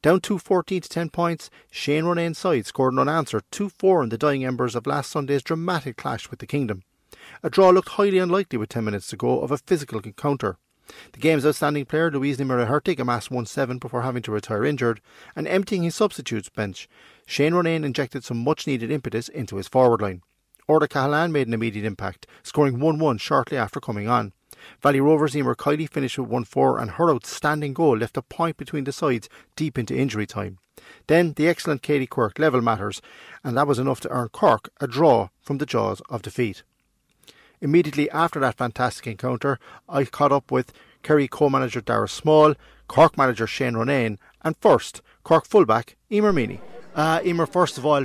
Down 0.03 0.21
to 0.23 0.39
14 0.39 0.81
to 0.81 0.89
10 0.89 1.11
points, 1.11 1.51
Shane 1.71 2.05
Ronayne's 2.05 2.39
side 2.39 2.67
scored 2.67 2.95
an 2.95 2.99
unanswered 2.99 3.45
2 3.53 3.69
4 3.69 4.05
in 4.05 4.09
the 4.09 4.19
dying 4.19 4.45
embers 4.45 4.75
of 4.75 4.87
last 4.87 5.11
Sunday's 5.11 5.43
dramatic 5.43 5.97
clash 5.97 6.31
with 6.31 6.41
the 6.41 6.47
Kingdom. 6.47 6.83
A 7.43 7.51
draw 7.51 7.71
looked 7.71 7.91
highly 7.91 8.19
unlikely 8.19 8.59
with 8.59 8.71
10 8.71 8.85
minutes 8.85 9.07
to 9.09 9.17
go 9.17 9.41
of 9.41 9.51
a 9.51 9.59
physical 9.59 10.01
encounter. 10.01 10.57
The 11.13 11.21
game's 11.21 11.47
outstanding 11.47 11.87
player, 11.87 12.11
Louise 12.11 12.39
Ní 12.39 12.47
Mhuircheartaigh, 12.47 12.99
amassed 12.99 13.31
1 13.31 13.47
7 13.47 13.79
before 13.79 14.03
having 14.03 14.23
to 14.23 14.33
retire 14.33 14.65
injured, 14.65 15.01
and 15.35 15.49
emptying 15.49 15.83
his 15.83 15.95
substitutes 15.95 16.49
bench, 16.49 16.89
Shane 17.27 17.53
Ronayne 17.53 17.85
injected 17.85 18.25
some 18.25 18.45
much 18.45 18.67
needed 18.67 18.91
impetus 18.91 19.29
into 19.29 19.57
his 19.57 19.69
forward 19.69 20.03
line. 20.03 20.23
Orla 20.67 20.89
Cahalane 20.89 21.33
made 21.33 21.47
an 21.47 21.55
immediate 21.55 21.85
impact, 21.85 22.27
scoring 22.43 22.81
1 22.81 22.99
1 22.99 23.19
shortly 23.19 23.57
after 23.57 23.81
coming 23.81 24.09
on. 24.09 24.33
Valley 24.83 25.01
Rovers' 25.01 25.37
Emer 25.37 25.55
Kiley 25.55 25.89
finished 25.89 26.19
with 26.19 26.29
1 26.29 26.45
4, 26.45 26.79
and 26.79 26.93
her 26.93 27.11
outstanding 27.11 27.75
goal 27.75 27.99
left 27.99 28.17
a 28.17 28.23
point 28.23 28.57
between 28.57 28.85
the 28.85 28.93
sides 28.93 29.29
deep 29.57 29.79
into 29.79 29.97
injury 29.97 30.27
time. 30.27 30.59
Then 31.07 31.35
the 31.35 31.49
excellent 31.49 31.83
Katie 31.83 32.07
Quirke 32.07 32.39
level 32.39 32.61
matters, 32.61 33.01
and 33.43 33.57
that 33.57 33.67
was 33.67 33.79
enough 33.79 34.01
to 34.01 34.11
earn 34.11 34.29
Cork 34.31 34.71
a 34.81 34.87
draw 34.87 35.29
from 35.41 35.59
the 35.59 35.67
jaws 35.67 36.01
of 36.09 36.23
defeat. 36.23 36.63
Immediately 37.65 38.11
after 38.11 38.41
that 38.41 38.59
fantastic 38.59 39.07
encounter, 39.07 39.59
I 39.89 40.05
caught 40.05 40.33
up 40.33 40.53
with 40.53 40.71
Kerry 41.03 41.27
co-manager 41.27 41.81
Darragh 41.81 42.11
Small, 42.11 42.55
Cork 42.89 43.17
manager 43.17 43.47
Shane 43.47 43.73
Ronayne, 43.73 44.19
and 44.43 44.55
first, 44.59 45.01
Cork 45.23 45.47
fullback 45.47 45.97
Eimear 46.11 46.35
Meaney. 46.35 46.61
Uh, 46.95 47.21
Eimear, 47.21 47.51
first 47.51 47.79
of 47.79 47.87
all, 47.87 48.05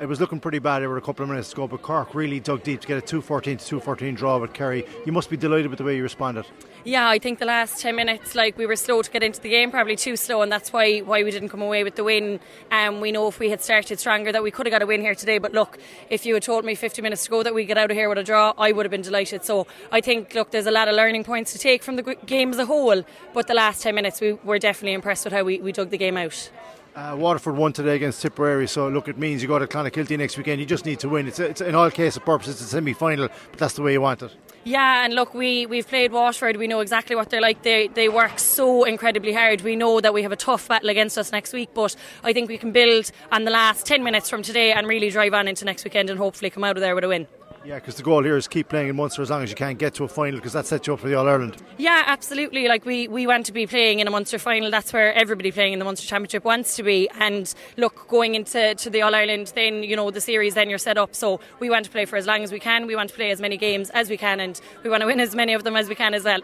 it 0.00 0.08
was 0.08 0.18
looking 0.18 0.40
pretty 0.40 0.58
bad 0.58 0.82
over 0.82 0.96
a 0.96 1.00
couple 1.00 1.22
of 1.22 1.28
minutes 1.28 1.52
ago, 1.52 1.68
but 1.68 1.82
Cork 1.82 2.14
really 2.14 2.40
dug 2.40 2.62
deep 2.62 2.80
to 2.80 2.88
get 2.88 2.96
a 2.96 3.02
214 3.02 3.58
to 3.58 3.64
214 3.64 4.14
draw 4.14 4.38
with 4.38 4.54
Kerry. 4.54 4.86
You 5.04 5.12
must 5.12 5.28
be 5.28 5.36
delighted 5.36 5.68
with 5.68 5.78
the 5.78 5.84
way 5.84 5.96
you 5.96 6.02
responded. 6.02 6.46
Yeah, 6.84 7.06
I 7.06 7.18
think 7.18 7.38
the 7.38 7.44
last 7.44 7.82
10 7.82 7.94
minutes, 7.94 8.34
like 8.34 8.56
we 8.56 8.64
were 8.64 8.76
slow 8.76 9.02
to 9.02 9.10
get 9.10 9.22
into 9.22 9.42
the 9.42 9.50
game, 9.50 9.70
probably 9.70 9.96
too 9.96 10.16
slow, 10.16 10.40
and 10.40 10.50
that's 10.50 10.72
why 10.72 11.00
why 11.00 11.22
we 11.22 11.30
didn't 11.30 11.50
come 11.50 11.60
away 11.60 11.84
with 11.84 11.96
the 11.96 12.04
win. 12.04 12.40
Um, 12.70 13.02
we 13.02 13.12
know 13.12 13.28
if 13.28 13.38
we 13.38 13.50
had 13.50 13.60
started 13.60 14.00
stronger 14.00 14.32
that 14.32 14.42
we 14.42 14.50
could 14.50 14.64
have 14.66 14.72
got 14.72 14.80
a 14.80 14.86
win 14.86 15.02
here 15.02 15.14
today, 15.14 15.36
but 15.36 15.52
look, 15.52 15.78
if 16.08 16.24
you 16.24 16.32
had 16.32 16.42
told 16.42 16.64
me 16.64 16.74
50 16.74 17.02
minutes 17.02 17.26
ago 17.26 17.42
that 17.42 17.54
we 17.54 17.66
get 17.66 17.76
out 17.76 17.90
of 17.90 17.96
here 17.96 18.08
with 18.08 18.16
a 18.16 18.24
draw, 18.24 18.54
I 18.56 18.72
would 18.72 18.86
have 18.86 18.90
been 18.90 19.02
delighted. 19.02 19.44
So 19.44 19.66
I 19.92 20.00
think, 20.00 20.34
look, 20.34 20.50
there's 20.50 20.66
a 20.66 20.70
lot 20.70 20.88
of 20.88 20.94
learning 20.94 21.24
points 21.24 21.52
to 21.52 21.58
take 21.58 21.82
from 21.82 21.96
the 21.96 22.16
game 22.24 22.50
as 22.50 22.58
a 22.58 22.64
whole, 22.64 23.02
but 23.34 23.46
the 23.46 23.54
last 23.54 23.82
10 23.82 23.94
minutes, 23.94 24.22
we 24.22 24.32
were 24.32 24.58
definitely 24.58 24.94
impressed 24.94 25.24
with 25.24 25.34
how 25.34 25.44
we, 25.44 25.60
we 25.60 25.72
dug 25.72 25.90
the 25.90 25.98
game 25.98 26.16
out. 26.16 26.50
Uh, 26.94 27.16
Waterford 27.16 27.56
won 27.56 27.72
today 27.72 27.94
against 27.94 28.20
Tipperary, 28.20 28.66
so 28.66 28.88
look, 28.88 29.06
it 29.06 29.16
means 29.16 29.42
you 29.42 29.48
go 29.48 29.58
to 29.58 29.66
Clonakilty 29.66 30.18
next 30.18 30.36
weekend. 30.36 30.60
You 30.60 30.66
just 30.66 30.84
need 30.84 30.98
to 31.00 31.08
win. 31.08 31.28
It's, 31.28 31.38
a, 31.38 31.44
it's 31.44 31.60
in 31.60 31.74
all 31.74 31.90
cases 31.90 32.20
purposes, 32.24 32.54
it's 32.54 32.62
a 32.62 32.66
semi 32.66 32.92
final, 32.92 33.28
but 33.28 33.58
that's 33.58 33.74
the 33.74 33.82
way 33.82 33.92
you 33.92 34.00
want 34.00 34.22
it. 34.22 34.34
Yeah, 34.64 35.04
and 35.04 35.14
look, 35.14 35.32
we 35.32 35.66
we've 35.66 35.86
played 35.86 36.12
Waterford. 36.12 36.56
We 36.56 36.66
know 36.66 36.80
exactly 36.80 37.16
what 37.16 37.30
they're 37.30 37.40
like. 37.40 37.62
They 37.62 37.88
they 37.88 38.08
work 38.08 38.38
so 38.38 38.84
incredibly 38.84 39.32
hard. 39.32 39.62
We 39.62 39.76
know 39.76 40.00
that 40.00 40.12
we 40.12 40.22
have 40.22 40.32
a 40.32 40.36
tough 40.36 40.68
battle 40.68 40.90
against 40.90 41.16
us 41.16 41.32
next 41.32 41.52
week, 41.52 41.70
but 41.72 41.96
I 42.24 42.32
think 42.32 42.48
we 42.48 42.58
can 42.58 42.72
build 42.72 43.10
on 43.32 43.44
the 43.44 43.50
last 43.50 43.86
ten 43.86 44.02
minutes 44.02 44.28
from 44.28 44.42
today 44.42 44.72
and 44.72 44.86
really 44.86 45.10
drive 45.10 45.32
on 45.32 45.48
into 45.48 45.64
next 45.64 45.84
weekend 45.84 46.10
and 46.10 46.18
hopefully 46.18 46.50
come 46.50 46.64
out 46.64 46.76
of 46.76 46.80
there 46.82 46.94
with 46.94 47.04
a 47.04 47.08
win. 47.08 47.26
Yeah, 47.62 47.74
because 47.74 47.96
the 47.96 48.02
goal 48.02 48.24
here 48.24 48.38
is 48.38 48.48
keep 48.48 48.70
playing 48.70 48.88
in 48.88 48.96
Munster 48.96 49.20
as 49.20 49.28
long 49.28 49.42
as 49.42 49.50
you 49.50 49.56
can 49.56 49.76
get 49.76 49.92
to 49.94 50.04
a 50.04 50.08
final 50.08 50.38
because 50.38 50.54
that 50.54 50.64
sets 50.64 50.86
you 50.86 50.94
up 50.94 51.00
for 51.00 51.08
the 51.08 51.14
All 51.14 51.28
Ireland. 51.28 51.58
Yeah, 51.76 52.04
absolutely. 52.06 52.68
Like 52.68 52.86
we, 52.86 53.06
we 53.06 53.26
want 53.26 53.44
to 53.46 53.52
be 53.52 53.66
playing 53.66 54.00
in 54.00 54.08
a 54.08 54.10
Munster 54.10 54.38
final. 54.38 54.70
That's 54.70 54.92
where 54.94 55.12
everybody 55.12 55.52
playing 55.52 55.74
in 55.74 55.78
the 55.78 55.84
Munster 55.84 56.06
Championship 56.06 56.42
wants 56.44 56.74
to 56.76 56.82
be. 56.82 57.08
And 57.18 57.52
look, 57.76 58.08
going 58.08 58.34
into 58.34 58.74
to 58.74 58.90
the 58.90 59.02
All 59.02 59.14
Ireland, 59.14 59.52
then 59.54 59.82
you 59.82 59.94
know 59.94 60.10
the 60.10 60.22
series, 60.22 60.54
then 60.54 60.70
you're 60.70 60.78
set 60.78 60.96
up. 60.96 61.14
So 61.14 61.38
we 61.58 61.68
want 61.68 61.84
to 61.84 61.90
play 61.90 62.06
for 62.06 62.16
as 62.16 62.26
long 62.26 62.42
as 62.42 62.50
we 62.50 62.60
can. 62.60 62.86
We 62.86 62.96
want 62.96 63.10
to 63.10 63.14
play 63.14 63.30
as 63.30 63.42
many 63.42 63.58
games 63.58 63.90
as 63.90 64.08
we 64.08 64.16
can, 64.16 64.40
and 64.40 64.58
we 64.82 64.88
want 64.88 65.02
to 65.02 65.06
win 65.06 65.20
as 65.20 65.34
many 65.34 65.52
of 65.52 65.62
them 65.62 65.76
as 65.76 65.88
we 65.88 65.94
can 65.94 66.14
as 66.14 66.24
well. 66.24 66.40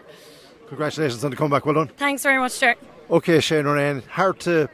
Congratulations 0.67 1.23
on 1.23 1.31
the 1.31 1.37
comeback. 1.37 1.65
Well 1.65 1.75
done. 1.75 1.87
Thanks 1.97 2.21
very 2.21 2.37
much, 2.37 2.51
Stuart. 2.51 2.77
Okay, 3.09 3.39
Shane 3.39 3.65
Ronayne, 3.65 4.05
hard 4.05 4.39
to 4.41 4.69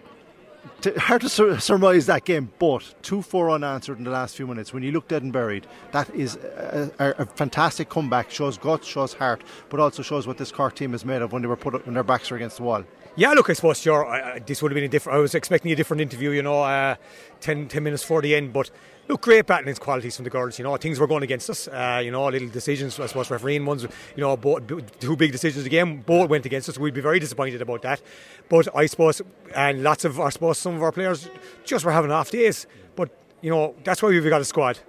to, 0.81 0.99
hard 0.99 1.21
to 1.21 1.29
sur- 1.29 1.59
surmise 1.59 2.05
that 2.07 2.25
game, 2.25 2.51
but 2.59 2.93
2 3.03 3.21
4 3.21 3.51
unanswered 3.51 3.97
in 3.97 4.03
the 4.03 4.11
last 4.11 4.35
few 4.35 4.47
minutes. 4.47 4.73
When 4.73 4.83
you 4.83 4.91
look 4.91 5.07
dead 5.07 5.23
and 5.23 5.31
buried, 5.31 5.67
that 5.91 6.09
is 6.13 6.35
a, 6.35 6.91
a, 6.99 7.09
a, 7.21 7.25
fantastic 7.25 7.89
comeback. 7.89 8.31
Shows 8.31 8.57
guts, 8.57 8.87
shows 8.87 9.13
heart, 9.13 9.43
but 9.69 9.79
also 9.79 10.03
shows 10.03 10.27
what 10.27 10.37
this 10.37 10.51
Cork 10.51 10.75
team 10.75 10.93
is 10.93 11.05
made 11.05 11.21
of 11.21 11.31
when 11.31 11.41
they 11.41 11.47
were 11.47 11.55
put 11.55 11.75
up, 11.75 11.85
when 11.85 11.93
their 11.93 12.03
backs 12.03 12.31
are 12.31 12.35
against 12.35 12.57
the 12.57 12.63
wall. 12.63 12.83
Yeah, 13.15 13.33
look, 13.33 13.49
I 13.49 13.53
suppose 13.53 13.79
sure, 13.79 14.05
I, 14.05 14.39
this 14.39 14.61
would 14.61 14.71
have 14.71 14.75
been 14.75 14.85
a 14.85 14.87
different. 14.87 15.17
I 15.17 15.21
was 15.21 15.35
expecting 15.35 15.71
a 15.71 15.75
different 15.75 16.01
interview, 16.01 16.31
you 16.31 16.41
know, 16.41 16.63
uh, 16.63 16.95
10, 17.41 17.67
10 17.67 17.83
minutes 17.83 18.03
before 18.03 18.21
the 18.21 18.33
end. 18.35 18.53
But 18.53 18.71
look, 19.07 19.21
great 19.21 19.45
batting 19.45 19.73
qualities 19.75 20.15
from 20.15 20.23
the 20.23 20.29
girls. 20.29 20.57
You 20.57 20.63
know, 20.63 20.75
things 20.77 20.99
were 20.99 21.07
going 21.07 21.23
against 21.23 21.49
us. 21.49 21.67
Uh, 21.67 22.01
you 22.03 22.11
know, 22.11 22.25
little 22.27 22.49
decisions. 22.49 22.99
I 22.99 23.05
suppose 23.07 23.29
refereeing 23.29 23.65
ones. 23.65 23.83
You 23.83 24.21
know, 24.21 24.37
both, 24.37 24.63
two 24.99 25.15
big 25.15 25.31
decisions 25.31 25.65
again. 25.65 26.01
Both 26.01 26.29
went 26.29 26.45
against 26.45 26.69
us. 26.69 26.77
We'd 26.77 26.93
be 26.93 27.01
very 27.01 27.19
disappointed 27.19 27.61
about 27.61 27.81
that. 27.83 28.01
But 28.49 28.67
I 28.75 28.85
suppose, 28.85 29.21
and 29.55 29.83
lots 29.83 30.05
of, 30.05 30.19
I 30.19 30.29
suppose, 30.29 30.57
some 30.57 30.75
of 30.75 30.83
our 30.83 30.91
players 30.91 31.29
just 31.63 31.85
were 31.85 31.91
having 31.91 32.11
off 32.11 32.31
days. 32.31 32.67
But 32.95 33.09
you 33.41 33.49
know, 33.49 33.75
that's 33.83 34.01
why 34.01 34.09
we've 34.09 34.27
got 34.27 34.41
a 34.41 34.45
squad. 34.45 34.79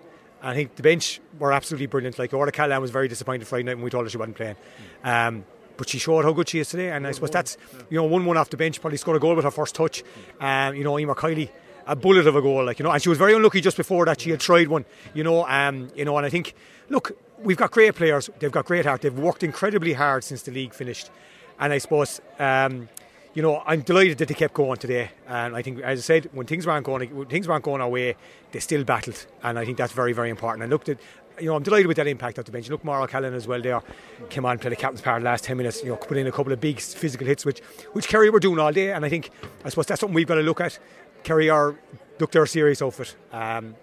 I 0.42 0.54
think 0.54 0.76
the 0.76 0.82
bench 0.82 1.20
were 1.38 1.52
absolutely 1.52 1.86
brilliant. 1.86 2.18
Like 2.18 2.34
Orla 2.34 2.52
Cahalane 2.52 2.80
was 2.80 2.90
very 2.90 3.08
disappointed 3.08 3.48
Friday 3.48 3.64
night 3.64 3.76
when 3.76 3.84
we 3.84 3.90
told 3.90 4.04
her 4.04 4.10
she 4.10 4.18
wasn't 4.18 4.36
playing. 4.36 4.56
Um, 5.02 5.44
but 5.76 5.88
she 5.88 5.98
showed 5.98 6.24
how 6.24 6.32
good 6.32 6.48
she 6.48 6.58
is 6.58 6.68
today. 6.68 6.90
And 6.90 7.06
I 7.06 7.12
suppose 7.12 7.30
that's, 7.30 7.56
you 7.90 7.96
know, 7.96 8.04
1 8.04 8.24
1 8.24 8.36
off 8.36 8.50
the 8.50 8.56
bench, 8.56 8.80
probably 8.80 8.98
scored 8.98 9.16
a 9.16 9.20
goal 9.20 9.34
with 9.34 9.44
her 9.44 9.50
first 9.50 9.74
touch. 9.74 10.04
Um, 10.40 10.76
you 10.76 10.84
know, 10.84 10.98
Emer 10.98 11.14
Kiley, 11.14 11.50
a 11.86 11.96
bullet 11.96 12.26
of 12.26 12.36
a 12.36 12.42
goal, 12.42 12.64
like, 12.64 12.78
you 12.78 12.84
know, 12.84 12.90
and 12.90 13.02
she 13.02 13.08
was 13.08 13.18
very 13.18 13.34
unlucky 13.34 13.60
just 13.60 13.76
before 13.76 14.04
that. 14.06 14.20
She 14.20 14.30
had 14.30 14.40
tried 14.40 14.68
one, 14.68 14.84
you 15.12 15.24
know, 15.24 15.46
um, 15.46 15.90
you 15.94 16.04
know, 16.04 16.16
and 16.16 16.26
I 16.26 16.30
think, 16.30 16.54
look, 16.88 17.16
we've 17.38 17.56
got 17.56 17.70
great 17.70 17.94
players, 17.94 18.30
they've 18.38 18.52
got 18.52 18.64
great 18.64 18.86
heart, 18.86 19.02
they've 19.02 19.18
worked 19.18 19.42
incredibly 19.42 19.92
hard 19.92 20.24
since 20.24 20.42
the 20.42 20.50
league 20.52 20.72
finished. 20.72 21.10
And 21.58 21.72
I 21.72 21.78
suppose, 21.78 22.20
um, 22.38 22.88
you 23.34 23.42
know, 23.42 23.62
I'm 23.66 23.82
delighted 23.82 24.18
that 24.18 24.28
they 24.28 24.34
kept 24.34 24.54
going 24.54 24.78
today. 24.78 25.10
And 25.28 25.54
I 25.56 25.62
think, 25.62 25.80
as 25.80 25.98
I 25.98 26.02
said, 26.02 26.30
when 26.32 26.46
things 26.46 26.66
weren't 26.66 26.86
going, 26.86 27.14
when 27.14 27.26
things 27.26 27.48
weren't 27.48 27.64
going 27.64 27.80
our 27.80 27.88
way, 27.88 28.16
they 28.52 28.60
still 28.60 28.84
battled, 28.84 29.26
and 29.42 29.58
I 29.58 29.64
think 29.64 29.76
that's 29.76 29.92
very, 29.92 30.12
very 30.12 30.30
important. 30.30 30.62
And 30.62 30.70
looked 30.70 30.88
at 30.88 30.98
you 31.40 31.46
know, 31.46 31.56
I'm 31.56 31.62
delighted 31.62 31.86
with 31.86 31.96
that 31.96 32.06
impact 32.06 32.38
of 32.38 32.44
the 32.44 32.52
bench. 32.52 32.68
Look, 32.68 32.84
Mara 32.84 33.06
Callan 33.06 33.34
as 33.34 33.46
well 33.46 33.60
there 33.60 33.82
came 34.30 34.44
on, 34.46 34.58
played 34.58 34.72
the 34.72 34.76
captain's 34.76 35.00
part 35.00 35.20
the 35.22 35.24
last 35.24 35.44
10 35.44 35.56
minutes, 35.56 35.82
you 35.82 35.90
know, 35.90 35.96
put 35.96 36.16
in 36.16 36.26
a 36.26 36.32
couple 36.32 36.52
of 36.52 36.60
big 36.60 36.80
physical 36.80 37.26
hits, 37.26 37.44
which 37.44 37.60
which 37.92 38.08
Kerry 38.08 38.30
were 38.30 38.40
doing 38.40 38.58
all 38.58 38.72
day. 38.72 38.92
And 38.92 39.04
I 39.04 39.08
think, 39.08 39.30
I 39.64 39.68
suppose 39.68 39.86
that's 39.86 40.00
something 40.00 40.14
we've 40.14 40.26
got 40.26 40.36
to 40.36 40.42
look 40.42 40.60
at. 40.60 40.78
Kerry 41.24 41.50
are, 41.50 41.76
look, 42.20 42.30
they're 42.30 42.46
serious 42.46 42.80
outfit. 42.80 43.16
Um, 43.32 43.74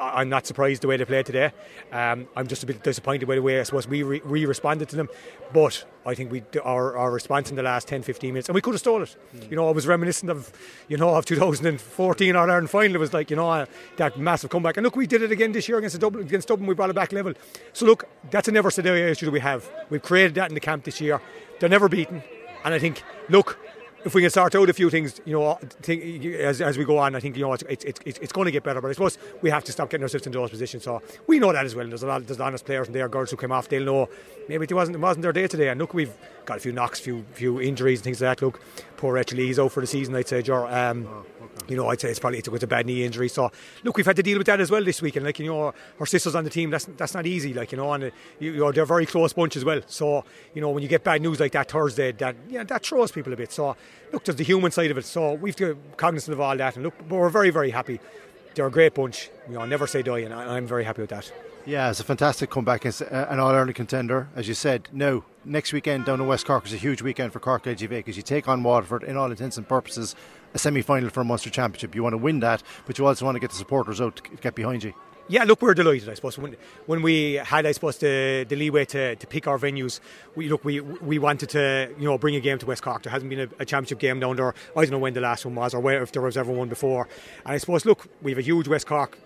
I'm 0.00 0.28
not 0.28 0.46
surprised 0.46 0.82
the 0.82 0.88
way 0.88 0.96
they 0.96 1.04
played 1.04 1.26
today. 1.26 1.52
Um, 1.92 2.28
I'm 2.36 2.46
just 2.46 2.62
a 2.62 2.66
bit 2.66 2.82
disappointed 2.82 3.26
by 3.26 3.34
the 3.34 3.42
way 3.42 3.60
I 3.60 3.62
suppose 3.64 3.88
we 3.88 4.02
re- 4.02 4.22
we 4.24 4.46
responded 4.46 4.88
to 4.90 4.96
them. 4.96 5.08
But 5.52 5.84
I 6.06 6.14
think 6.14 6.30
we 6.30 6.42
our, 6.62 6.96
our 6.96 7.10
response 7.10 7.50
in 7.50 7.56
the 7.56 7.62
last 7.62 7.88
10, 7.88 8.02
15 8.02 8.32
minutes, 8.32 8.48
and 8.48 8.54
we 8.54 8.60
could 8.60 8.74
have 8.74 8.80
stole 8.80 9.02
it. 9.02 9.16
Mm. 9.34 9.50
You 9.50 9.56
know, 9.56 9.68
I 9.68 9.72
was 9.72 9.86
reminiscent 9.86 10.30
of 10.30 10.52
you 10.88 10.96
know 10.96 11.14
of 11.14 11.24
2014 11.24 12.36
All 12.36 12.50
Ireland 12.50 12.70
final. 12.70 12.94
It 12.94 12.98
was 12.98 13.12
like 13.12 13.30
you 13.30 13.36
know 13.36 13.50
uh, 13.50 13.66
that 13.96 14.18
massive 14.18 14.50
comeback, 14.50 14.76
and 14.76 14.84
look, 14.84 14.96
we 14.96 15.06
did 15.06 15.22
it 15.22 15.32
again 15.32 15.52
this 15.52 15.68
year 15.68 15.78
against 15.78 15.98
Dublin. 15.98 16.24
Against 16.24 16.48
Dublin, 16.48 16.68
we 16.68 16.74
brought 16.74 16.90
it 16.90 16.96
back 16.96 17.12
level. 17.12 17.34
So 17.72 17.86
look, 17.86 18.08
that's 18.30 18.48
a 18.48 18.52
never 18.52 18.70
say 18.70 18.82
die 18.82 18.96
issue 18.96 19.26
that 19.26 19.32
we 19.32 19.40
have. 19.40 19.68
We've 19.90 20.02
created 20.02 20.34
that 20.36 20.50
in 20.50 20.54
the 20.54 20.60
camp 20.60 20.84
this 20.84 21.00
year. 21.00 21.20
They're 21.58 21.68
never 21.68 21.88
beaten, 21.88 22.22
and 22.64 22.74
I 22.74 22.78
think 22.78 23.02
look 23.28 23.58
if 24.04 24.14
we 24.14 24.22
can 24.22 24.30
sort 24.30 24.54
out 24.54 24.68
a 24.68 24.72
few 24.72 24.90
things, 24.90 25.20
you 25.24 25.34
know, 25.34 25.58
think, 25.82 26.24
as, 26.24 26.60
as 26.60 26.78
we 26.78 26.84
go 26.84 26.98
on, 26.98 27.14
I 27.14 27.20
think 27.20 27.36
you 27.36 27.42
know 27.42 27.52
it's, 27.52 27.62
it's, 27.68 27.84
it's, 27.84 28.18
it's 28.18 28.32
going 28.32 28.46
to 28.46 28.50
get 28.50 28.62
better. 28.62 28.80
But 28.80 28.88
I 28.88 28.92
suppose 28.92 29.18
we 29.42 29.50
have 29.50 29.64
to 29.64 29.72
stop 29.72 29.90
getting 29.90 30.04
ourselves 30.04 30.26
into 30.26 30.38
those 30.38 30.50
positions. 30.50 30.84
So 30.84 31.02
we 31.26 31.38
know 31.38 31.52
that 31.52 31.64
as 31.64 31.74
well. 31.74 31.86
There's 31.86 32.02
a 32.02 32.06
lot, 32.06 32.26
there's 32.26 32.40
honest 32.40 32.64
players 32.64 32.86
and 32.86 32.94
there, 32.94 33.08
girls 33.08 33.30
who 33.30 33.36
came 33.36 33.52
off. 33.52 33.68
They'll 33.68 33.84
know 33.84 34.08
maybe 34.48 34.64
it 34.64 34.72
wasn't 34.72 34.96
it 34.96 35.00
wasn't 35.00 35.22
their 35.22 35.32
day 35.32 35.46
today. 35.46 35.68
And 35.68 35.80
look, 35.80 35.94
we've 35.94 36.14
got 36.44 36.56
a 36.56 36.60
few 36.60 36.72
knocks, 36.72 37.00
few 37.00 37.24
few 37.32 37.60
injuries 37.60 38.00
and 38.00 38.04
things 38.04 38.20
like 38.20 38.38
that. 38.38 38.44
Look, 38.44 38.60
poor 38.96 39.14
Rachel 39.14 39.38
he's 39.38 39.58
out 39.58 39.72
for 39.72 39.80
the 39.80 39.86
season. 39.86 40.14
I'd 40.14 40.28
say, 40.28 40.42
Jar. 40.42 40.66
Um, 40.66 41.06
oh. 41.08 41.39
You 41.70 41.76
know, 41.76 41.88
I'd 41.88 42.00
say 42.00 42.10
it's 42.10 42.18
probably 42.18 42.40
it 42.40 42.48
was 42.48 42.62
a 42.62 42.66
bad 42.66 42.86
knee 42.86 43.04
injury. 43.04 43.28
So 43.28 43.50
look, 43.84 43.96
we've 43.96 44.06
had 44.06 44.16
to 44.16 44.22
deal 44.22 44.38
with 44.38 44.46
that 44.48 44.60
as 44.60 44.70
well 44.70 44.82
this 44.82 45.00
week. 45.00 45.16
And 45.16 45.24
like 45.24 45.38
you 45.38 45.46
know, 45.46 45.72
our 45.98 46.06
sisters 46.06 46.34
on 46.34 46.44
the 46.44 46.50
team, 46.50 46.70
that's 46.70 46.84
that's 46.96 47.14
not 47.14 47.26
easy. 47.26 47.54
Like 47.54 47.72
you 47.72 47.78
know, 47.78 47.92
and 47.92 48.04
uh, 48.04 48.10
you, 48.40 48.56
know, 48.56 48.72
they're 48.72 48.82
a 48.82 48.86
very 48.86 49.06
close 49.06 49.32
bunch 49.32 49.56
as 49.56 49.64
well. 49.64 49.80
So 49.86 50.24
you 50.52 50.60
know, 50.60 50.70
when 50.70 50.82
you 50.82 50.88
get 50.88 51.04
bad 51.04 51.22
news 51.22 51.38
like 51.40 51.52
that 51.52 51.70
Thursday, 51.70 52.12
that 52.12 52.36
yeah, 52.48 52.64
that 52.64 52.84
throws 52.84 53.12
people 53.12 53.32
a 53.32 53.36
bit. 53.36 53.52
So 53.52 53.76
look, 54.12 54.24
there's 54.24 54.36
the 54.36 54.44
human 54.44 54.72
side 54.72 54.90
of 54.90 54.98
it. 54.98 55.04
So 55.04 55.34
we've 55.34 55.56
to 55.56 55.78
cognizant 55.96 56.34
of 56.34 56.40
all 56.40 56.56
that. 56.56 56.74
And 56.74 56.84
look, 56.84 56.94
but 57.08 57.16
we're 57.16 57.30
very 57.30 57.50
very 57.50 57.70
happy. 57.70 58.00
They're 58.54 58.66
a 58.66 58.70
great 58.70 58.94
bunch. 58.94 59.30
You 59.48 59.54
know, 59.54 59.60
I 59.60 59.66
never 59.66 59.86
say 59.86 60.02
die, 60.02 60.18
and 60.18 60.34
I'm 60.34 60.66
very 60.66 60.84
happy 60.84 61.02
with 61.02 61.10
that. 61.10 61.32
Yeah, 61.66 61.90
it's 61.90 62.00
a 62.00 62.04
fantastic 62.04 62.48
comeback. 62.50 62.86
It's 62.86 63.02
uh, 63.02 63.26
an 63.28 63.38
All 63.38 63.50
Ireland 63.50 63.74
contender, 63.74 64.28
as 64.34 64.48
you 64.48 64.54
said. 64.54 64.88
Now, 64.92 65.24
next 65.44 65.72
weekend 65.72 66.06
down 66.06 66.20
in 66.20 66.26
West 66.26 66.46
Cork 66.46 66.66
is 66.66 66.72
a 66.72 66.78
huge 66.78 67.02
weekend 67.02 67.32
for 67.32 67.40
Cork 67.40 67.64
LGV 67.64 67.88
because 67.90 68.16
you 68.16 68.22
take 68.22 68.48
on 68.48 68.62
Waterford 68.62 69.02
in 69.02 69.16
all 69.16 69.30
intents 69.30 69.58
and 69.58 69.68
purposes 69.68 70.16
a 70.54 70.58
semi 70.58 70.82
final 70.82 71.10
for 71.10 71.20
a 71.20 71.24
Munster 71.24 71.50
Championship. 71.50 71.94
You 71.94 72.02
want 72.02 72.14
to 72.14 72.18
win 72.18 72.40
that, 72.40 72.62
but 72.86 72.98
you 72.98 73.06
also 73.06 73.24
want 73.24 73.36
to 73.36 73.40
get 73.40 73.50
the 73.50 73.56
supporters 73.56 74.00
out 74.00 74.16
to 74.16 74.22
get 74.36 74.54
behind 74.54 74.84
you. 74.84 74.94
Yeah, 75.28 75.44
look, 75.44 75.62
we're 75.62 75.74
delighted. 75.74 76.08
I 76.08 76.14
suppose 76.14 76.36
when 76.38 76.56
when 76.86 77.02
we 77.02 77.34
had, 77.34 77.64
I 77.64 77.70
suppose, 77.70 77.98
the, 77.98 78.44
the 78.48 78.56
leeway 78.56 78.84
to, 78.86 79.14
to 79.14 79.26
pick 79.28 79.46
our 79.46 79.58
venues, 79.58 80.00
we 80.34 80.48
look 80.48 80.64
we 80.64 80.80
we 80.80 81.20
wanted 81.20 81.50
to 81.50 81.94
you 81.96 82.04
know 82.04 82.18
bring 82.18 82.34
a 82.34 82.40
game 82.40 82.58
to 82.58 82.66
West 82.66 82.82
Cork. 82.82 83.04
There 83.04 83.12
hasn't 83.12 83.30
been 83.30 83.40
a, 83.40 83.48
a 83.60 83.64
championship 83.64 84.00
game 84.00 84.18
down 84.18 84.34
there. 84.34 84.52
I 84.76 84.82
don't 84.82 84.90
know 84.90 84.98
when 84.98 85.14
the 85.14 85.20
last 85.20 85.44
one 85.44 85.54
was 85.54 85.72
or 85.72 85.80
where 85.80 86.02
if 86.02 86.10
there 86.10 86.22
was 86.22 86.36
ever 86.36 86.50
one 86.50 86.68
before. 86.68 87.06
And 87.44 87.54
I 87.54 87.58
suppose, 87.58 87.86
look, 87.86 88.08
we 88.22 88.32
have 88.32 88.38
a 88.38 88.42
huge 88.42 88.66
West 88.66 88.88
Cork 88.88 89.18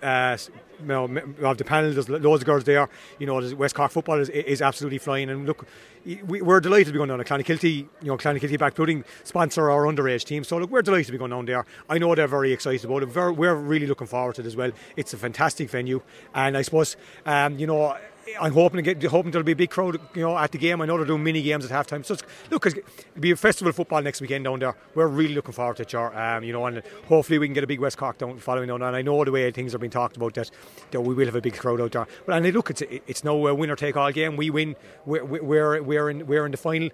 uh, 0.00 0.36
you 0.80 0.86
know, 0.86 1.04
of 1.42 1.58
the 1.58 1.64
panel, 1.64 1.92
there's 1.92 2.08
loads 2.08 2.42
of 2.42 2.46
girls 2.46 2.64
there. 2.64 2.88
You 3.18 3.26
know, 3.26 3.54
West 3.56 3.74
Cork 3.74 3.90
football 3.90 4.18
is, 4.18 4.28
is 4.28 4.62
absolutely 4.62 4.98
flying. 4.98 5.30
And 5.30 5.46
look, 5.46 5.66
we, 6.04 6.40
are 6.40 6.60
delighted 6.60 6.86
to 6.86 6.92
be 6.92 6.98
going 6.98 7.08
down. 7.08 7.18
To 7.18 7.24
Clonakilty, 7.24 7.76
you 7.76 7.88
know, 8.02 8.16
Clonakilty 8.16 8.58
Blackpudding 8.58 9.04
sponsor 9.24 9.70
our 9.70 9.84
underage 9.84 10.24
team. 10.24 10.44
So 10.44 10.58
look, 10.58 10.70
we're 10.70 10.82
delighted 10.82 11.06
to 11.06 11.12
be 11.12 11.18
going 11.18 11.30
down 11.30 11.46
there. 11.46 11.66
I 11.88 11.98
know 11.98 12.14
they're 12.14 12.26
very 12.26 12.52
excited 12.52 12.84
about 12.84 13.02
it. 13.02 13.14
We're 13.14 13.54
really 13.54 13.86
looking 13.86 14.06
forward 14.06 14.36
to 14.36 14.42
it 14.42 14.46
as 14.46 14.56
well. 14.56 14.70
It's 14.96 15.12
a 15.12 15.18
fantastic 15.18 15.70
venue, 15.70 16.00
and 16.34 16.56
I 16.56 16.62
suppose, 16.62 16.96
um, 17.26 17.58
you 17.58 17.66
know 17.66 17.96
I'm 18.40 18.52
hoping 18.52 18.82
to 18.82 18.94
get 18.94 19.10
hoping 19.10 19.30
there'll 19.30 19.44
be 19.44 19.52
a 19.52 19.56
big 19.56 19.70
crowd, 19.70 20.00
you 20.14 20.22
know, 20.22 20.36
at 20.36 20.52
the 20.52 20.58
game. 20.58 20.80
I 20.80 20.86
know 20.86 20.96
they're 20.96 21.06
doing 21.06 21.22
mini 21.22 21.42
games 21.42 21.64
at 21.64 21.70
halftime. 21.70 22.04
So 22.04 22.16
look, 22.50 22.66
it'll 22.66 22.82
be 23.18 23.30
a 23.30 23.36
festival 23.36 23.72
football 23.72 24.02
next 24.02 24.20
weekend 24.20 24.44
down 24.44 24.58
there. 24.58 24.74
We're 24.94 25.06
really 25.06 25.34
looking 25.34 25.52
forward 25.52 25.76
to 25.76 25.82
it. 25.82 25.94
Um, 25.94 26.44
you 26.44 26.52
know, 26.52 26.66
and 26.66 26.82
hopefully 27.06 27.38
we 27.38 27.46
can 27.46 27.54
get 27.54 27.64
a 27.64 27.66
big 27.66 27.80
West 27.80 27.96
Cork 27.98 28.18
down 28.18 28.38
following 28.38 28.70
on. 28.70 28.82
And 28.82 28.94
I 28.94 29.02
know 29.02 29.24
the 29.24 29.32
way 29.32 29.50
things 29.50 29.74
are 29.74 29.78
being 29.78 29.90
talked 29.90 30.16
about 30.16 30.34
that, 30.34 30.50
that 30.90 31.00
we 31.00 31.14
will 31.14 31.26
have 31.26 31.36
a 31.36 31.40
big 31.40 31.56
crowd 31.56 31.80
out 31.80 31.92
there. 31.92 32.06
But 32.26 32.36
and 32.36 32.54
look, 32.54 32.70
it's 32.70 32.82
it's 32.82 33.24
no 33.24 33.36
winner 33.54 33.76
take 33.76 33.96
all 33.96 34.12
game. 34.12 34.36
We 34.36 34.50
win. 34.50 34.76
We're 35.06 35.24
we're 35.24 35.82
we're 35.82 36.10
in 36.10 36.26
we're 36.26 36.44
in 36.44 36.52
the 36.52 36.58
final. 36.58 36.90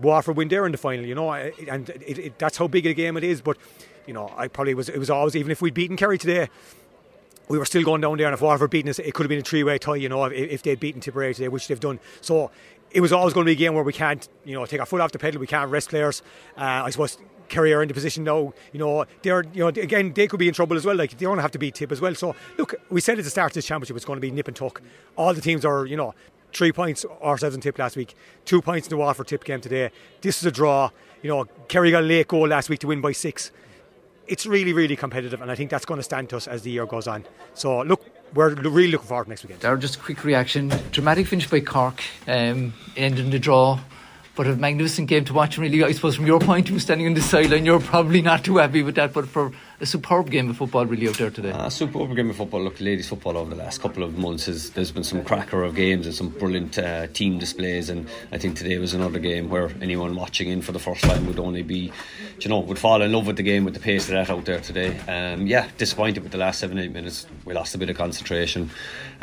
Waterford 0.00 0.36
win 0.36 0.48
there 0.48 0.66
in 0.66 0.72
the 0.72 0.78
final. 0.78 1.04
You 1.04 1.14
know, 1.14 1.32
and 1.32 1.88
it, 1.90 2.18
it, 2.18 2.38
that's 2.38 2.58
how 2.58 2.68
big 2.68 2.86
a 2.86 2.94
game 2.94 3.16
it 3.16 3.24
is. 3.24 3.40
But 3.40 3.56
you 4.06 4.14
know, 4.14 4.32
I 4.36 4.48
probably 4.48 4.74
was 4.74 4.88
it 4.88 4.98
was 4.98 5.10
always 5.10 5.36
even 5.36 5.50
if 5.50 5.62
we'd 5.62 5.74
beaten 5.74 5.96
Kerry 5.96 6.18
today 6.18 6.48
we 7.50 7.58
were 7.58 7.64
still 7.64 7.82
going 7.82 8.00
down 8.00 8.16
there, 8.16 8.28
and 8.28 8.34
if 8.34 8.40
Waterford 8.40 8.70
beaten 8.70 8.88
us, 8.88 9.00
it 9.00 9.12
could 9.12 9.24
have 9.24 9.28
been 9.28 9.40
a 9.40 9.42
three-way 9.42 9.76
tie, 9.76 9.96
you 9.96 10.08
know, 10.08 10.24
if, 10.26 10.32
if 10.32 10.62
they'd 10.62 10.78
beaten 10.78 11.00
Tipperary 11.00 11.34
today, 11.34 11.48
which 11.48 11.66
they've 11.66 11.80
done. 11.80 11.98
So 12.20 12.52
it 12.92 13.00
was 13.00 13.12
always 13.12 13.34
going 13.34 13.44
to 13.44 13.48
be 13.48 13.54
a 13.54 13.56
game 13.56 13.74
where 13.74 13.82
we 13.82 13.92
can't, 13.92 14.28
you 14.44 14.54
know, 14.54 14.64
take 14.66 14.78
our 14.78 14.86
foot 14.86 15.00
off 15.00 15.10
the 15.10 15.18
pedal. 15.18 15.40
We 15.40 15.48
can't 15.48 15.68
rest 15.68 15.88
players. 15.88 16.22
Uh, 16.56 16.82
I 16.84 16.90
suppose 16.90 17.18
Kerry 17.48 17.72
are 17.74 17.82
in 17.82 17.88
the 17.88 17.94
position 17.94 18.22
now. 18.22 18.54
You 18.72 18.78
know, 18.78 19.04
they're, 19.22 19.44
you 19.52 19.64
know, 19.64 19.66
again, 19.66 20.12
they 20.12 20.28
could 20.28 20.38
be 20.38 20.46
in 20.46 20.54
trouble 20.54 20.76
as 20.76 20.86
well. 20.86 20.94
Like 20.94 21.10
they 21.10 21.26
don't 21.26 21.38
have 21.38 21.50
to 21.50 21.58
beat 21.58 21.74
Tip 21.74 21.90
as 21.90 22.00
well. 22.00 22.14
So 22.14 22.36
look, 22.56 22.76
we 22.88 23.00
said 23.00 23.18
at 23.18 23.24
the 23.24 23.30
start 23.30 23.50
of 23.50 23.54
this 23.54 23.66
championship 23.66 23.96
it's 23.96 24.04
going 24.04 24.18
to 24.18 24.20
be 24.20 24.30
nip 24.30 24.46
and 24.46 24.56
tuck. 24.56 24.80
All 25.16 25.34
the 25.34 25.40
teams 25.40 25.64
are, 25.64 25.86
you 25.86 25.96
know, 25.96 26.14
three 26.52 26.70
points 26.70 27.04
ourselves 27.20 27.56
in 27.56 27.60
Tip 27.60 27.80
last 27.80 27.96
week, 27.96 28.14
two 28.44 28.62
points 28.62 28.86
in 28.86 28.90
the 28.90 28.96
Waterford 28.96 29.26
Tip 29.26 29.42
game 29.42 29.60
today. 29.60 29.90
This 30.20 30.38
is 30.38 30.46
a 30.46 30.52
draw. 30.52 30.90
You 31.22 31.30
know, 31.30 31.46
Kerry 31.66 31.90
got 31.90 32.04
a 32.04 32.06
late 32.06 32.28
goal 32.28 32.46
last 32.46 32.68
week 32.68 32.78
to 32.80 32.86
win 32.86 33.00
by 33.00 33.10
six 33.10 33.50
it's 34.30 34.46
really, 34.46 34.72
really 34.72 34.94
competitive, 34.94 35.42
and 35.42 35.50
I 35.50 35.56
think 35.56 35.70
that's 35.70 35.84
going 35.84 35.98
to 35.98 36.04
stand 36.04 36.28
to 36.30 36.36
us 36.36 36.46
as 36.46 36.62
the 36.62 36.70
year 36.70 36.86
goes 36.86 37.08
on. 37.08 37.24
So, 37.54 37.82
look, 37.82 38.00
we're 38.32 38.54
really 38.54 38.92
looking 38.92 39.08
forward 39.08 39.24
to 39.24 39.30
next 39.30 39.42
weekend. 39.42 39.60
Darragh, 39.60 39.80
just 39.80 39.96
a 39.96 39.98
quick 39.98 40.22
reaction. 40.24 40.72
Dramatic 40.92 41.26
finish 41.26 41.50
by 41.50 41.58
Cork, 41.60 42.00
um, 42.28 42.72
ending 42.96 43.30
the 43.30 43.40
draw, 43.40 43.80
but 44.36 44.46
a 44.46 44.54
magnificent 44.54 45.08
game 45.08 45.24
to 45.24 45.34
watch. 45.34 45.58
Really, 45.58 45.82
I 45.82 45.90
suppose 45.90 46.14
from 46.14 46.26
your 46.26 46.38
point 46.38 46.66
of 46.66 46.70
view, 46.70 46.78
standing 46.78 47.08
on 47.08 47.14
the 47.14 47.20
sideline, 47.20 47.66
you're 47.66 47.80
probably 47.80 48.22
not 48.22 48.44
too 48.44 48.58
happy 48.58 48.84
with 48.84 48.94
that, 48.94 49.12
but 49.12 49.26
for 49.26 49.50
a 49.80 49.86
superb 49.86 50.30
game 50.30 50.50
of 50.50 50.58
football 50.58 50.84
really 50.84 51.08
out 51.08 51.16
there 51.16 51.30
today. 51.30 51.52
Uh, 51.52 51.70
superb 51.70 52.14
game 52.14 52.28
of 52.28 52.36
football. 52.36 52.62
Look, 52.62 52.80
ladies 52.80 53.08
football 53.08 53.38
over 53.38 53.50
the 53.50 53.56
last 53.56 53.80
couple 53.80 54.02
of 54.02 54.18
months 54.18 54.44
has 54.44 54.70
there's 54.70 54.92
been 54.92 55.04
some 55.04 55.24
cracker 55.24 55.62
of 55.62 55.74
games 55.74 56.06
and 56.06 56.14
some 56.14 56.28
brilliant 56.28 56.78
uh, 56.78 57.06
team 57.08 57.38
displays, 57.38 57.88
and 57.88 58.06
I 58.30 58.38
think 58.38 58.56
today 58.56 58.76
was 58.76 58.92
another 58.92 59.18
game 59.18 59.48
where 59.48 59.70
anyone 59.80 60.14
watching 60.14 60.50
in 60.50 60.60
for 60.60 60.72
the 60.72 60.78
first 60.78 61.02
time 61.02 61.26
would 61.26 61.38
only 61.38 61.62
be, 61.62 61.92
you 62.40 62.48
know, 62.50 62.58
would 62.60 62.78
fall 62.78 63.00
in 63.00 63.10
love 63.10 63.26
with 63.26 63.36
the 63.36 63.42
game 63.42 63.64
with 63.64 63.74
the 63.74 63.80
pace 63.80 64.04
of 64.04 64.10
that 64.10 64.28
out 64.28 64.44
there 64.44 64.60
today. 64.60 64.98
Um, 65.08 65.46
yeah, 65.46 65.68
disappointed 65.78 66.22
with 66.22 66.32
the 66.32 66.38
last 66.38 66.58
seven 66.58 66.78
eight 66.78 66.92
minutes. 66.92 67.26
We 67.46 67.54
lost 67.54 67.74
a 67.74 67.78
bit 67.78 67.88
of 67.88 67.96
concentration. 67.96 68.70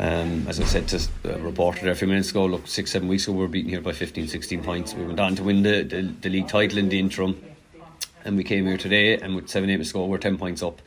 Um, 0.00 0.46
as 0.48 0.60
I 0.60 0.64
said 0.64 0.88
to 0.88 1.08
the 1.22 1.38
reporter 1.38 1.82
there 1.82 1.92
a 1.92 1.96
few 1.96 2.08
minutes 2.08 2.30
ago, 2.30 2.46
look, 2.46 2.66
six 2.66 2.90
seven 2.90 3.06
weeks 3.06 3.28
ago 3.28 3.34
we 3.34 3.42
were 3.42 3.48
beaten 3.48 3.70
here 3.70 3.80
by 3.80 3.92
15, 3.92 4.26
16 4.26 4.62
points. 4.64 4.94
We 4.94 5.04
went 5.04 5.20
on 5.20 5.36
to 5.36 5.44
win 5.44 5.62
the, 5.62 5.82
the, 5.82 6.02
the 6.20 6.28
league 6.28 6.48
title 6.48 6.78
in 6.78 6.88
the 6.88 6.98
interim 6.98 7.40
and 8.24 8.36
we 8.36 8.44
came 8.44 8.66
here 8.66 8.76
today 8.76 9.18
and 9.18 9.34
with 9.36 9.48
seven 9.48 9.70
eight 9.70 9.74
minutes 9.74 9.90
to 9.90 9.94
go 9.94 10.06
we're 10.06 10.18
10 10.18 10.38
points 10.38 10.62
up. 10.62 10.80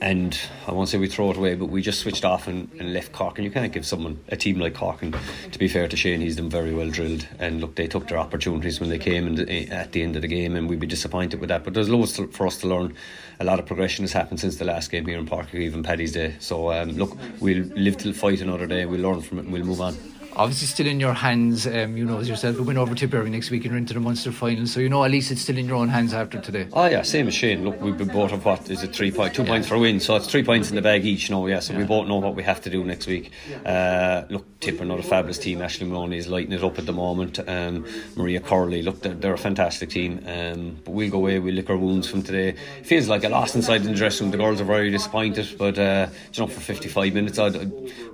And 0.00 0.38
I 0.66 0.72
won't 0.72 0.88
say 0.88 0.96
we 0.96 1.06
throw 1.06 1.30
it 1.30 1.36
away 1.36 1.54
but 1.54 1.66
we 1.66 1.82
just 1.82 2.00
switched 2.00 2.24
off 2.24 2.48
and, 2.48 2.70
and 2.80 2.94
left 2.94 3.12
Cork. 3.12 3.38
And 3.38 3.44
you 3.44 3.50
can't 3.50 3.72
give 3.72 3.84
someone 3.84 4.22
a 4.28 4.36
team 4.36 4.58
like 4.58 4.74
Cork 4.74 5.02
and 5.02 5.16
to 5.50 5.58
be 5.58 5.68
fair 5.68 5.86
to 5.86 5.96
Shane 5.96 6.20
he's 6.20 6.36
them 6.36 6.48
very 6.48 6.74
well 6.74 6.88
drilled. 6.88 7.28
And 7.38 7.60
look 7.60 7.74
they 7.74 7.86
took 7.86 8.08
their 8.08 8.18
opportunities 8.18 8.80
when 8.80 8.88
they 8.88 8.98
came 8.98 9.34
the, 9.36 9.68
at 9.68 9.92
the 9.92 10.02
end 10.02 10.16
of 10.16 10.22
the 10.22 10.28
game 10.28 10.56
and 10.56 10.68
we'd 10.68 10.80
be 10.80 10.86
disappointed 10.86 11.40
with 11.40 11.50
that. 11.50 11.64
But 11.64 11.74
there's 11.74 11.90
loads 11.90 12.14
to, 12.14 12.26
for 12.28 12.46
us 12.46 12.58
to 12.58 12.68
learn. 12.68 12.94
A 13.40 13.44
lot 13.44 13.58
of 13.58 13.66
progression 13.66 14.02
has 14.04 14.12
happened 14.12 14.40
since 14.40 14.56
the 14.56 14.64
last 14.64 14.90
game 14.90 15.06
here 15.06 15.18
in 15.18 15.26
Park 15.26 15.54
even 15.54 15.82
Paddy's 15.82 16.12
Day. 16.12 16.36
So 16.38 16.72
um, 16.72 16.92
look 16.92 17.16
we'll 17.40 17.64
live 17.76 17.98
to 17.98 18.12
fight 18.14 18.40
another 18.40 18.66
day. 18.66 18.86
We'll 18.86 19.00
learn 19.00 19.20
from 19.20 19.38
it 19.38 19.44
and 19.44 19.52
we'll 19.52 19.64
move 19.64 19.80
on 19.80 19.96
obviously 20.36 20.66
still 20.66 20.86
in 20.86 20.98
your 20.98 21.14
hands. 21.14 21.66
Um, 21.66 21.96
you 21.96 22.04
know, 22.04 22.18
as 22.18 22.28
yourself, 22.28 22.56
we 22.56 22.62
win 22.62 22.78
over 22.78 22.94
Tipperary 22.94 23.30
next 23.30 23.50
week 23.50 23.64
and 23.64 23.72
you're 23.72 23.78
into 23.78 23.94
the 23.94 24.00
Munster 24.00 24.32
final. 24.32 24.66
So 24.66 24.80
you 24.80 24.88
know, 24.88 25.04
at 25.04 25.10
least 25.10 25.30
it's 25.30 25.42
still 25.42 25.58
in 25.58 25.66
your 25.66 25.76
own 25.76 25.88
hands 25.88 26.12
after 26.12 26.40
today. 26.40 26.66
Oh 26.72 26.86
yeah, 26.86 27.02
same 27.02 27.28
as 27.28 27.34
Shane. 27.34 27.64
Look, 27.64 27.80
we've 27.80 27.96
been 27.96 28.08
both 28.08 28.32
of 28.32 28.44
what 28.44 28.70
is 28.70 28.82
it 28.82 28.94
three 28.94 29.12
three 29.12 29.16
point, 29.16 29.34
two 29.34 29.42
yeah. 29.42 29.48
points 29.48 29.68
for 29.68 29.74
a 29.74 29.78
win. 29.78 30.00
So 30.00 30.16
it's 30.16 30.26
three 30.26 30.44
points 30.44 30.70
in 30.70 30.76
the 30.76 30.82
bag 30.82 31.04
each. 31.04 31.30
Know, 31.30 31.46
yeah. 31.46 31.60
So 31.60 31.72
yeah. 31.72 31.80
we 31.80 31.84
both 31.84 32.06
know 32.08 32.16
what 32.16 32.34
we 32.34 32.42
have 32.42 32.60
to 32.62 32.70
do 32.70 32.84
next 32.84 33.06
week. 33.06 33.30
Uh, 33.64 34.22
look, 34.28 34.46
Tipper, 34.62 34.84
another 34.84 35.02
fabulous 35.02 35.38
team. 35.38 35.58
Aishling 35.58 35.88
Moloney 35.88 36.18
is 36.18 36.28
lighting 36.28 36.52
it 36.52 36.62
up 36.62 36.78
at 36.78 36.86
the 36.86 36.92
moment. 36.92 37.40
Um, 37.48 37.84
Maria 38.14 38.38
Curley, 38.38 38.80
look, 38.82 39.00
they're, 39.00 39.12
they're 39.12 39.34
a 39.34 39.38
fantastic 39.38 39.90
team. 39.90 40.22
Um, 40.24 40.78
but 40.84 40.92
we'll 40.92 41.10
go 41.10 41.18
away. 41.18 41.40
We 41.40 41.50
lick 41.50 41.68
our 41.68 41.76
wounds 41.76 42.08
from 42.08 42.22
today. 42.22 42.50
It 42.50 42.86
feels 42.86 43.08
like 43.08 43.24
a 43.24 43.28
loss 43.28 43.56
inside 43.56 43.82
the 43.82 43.92
dressing 43.92 44.26
room. 44.26 44.30
The 44.30 44.38
girls 44.38 44.60
are 44.60 44.64
very 44.64 44.88
disappointed, 44.92 45.56
but 45.58 45.76
uh, 45.80 46.06
you 46.32 46.40
know, 46.40 46.46
for 46.46 46.60
55 46.60 47.12
minutes, 47.12 47.40
I'd, 47.40 47.54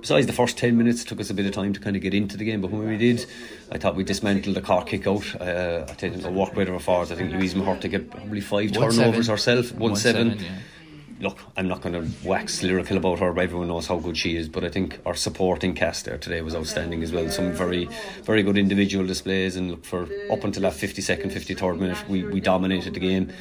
besides 0.01 0.25
the 0.25 0.33
first 0.33 0.57
10 0.57 0.75
minutes, 0.75 1.03
it 1.03 1.07
took 1.07 1.19
us 1.19 1.29
a 1.29 1.35
bit 1.35 1.45
of 1.45 1.51
time 1.51 1.71
to 1.73 1.79
kind 1.79 1.95
of 1.95 2.01
get 2.01 2.15
into 2.15 2.35
the 2.35 2.45
game. 2.45 2.61
But 2.61 2.71
when 2.71 2.87
we 2.87 2.97
did, 2.97 3.27
I 3.71 3.77
thought 3.77 3.95
we 3.95 4.03
dismantled 4.03 4.55
the 4.55 4.61
Cork 4.61 4.87
kick 4.87 5.05
out. 5.05 5.39
Uh, 5.39 5.85
I 5.87 5.93
think 5.93 6.17
it 6.17 6.31
work 6.33 6.55
better 6.55 6.77
forwards. 6.79 7.11
I 7.11 7.15
think 7.15 7.31
Louise 7.31 7.53
Ní 7.53 7.63
Mhuircheartaigh 7.63 7.91
get 7.91 8.09
probably 8.09 8.41
five 8.41 8.75
one 8.75 8.89
turnovers 8.89 9.27
seven. 9.27 9.31
herself, 9.31 9.71
one, 9.73 9.91
one 9.91 9.95
seven. 9.95 10.31
seven 10.31 10.43
yeah 10.43 10.59
look, 11.19 11.37
I'm 11.57 11.67
not 11.67 11.81
going 11.81 11.93
to 11.93 12.27
wax 12.27 12.63
lyrical 12.63 12.97
about 12.97 13.19
her. 13.19 13.27
Everyone 13.39 13.67
knows 13.67 13.87
how 13.87 13.97
good 13.97 14.17
she 14.17 14.35
is, 14.35 14.47
but 14.47 14.63
I 14.63 14.69
think 14.69 14.99
our 15.05 15.15
supporting 15.15 15.75
cast 15.75 16.05
there 16.05 16.17
today 16.17 16.41
was 16.41 16.55
outstanding 16.55 17.03
as 17.03 17.11
well. 17.11 17.29
Some 17.29 17.51
very, 17.51 17.89
very 18.23 18.43
good 18.43 18.57
individual 18.57 19.05
displays, 19.05 19.55
and 19.55 19.71
look 19.71 19.85
for 19.85 20.03
up 20.31 20.43
until 20.43 20.63
that 20.63 20.73
52nd, 20.73 21.31
53rd 21.31 21.79
minute, 21.79 22.09
we, 22.09 22.23
we 22.23 22.39
dominated 22.39 22.93
the 22.93 22.99
game. 22.99 23.31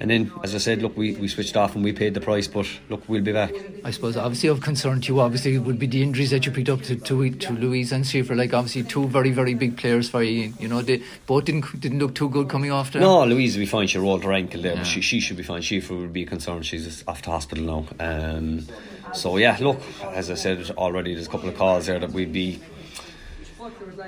And 0.00 0.10
then, 0.10 0.30
as 0.44 0.54
I 0.54 0.58
said, 0.58 0.82
look, 0.82 0.96
we, 0.96 1.16
we 1.16 1.26
switched 1.26 1.56
off 1.56 1.74
and 1.74 1.82
we 1.82 1.92
paid 1.92 2.14
the 2.14 2.20
price, 2.20 2.46
but 2.46 2.68
look, 2.88 3.08
we'll 3.08 3.22
be 3.22 3.32
back. 3.32 3.52
I 3.84 3.90
suppose, 3.90 4.16
obviously, 4.16 4.48
of 4.48 4.60
concern 4.60 5.00
to 5.00 5.12
you, 5.12 5.20
obviously, 5.20 5.58
would 5.58 5.78
be 5.78 5.86
the 5.86 6.02
injuries 6.02 6.30
that 6.30 6.46
you 6.46 6.52
picked 6.52 6.68
up 6.68 6.82
to, 6.82 6.96
to, 6.96 7.30
to 7.30 7.52
Louise 7.52 7.90
and 7.90 8.06
Schaefer. 8.06 8.36
Like, 8.36 8.54
obviously, 8.54 8.84
two 8.84 9.08
very, 9.08 9.32
very 9.32 9.54
big 9.54 9.76
players 9.76 10.08
for 10.08 10.22
you. 10.22 10.52
You 10.60 10.68
know, 10.68 10.82
they 10.82 11.02
both 11.26 11.46
didn't 11.46 11.80
didn't 11.80 11.98
look 11.98 12.14
too 12.14 12.28
good 12.28 12.48
coming 12.48 12.70
off 12.70 12.92
there. 12.92 13.02
No, 13.02 13.24
Louise 13.24 13.56
will 13.56 13.62
be 13.62 13.66
fine. 13.66 13.88
She 13.88 13.98
rolled 13.98 14.22
her 14.24 14.32
ankle 14.32 14.62
there, 14.62 14.74
yeah. 14.74 14.78
but 14.78 14.86
she, 14.86 15.00
she 15.00 15.18
should 15.20 15.36
be 15.36 15.42
fine. 15.42 15.62
Schaefer 15.62 15.96
would 15.96 16.12
be 16.12 16.24
concerned. 16.24 16.64
She's 16.64 17.02
off 17.08 17.22
to 17.28 17.32
hospital 17.32 17.64
now. 17.64 17.86
Um, 18.00 18.66
so, 19.12 19.36
yeah, 19.36 19.56
look, 19.60 19.80
as 20.12 20.30
I 20.30 20.34
said 20.34 20.70
already, 20.72 21.14
there's 21.14 21.26
a 21.26 21.30
couple 21.30 21.48
of 21.48 21.56
calls 21.56 21.86
there 21.86 21.98
that 21.98 22.10
we'd 22.10 22.32
be 22.32 22.60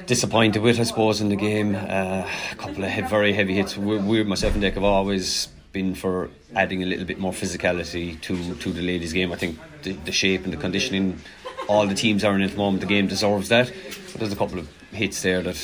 disappointed 0.07 0.63
with, 0.63 0.81
I 0.81 0.85
suppose, 0.85 1.21
in 1.21 1.29
the 1.29 1.37
game. 1.37 1.75
Uh, 1.75 2.27
a 2.53 2.57
couple 2.57 2.85
of 2.85 3.11
very 3.11 3.33
heavy 3.33 3.55
hits. 3.55 3.77
We, 3.77 3.99
we 3.99 4.23
myself 4.25 4.55
and 4.55 4.63
Dick 4.63 4.75
have 4.75 4.85
always 4.85 5.49
been 5.73 5.95
for 5.95 6.31
adding 6.55 6.83
a 6.83 6.87
little 6.87 7.05
bit 7.05 7.19
more 7.19 7.33
physicality 7.33 8.21
to 8.23 8.55
to 8.57 8.73
the 8.73 8.83
ladies' 8.83 9.13
game. 9.13 9.33
I 9.33 9.37
think 9.37 9.59
the, 9.83 9.93
the 9.93 10.13
shape 10.13 10.45
and 10.45 10.53
the 10.53 10.57
conditioning 10.57 11.21
all 11.69 11.87
the 11.87 11.95
teams 11.95 12.25
are 12.25 12.35
in 12.35 12.43
at 12.43 12.51
the 12.51 12.57
moment. 12.57 12.81
The 12.81 12.89
game 12.89 13.07
deserves 13.07 13.49
that. 13.51 13.73
But 14.13 14.21
there's 14.21 14.33
a 14.33 14.37
couple 14.37 14.59
of 14.59 14.69
hits 14.91 15.23
there 15.23 15.43
that 15.43 15.57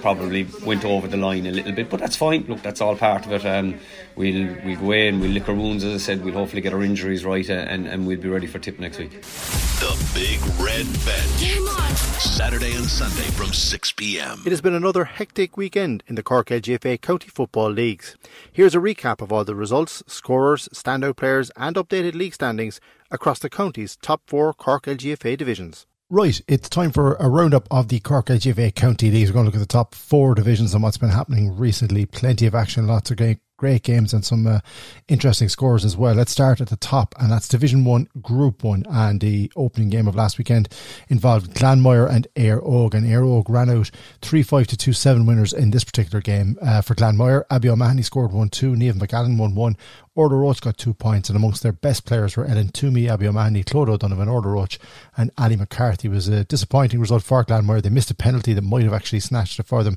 probably 0.00 0.46
went 0.64 0.84
over 0.84 1.08
the 1.08 1.16
line 1.16 1.46
a 1.46 1.50
little 1.50 1.72
bit, 1.72 1.90
but 1.90 2.00
that's 2.00 2.16
fine. 2.16 2.44
Look, 2.48 2.62
that's 2.62 2.80
all 2.80 2.96
part 2.96 3.26
of 3.26 3.32
it. 3.32 3.44
Um, 3.44 3.78
we'll 4.14 4.56
we'll 4.64 4.78
go 4.78 4.92
in, 4.92 5.20
we'll 5.20 5.30
lick 5.30 5.48
our 5.48 5.54
wounds, 5.54 5.84
as 5.84 5.94
I 5.94 5.98
said. 5.98 6.24
We'll 6.24 6.34
hopefully 6.34 6.62
get 6.62 6.72
our 6.72 6.82
injuries 6.82 7.24
right, 7.24 7.48
uh, 7.48 7.52
and, 7.52 7.86
and 7.86 8.06
we'll 8.06 8.20
be 8.20 8.28
ready 8.28 8.46
for 8.46 8.58
tip 8.58 8.78
next 8.78 8.98
week. 8.98 9.20
The 9.20 10.10
Big 10.14 10.40
Red 10.60 10.86
Bench. 11.04 11.96
Saturday 12.18 12.74
and 12.74 12.84
Sunday 12.86 13.30
from 13.32 13.52
6 13.52 13.92
p.m. 13.92 14.42
It 14.44 14.50
has 14.50 14.60
been 14.60 14.74
another 14.74 15.04
hectic 15.04 15.56
weekend 15.56 16.02
in 16.06 16.14
the 16.14 16.22
Cork 16.22 16.48
LGFA 16.48 17.00
County 17.00 17.28
Football 17.28 17.70
Leagues. 17.70 18.16
Here's 18.52 18.74
a 18.74 18.78
recap 18.78 19.20
of 19.20 19.32
all 19.32 19.44
the 19.44 19.54
results, 19.54 20.02
scorers, 20.06 20.68
standout 20.72 21.16
players, 21.16 21.50
and 21.56 21.76
updated 21.76 22.14
league 22.14 22.34
standings 22.34 22.80
across 23.10 23.38
the 23.38 23.50
county's 23.50 23.96
top 23.96 24.22
four 24.26 24.52
Cork 24.52 24.84
LGFA 24.84 25.36
divisions. 25.36 25.86
Right, 26.08 26.40
it's 26.46 26.68
time 26.68 26.92
for 26.92 27.14
a 27.14 27.28
roundup 27.28 27.66
of 27.68 27.88
the 27.88 27.98
Cork 27.98 28.26
LGFA 28.26 28.72
County 28.76 29.10
Leagues. 29.10 29.28
We're 29.28 29.34
going 29.34 29.46
to 29.46 29.48
look 29.48 29.56
at 29.56 29.58
the 29.58 29.66
top 29.66 29.92
four 29.92 30.36
divisions 30.36 30.72
and 30.72 30.80
what's 30.80 30.98
been 30.98 31.08
happening 31.08 31.56
recently. 31.56 32.06
Plenty 32.06 32.46
of 32.46 32.54
action, 32.54 32.86
lots 32.86 33.10
of 33.10 33.16
great, 33.16 33.38
great 33.56 33.82
games 33.82 34.12
and 34.12 34.24
some 34.24 34.46
uh, 34.46 34.60
interesting 35.08 35.48
scores 35.48 35.84
as 35.84 35.96
well. 35.96 36.14
Let's 36.14 36.30
start 36.30 36.60
at 36.60 36.68
the 36.68 36.76
top, 36.76 37.16
and 37.18 37.32
that's 37.32 37.48
Division 37.48 37.84
1, 37.84 38.08
Group 38.22 38.62
1. 38.62 38.84
And 38.88 39.20
the 39.20 39.50
opening 39.56 39.88
game 39.88 40.06
of 40.06 40.14
last 40.14 40.38
weekend 40.38 40.68
involved 41.08 41.54
Glanmire 41.54 42.08
and 42.08 42.28
Éire 42.36 42.64
Óg. 42.64 42.94
And 42.94 43.04
Éire 43.04 43.24
Óg 43.24 43.48
ran 43.48 43.68
out 43.68 43.90
3 44.22 44.44
5 44.44 44.66
to 44.68 44.76
2 44.76 44.92
7 44.92 45.26
winners 45.26 45.52
in 45.52 45.72
this 45.72 45.82
particular 45.82 46.20
game. 46.20 46.56
Uh, 46.62 46.82
for 46.82 46.94
Glanmire, 46.94 47.42
Abby 47.50 47.68
O'Mahony 47.68 48.02
scored 48.02 48.30
1 48.30 48.50
2, 48.50 48.76
Neve 48.76 48.94
McGallen 48.94 49.38
1 49.38 49.56
1, 49.56 49.76
Order 50.16 50.38
Roach 50.38 50.62
got 50.62 50.78
two 50.78 50.94
points, 50.94 51.28
and 51.28 51.36
amongst 51.36 51.62
their 51.62 51.72
best 51.72 52.06
players 52.06 52.36
were 52.36 52.46
Ellen 52.46 52.70
Toomey, 52.70 53.08
Abby 53.08 53.28
O'Mahony, 53.28 53.62
Clodagh 53.62 53.90
O'Donovan, 53.90 54.28
Order 54.28 54.50
Roach, 54.50 54.78
and 55.16 55.30
Ali 55.36 55.56
McCarthy. 55.56 56.08
It 56.08 56.12
was 56.12 56.26
a 56.26 56.44
disappointing 56.44 57.00
result 57.00 57.22
for 57.22 57.44
Glanmire. 57.44 57.82
They 57.82 57.90
missed 57.90 58.10
a 58.10 58.14
penalty 58.14 58.54
that 58.54 58.62
might 58.62 58.84
have 58.84 58.94
actually 58.94 59.20
snatched 59.20 59.60
it 59.60 59.66
for 59.66 59.84
them, 59.84 59.96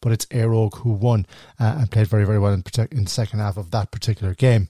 but 0.00 0.12
it's 0.12 0.26
Éire 0.26 0.74
who 0.78 0.90
won 0.90 1.24
uh, 1.58 1.76
and 1.78 1.90
played 1.90 2.08
very, 2.08 2.26
very 2.26 2.38
well 2.38 2.52
in, 2.52 2.64
in 2.90 3.04
the 3.04 3.10
second 3.10 3.38
half 3.38 3.56
of 3.56 3.70
that 3.70 3.92
particular 3.92 4.34
game. 4.34 4.68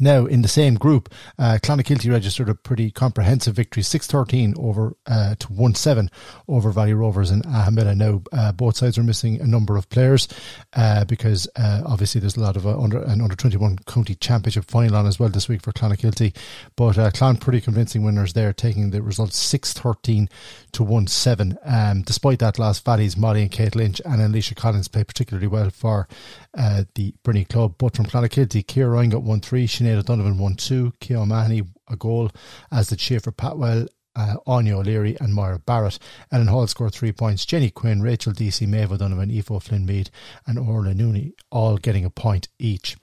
Now, 0.00 0.24
in 0.24 0.42
the 0.42 0.48
same 0.48 0.74
group, 0.74 1.12
uh, 1.38 1.58
Clonakilty 1.62 2.10
registered 2.10 2.48
a 2.48 2.54
pretty 2.54 2.90
comprehensive 2.90 3.54
victory, 3.54 3.82
6-13 3.82 4.58
over 4.58 4.96
uh, 5.06 5.34
to 5.36 5.46
1-7 5.48 6.08
over 6.48 6.70
Valley 6.70 6.94
Rovers 6.94 7.30
and 7.30 7.44
Ahamilla. 7.44 7.94
Now, 7.94 8.22
uh, 8.32 8.52
both 8.52 8.76
sides 8.76 8.96
are 8.96 9.02
missing 9.02 9.40
a 9.40 9.46
number 9.46 9.76
of 9.76 9.88
players 9.90 10.26
uh, 10.72 11.04
because 11.04 11.46
uh, 11.56 11.82
obviously 11.84 12.20
there's 12.20 12.36
a 12.36 12.40
lot 12.40 12.56
of 12.56 12.66
uh, 12.66 12.78
under 12.78 13.02
an 13.02 13.20
under-21 13.20 13.84
county 13.84 14.14
championship 14.14 14.64
final 14.70 14.96
on 14.96 15.06
as 15.06 15.18
well 15.18 15.28
this 15.28 15.48
week 15.48 15.62
for 15.62 15.72
Clonakilty. 15.72 16.34
But 16.76 16.98
uh, 16.98 17.10
Clon 17.10 17.38
pretty 17.38 17.60
convincing 17.60 18.02
winners 18.02 18.32
there, 18.32 18.52
taking 18.52 18.90
the 18.90 19.02
result 19.02 19.30
6-13 19.30 20.30
to 20.72 20.82
1-7. 20.82 21.56
Um, 21.64 22.02
despite 22.02 22.38
that 22.38 22.58
loss, 22.58 22.80
Valley's 22.80 23.16
Molly 23.16 23.42
and 23.42 23.50
Kate 23.50 23.76
Lynch 23.76 24.00
and 24.04 24.22
Alicia 24.22 24.54
Collins 24.54 24.88
played 24.88 25.08
particularly 25.08 25.46
well 25.46 25.68
for 25.70 26.08
uh, 26.56 26.84
the 26.94 27.14
Bruni 27.22 27.44
club. 27.44 27.74
But 27.78 27.96
from 27.96 28.06
Clonakilty, 28.06 28.64
Kira 28.64 28.92
Ryan 28.92 29.10
got 29.10 29.22
1 29.22 29.40
3, 29.40 29.66
Sinead 29.66 29.98
O'Donovan 29.98 30.38
1 30.38 30.54
2, 30.56 30.92
Kia 31.00 31.18
O'Mahony 31.18 31.62
a 31.88 31.96
goal, 31.96 32.30
as 32.70 32.88
did 32.88 33.00
Schaefer 33.00 33.32
Patwell. 33.32 33.88
Uh, 34.16 34.36
Anya 34.46 34.76
O'Leary 34.76 35.16
and 35.20 35.34
Moira 35.34 35.58
Barrett. 35.58 35.98
Ellen 36.30 36.46
Hall 36.46 36.68
scored 36.68 36.94
three 36.94 37.10
points. 37.10 37.44
Jenny 37.44 37.68
Quinn, 37.68 38.00
Rachel 38.00 38.32
DC, 38.32 38.64
Maeve 38.68 38.92
O'Donovan, 38.92 39.28
Ifo 39.28 39.60
Flynn 39.60 39.84
Mead, 39.84 40.08
and 40.46 40.56
Orla 40.56 40.94
Nooney 40.94 41.32
all 41.50 41.78
getting 41.78 42.04
a 42.04 42.10
point 42.10 42.46
each 42.56 42.96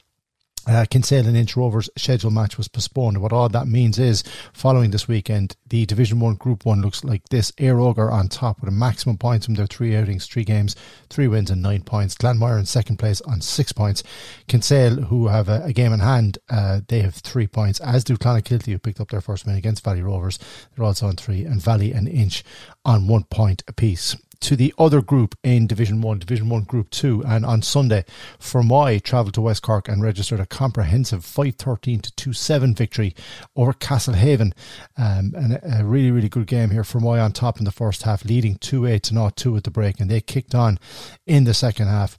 uh, 0.67 0.85
Kinsale 0.89 1.27
and 1.27 1.37
Inch 1.37 1.55
Rovers 1.55 1.89
scheduled 1.97 2.33
match 2.33 2.57
was 2.57 2.67
postponed. 2.67 3.21
What 3.21 3.33
all 3.33 3.49
that 3.49 3.67
means 3.67 3.97
is, 3.97 4.23
following 4.53 4.91
this 4.91 5.07
weekend, 5.07 5.55
the 5.67 5.85
Division 5.85 6.19
One 6.19 6.35
Group 6.35 6.65
One 6.65 6.81
looks 6.81 7.03
like 7.03 7.27
this: 7.29 7.51
Éire 7.53 7.77
Óg 7.77 7.97
are 7.97 8.11
on 8.11 8.27
top 8.27 8.59
with 8.59 8.69
a 8.69 8.71
maximum 8.71 9.17
points 9.17 9.45
from 9.45 9.55
their 9.55 9.67
three 9.67 9.95
outings, 9.95 10.27
three 10.27 10.43
games, 10.43 10.75
three 11.09 11.27
wins, 11.27 11.49
and 11.49 11.61
nine 11.61 11.81
points. 11.81 12.15
Glanmire 12.15 12.59
in 12.59 12.65
second 12.65 12.97
place 12.97 13.21
on 13.21 13.41
six 13.41 13.71
points. 13.71 14.03
Kinsale, 14.47 15.03
who 15.03 15.27
have 15.27 15.49
a, 15.49 15.63
a 15.63 15.73
game 15.73 15.93
in 15.93 15.99
hand, 15.99 16.37
uh, 16.49 16.81
they 16.87 17.01
have 17.01 17.15
three 17.15 17.47
points, 17.47 17.79
as 17.79 18.03
do 18.03 18.17
Clonakilty, 18.17 18.71
who 18.71 18.79
picked 18.79 19.01
up 19.01 19.09
their 19.09 19.21
first 19.21 19.45
win 19.45 19.55
against 19.55 19.83
Valley 19.83 20.01
Rovers. 20.01 20.37
They're 20.75 20.85
also 20.85 21.07
on 21.07 21.15
three, 21.15 21.43
and 21.43 21.61
Valley 21.61 21.91
and 21.91 22.07
Inch 22.07 22.43
on 22.85 23.07
one 23.07 23.23
point 23.23 23.63
apiece 23.67 24.15
to 24.41 24.55
the 24.55 24.73
other 24.77 25.01
group 25.01 25.35
in 25.43 25.67
Division 25.67 26.01
1, 26.01 26.19
Division 26.19 26.49
1 26.49 26.63
Group 26.63 26.89
2. 26.89 27.23
And 27.25 27.45
on 27.45 27.61
Sunday, 27.61 28.05
Fermoy 28.39 29.01
travelled 29.01 29.35
to 29.35 29.41
West 29.41 29.61
Cork 29.61 29.87
and 29.87 30.01
registered 30.01 30.39
a 30.39 30.45
comprehensive 30.45 31.23
513 31.23 32.01
to 32.01 32.11
2 32.15 32.33
7 32.33 32.75
victory 32.75 33.15
over 33.55 33.73
Castlehaven. 33.73 34.53
Um, 34.97 35.33
and 35.35 35.59
a, 35.63 35.85
really, 35.85 36.11
really 36.11 36.29
good 36.29 36.47
game 36.47 36.71
here. 36.71 36.83
Fermoy 36.83 37.23
on 37.23 37.31
top 37.31 37.59
in 37.59 37.65
the 37.65 37.71
first 37.71 38.03
half, 38.03 38.25
leading 38.25 38.55
2 38.55 38.85
8 38.85 39.03
to 39.03 39.13
0 39.13 39.29
2 39.35 39.57
at 39.57 39.63
the 39.63 39.71
break. 39.71 39.99
And 39.99 40.09
they 40.09 40.21
kicked 40.21 40.55
on 40.55 40.79
in 41.25 41.43
the 41.45 41.53
second 41.53 41.87
half 41.87 42.17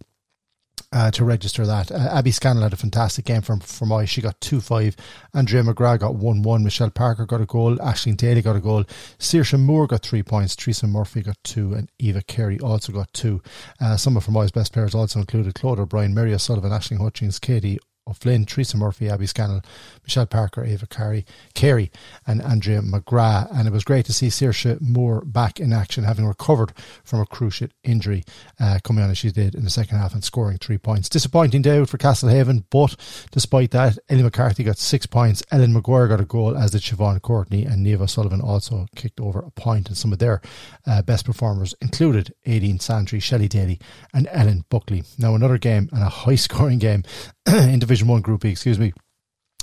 uh, 0.92 1.10
to 1.10 1.24
register 1.24 1.66
that. 1.66 1.90
Uh, 1.90 2.08
Abby 2.12 2.30
Scannell 2.30 2.62
had 2.62 2.72
a 2.72 2.76
fantastic 2.76 3.24
game 3.24 3.42
from 3.42 3.60
Fermoy. 3.60 4.06
She 4.06 4.20
got 4.20 4.40
2 4.40 4.60
5. 4.60 4.96
Andrea 5.34 5.62
McGrath 5.62 6.00
got 6.00 6.14
1 6.14 6.42
1. 6.42 6.64
Michelle 6.64 6.90
Parker 6.90 7.26
got 7.26 7.40
a 7.40 7.46
goal. 7.46 7.76
Ashleen 7.76 8.16
Daly 8.16 8.42
got 8.42 8.56
a 8.56 8.60
goal. 8.60 8.84
Saoirse 9.18 9.58
Moore 9.58 9.86
got 9.86 10.02
3 10.02 10.22
points. 10.22 10.54
Teresa 10.54 10.86
Murphy 10.86 11.22
got 11.22 11.36
2. 11.44 11.74
And 11.74 11.90
Eva 11.98 12.22
Carey 12.22 12.60
also 12.60 12.92
got 12.92 13.12
2. 13.14 13.42
Uh, 13.80 13.96
some 13.96 14.16
of 14.16 14.26
Fermoy's 14.26 14.52
best 14.52 14.72
players 14.72 14.94
also 14.94 15.20
included 15.20 15.54
Claude 15.54 15.80
O'Brien, 15.80 16.14
Mary 16.14 16.34
O'Sullivan, 16.34 16.70
Ashling 16.70 16.98
Hutchings, 16.98 17.38
Katie 17.38 17.78
O'Flynn, 18.06 18.44
Teresa 18.44 18.76
Murphy, 18.76 19.08
Abby 19.08 19.26
Scannell, 19.26 19.62
Michelle 20.02 20.26
Parker, 20.26 20.64
Ava 20.64 20.86
Carey, 20.86 21.24
Carey, 21.54 21.90
and 22.26 22.42
Andrea 22.42 22.80
McGrath. 22.80 23.48
And 23.56 23.68
it 23.68 23.72
was 23.72 23.84
great 23.84 24.06
to 24.06 24.12
see 24.12 24.28
Saoirse 24.28 24.80
Moore 24.80 25.22
back 25.24 25.60
in 25.60 25.72
action, 25.72 26.04
having 26.04 26.26
recovered 26.26 26.72
from 27.04 27.20
a 27.20 27.26
cruciate 27.26 27.70
injury, 27.84 28.24
uh, 28.60 28.78
coming 28.82 29.04
on 29.04 29.10
as 29.10 29.18
she 29.18 29.30
did 29.30 29.54
in 29.54 29.64
the 29.64 29.70
second 29.70 29.98
half 29.98 30.14
and 30.14 30.24
scoring 30.24 30.58
three 30.58 30.78
points. 30.78 31.08
Disappointing 31.08 31.62
day 31.62 31.84
for 31.84 31.98
Castlehaven, 31.98 32.64
but 32.70 32.96
despite 33.30 33.70
that, 33.70 33.98
Ellie 34.08 34.22
McCarthy 34.22 34.64
got 34.64 34.78
six 34.78 35.06
points, 35.06 35.42
Ellen 35.50 35.72
McGuire 35.74 36.08
got 36.08 36.20
a 36.20 36.24
goal, 36.24 36.56
as 36.56 36.72
did 36.72 36.82
Siobhan 36.82 37.22
Courtney, 37.22 37.64
and 37.64 37.82
Neva 37.82 38.08
Sullivan 38.08 38.40
also 38.40 38.86
kicked 38.96 39.20
over 39.20 39.40
a 39.40 39.50
point. 39.50 39.88
And 39.88 39.96
some 39.96 40.12
of 40.12 40.18
their 40.18 40.40
uh, 40.86 41.02
best 41.02 41.24
performers 41.24 41.74
included 41.80 42.34
Aideen 42.46 42.80
Santry, 42.80 43.20
Shelley 43.20 43.48
Daly, 43.48 43.78
and 44.12 44.28
Ellen 44.32 44.64
Buckley. 44.68 45.04
Now, 45.18 45.34
another 45.34 45.58
game 45.58 45.88
and 45.92 46.02
a 46.02 46.08
high 46.22 46.34
scoring 46.34 46.78
game 46.78 47.04
in 47.46 47.78
Division 47.78 48.08
1 48.08 48.22
Group 48.22 48.44
E, 48.44 48.50
excuse 48.50 48.78
me. 48.78 48.92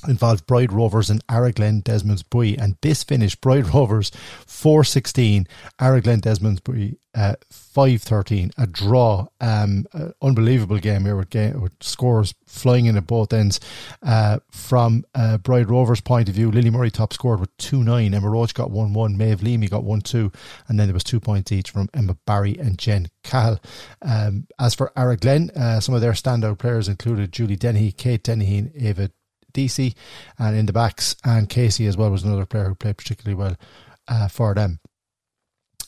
involved 0.08 0.46
Bride 0.46 0.72
Rovers 0.72 1.10
and 1.10 1.26
Araglin 1.28 1.84
Desmonds 1.84 2.24
Buí, 2.24 2.58
and 2.58 2.78
this 2.82 3.04
finished 3.04 3.42
Bride 3.42 3.74
Rovers 3.74 4.12
416, 4.46 5.48
Araglin 5.80 6.22
Desmonds 6.22 6.62
Buí 6.62 6.98
uh, 7.16 7.36
513, 7.50 8.52
a 8.58 8.68
draw. 8.68 9.28
Um, 9.42 9.88
uh, 9.94 10.10
unbelievable 10.22 10.78
game 10.78 11.06
here 11.06 11.16
with, 11.16 11.30
game, 11.30 11.60
with 11.62 11.72
scores 11.82 12.34
flying 12.46 12.86
in 12.86 12.98
at 12.98 13.08
both 13.08 13.34
ends. 13.34 13.60
Uh, 14.04 14.40
from 14.52 15.06
uh, 15.16 15.38
Bride 15.38 15.70
Rovers' 15.70 16.02
point 16.02 16.30
of 16.30 16.36
view, 16.36 16.52
Lily 16.52 16.70
Murray 16.70 16.92
top 16.92 17.14
scored 17.14 17.40
with 17.40 17.56
2 17.58 17.84
9, 17.84 18.14
Emma 18.14 18.30
Roach 18.30 18.54
got 18.54 18.72
1 18.72 18.94
1, 18.94 19.18
Maeve 19.18 19.42
Leamy 19.42 19.68
got 19.68 19.84
1 19.84 20.02
2, 20.02 20.32
and 20.68 20.80
then 20.80 20.88
there 20.88 20.94
was 20.94 21.04
two 21.04 21.20
points 21.20 21.52
each 21.52 21.72
from 21.72 21.90
Emma 21.94 22.16
Barry 22.26 22.58
and 22.58 22.78
Jen 22.78 23.08
Cahill. 23.24 23.60
Um, 24.02 24.48
as 24.60 24.76
for 24.76 24.92
Araglin, 24.96 25.50
uh, 25.58 25.80
some 25.80 25.96
of 25.96 26.02
their 26.02 26.14
standout 26.14 26.60
players 26.60 26.88
included 26.88 27.32
Julie 27.32 27.56
Dennehy, 27.56 27.92
Kate 27.92 28.24
Dennehy, 28.24 28.72
Ava 28.76 29.10
DC, 29.54 29.96
and 30.38 30.56
in 30.56 30.66
the 30.68 30.74
backs, 30.74 31.16
and 31.26 31.50
Casey 31.50 31.88
as 31.88 31.98
well 31.98 32.12
was 32.12 32.24
another 32.24 32.46
player 32.46 32.70
who 32.70 32.76
played 32.76 32.98
particularly 32.98 33.36
well 33.36 33.56
uh, 34.08 34.28
for 34.28 34.54
them. 34.54 34.80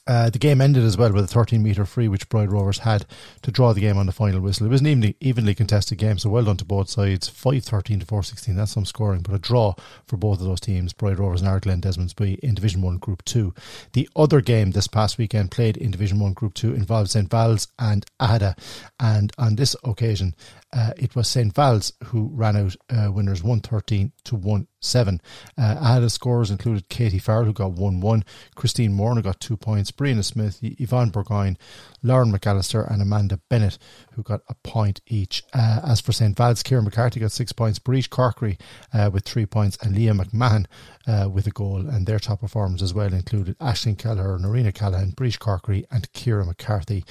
Uh, 0.08 0.30
the 0.32 0.40
game 0.40 0.62
ended 0.62 0.84
as 0.84 0.98
well 0.98 1.12
with 1.14 1.24
a 1.24 1.28
13 1.28 1.62
metre 1.62 1.86
free, 1.86 2.08
which 2.08 2.28
Bride 2.28 2.52
Rovers 2.52 2.80
had 2.80 3.06
to 3.44 3.52
draw 3.52 3.72
the 3.72 3.82
game 3.82 3.98
on 3.98 4.08
the 4.08 4.12
final 4.12 4.42
whistle. 4.42 4.66
It 4.66 4.70
was 4.70 4.82
an 4.82 4.88
evenly, 4.88 5.16
evenly 5.20 5.54
contested 5.54 6.00
game, 6.00 6.18
so 6.18 6.30
well 6.30 6.44
done 6.44 6.58
to 6.58 6.66
both 6.66 6.90
sides. 6.90 7.30
5 7.30 7.64
13 7.64 8.00
to 8.00 8.06
4 8.06 8.24
16, 8.24 8.56
that's 8.56 8.72
some 8.72 8.86
scoring, 8.86 9.22
but 9.22 9.36
a 9.36 9.40
draw 9.40 9.76
for 10.08 10.18
both 10.18 10.40
of 10.40 10.48
those 10.48 10.60
teams, 10.60 10.92
Bride 10.92 11.20
Rovers 11.20 11.42
and 11.42 11.50
Araglin 11.50 11.82
Desmonds 11.82 12.14
Buí 12.14 12.40
in 12.40 12.56
Division 12.56 12.82
1 12.82 12.98
Group 12.98 13.24
2. 13.26 13.54
The 13.94 14.10
other 14.16 14.42
game 14.42 14.72
this 14.72 14.88
past 14.88 15.20
weekend 15.20 15.52
played 15.52 15.78
in 15.78 15.92
Division 15.92 16.20
1 16.20 16.34
Group 16.34 16.56
2 16.56 16.74
involved 16.74 17.12
St. 17.12 17.30
Val's 17.30 17.68
and 17.78 18.04
Ada, 18.20 18.56
and 19.00 19.32
on 19.38 19.56
this 19.56 19.76
occasion, 19.84 20.34
uh, 20.74 20.92
it 20.98 21.16
was 21.16 21.28
St. 21.28 21.54
Val's 21.54 21.94
who 22.06 22.30
ran 22.34 22.56
out 22.56 22.76
uh, 22.90 23.12
winners 23.12 23.44
113 23.44 24.12
to 24.24 24.36
1 24.36 24.68
7. 24.80 25.22
Uh, 25.58 25.98
Ada 25.98 26.10
scores 26.10 26.50
included 26.50 26.90
Katie 26.90 27.20
Farrell, 27.20 27.46
who 27.46 27.54
got 27.54 27.74
1 27.74 28.00
1, 28.00 28.24
Christine 28.56 28.98
who 28.98 29.22
got 29.22 29.40
2 29.40 29.58
points, 29.58 29.92
Brianna 29.92 30.24
Smith, 30.24 30.60
Yvonne 30.62 31.10
Burgoyne, 31.10 31.58
Lauren 32.02 32.32
McAllister, 32.32 32.90
and 32.92 33.02
Amanda 33.02 33.40
Bennett, 33.50 33.78
who 34.14 34.24
got 34.24 34.42
a 34.48 34.56
point 34.64 35.02
each. 35.08 35.44
Uh, 35.54 35.82
as 35.84 36.02
for 36.02 36.14
St. 36.14 36.36
Val's, 36.36 36.64
Kieran 36.64 36.86
McCarthy 36.86 37.20
got 37.20 37.32
6 37.32 37.52
points, 37.54 37.78
Breach 37.78 38.10
Corkery 38.10 38.60
uh, 38.94 39.10
with 39.14 39.26
3 39.26 39.46
points, 39.46 39.78
and 39.82 39.96
Leah 39.96 40.14
McMahon 40.14 40.66
uh, 41.06 41.30
with 41.30 41.48
a 41.48 41.52
goal. 41.52 41.88
And 41.88 42.08
their 42.08 42.20
top 42.20 42.40
performers 42.40 42.82
as 42.82 42.94
well 42.94 43.14
included 43.14 43.60
Ashling 43.60 43.98
Kelleher, 43.98 44.38
Norina 44.40 44.74
Callahan, 44.74 45.12
Breach 45.12 45.40
Corkery, 45.40 45.86
and 45.92 46.12
Kira 46.14 46.46
McCarthy. 46.46 47.04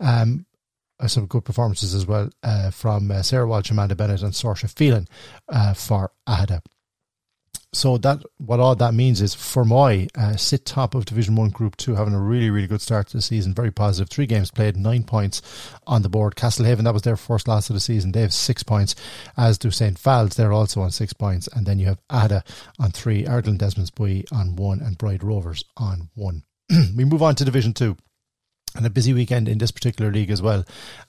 Um, 0.00 0.46
uh, 1.02 1.08
some 1.08 1.26
good 1.26 1.44
performances 1.44 1.94
as 1.94 2.06
well 2.06 2.30
uh, 2.42 2.70
from 2.70 3.10
uh, 3.10 3.22
Sarah 3.22 3.46
Walsh, 3.46 3.70
Amanda 3.70 3.96
Bennett, 3.96 4.22
and 4.22 4.32
Saoirse 4.32 4.70
Phelan 4.70 5.08
uh, 5.48 5.74
for 5.74 6.12
Ada. 6.28 6.62
So 7.74 7.96
that 7.98 8.22
what 8.36 8.60
all 8.60 8.76
that 8.76 8.92
means 8.92 9.22
is 9.22 9.34
Fermoy 9.34 10.10
uh, 10.14 10.36
sit 10.36 10.66
top 10.66 10.94
of 10.94 11.06
Division 11.06 11.36
One 11.36 11.48
Group 11.48 11.76
Two, 11.76 11.94
having 11.94 12.12
a 12.12 12.20
really 12.20 12.50
really 12.50 12.66
good 12.66 12.82
start 12.82 13.08
to 13.08 13.16
the 13.16 13.22
season, 13.22 13.54
very 13.54 13.70
positive. 13.70 14.10
Three 14.10 14.26
games 14.26 14.50
played, 14.50 14.76
nine 14.76 15.04
points 15.04 15.40
on 15.86 16.02
the 16.02 16.10
board. 16.10 16.36
Castlehaven 16.36 16.84
that 16.84 16.92
was 16.92 17.02
their 17.02 17.16
first 17.16 17.48
loss 17.48 17.70
of 17.70 17.74
the 17.74 17.80
season. 17.80 18.12
They 18.12 18.20
have 18.20 18.34
six 18.34 18.62
points, 18.62 18.94
as 19.38 19.56
do 19.56 19.70
St 19.70 19.98
Val's. 19.98 20.36
They're 20.36 20.52
also 20.52 20.82
on 20.82 20.90
six 20.90 21.14
points, 21.14 21.48
and 21.48 21.64
then 21.64 21.78
you 21.78 21.86
have 21.86 21.98
Ada 22.12 22.44
on 22.78 22.90
three, 22.90 23.24
Araglin 23.24 23.56
Desmonds 23.56 23.90
Buí 23.90 24.30
on 24.30 24.54
one, 24.54 24.82
and 24.82 24.98
Bride 24.98 25.24
Rovers 25.24 25.64
on 25.78 26.10
one. 26.14 26.42
we 26.94 27.06
move 27.06 27.22
on 27.22 27.34
to 27.36 27.44
Division 27.44 27.72
Two 27.72 27.96
and 28.74 28.86
a 28.86 28.90
busy 28.90 29.12
weekend 29.12 29.48
in 29.48 29.58
this 29.58 29.70
particular 29.70 30.10
league 30.10 30.30
as 30.30 30.42
well, 30.42 30.64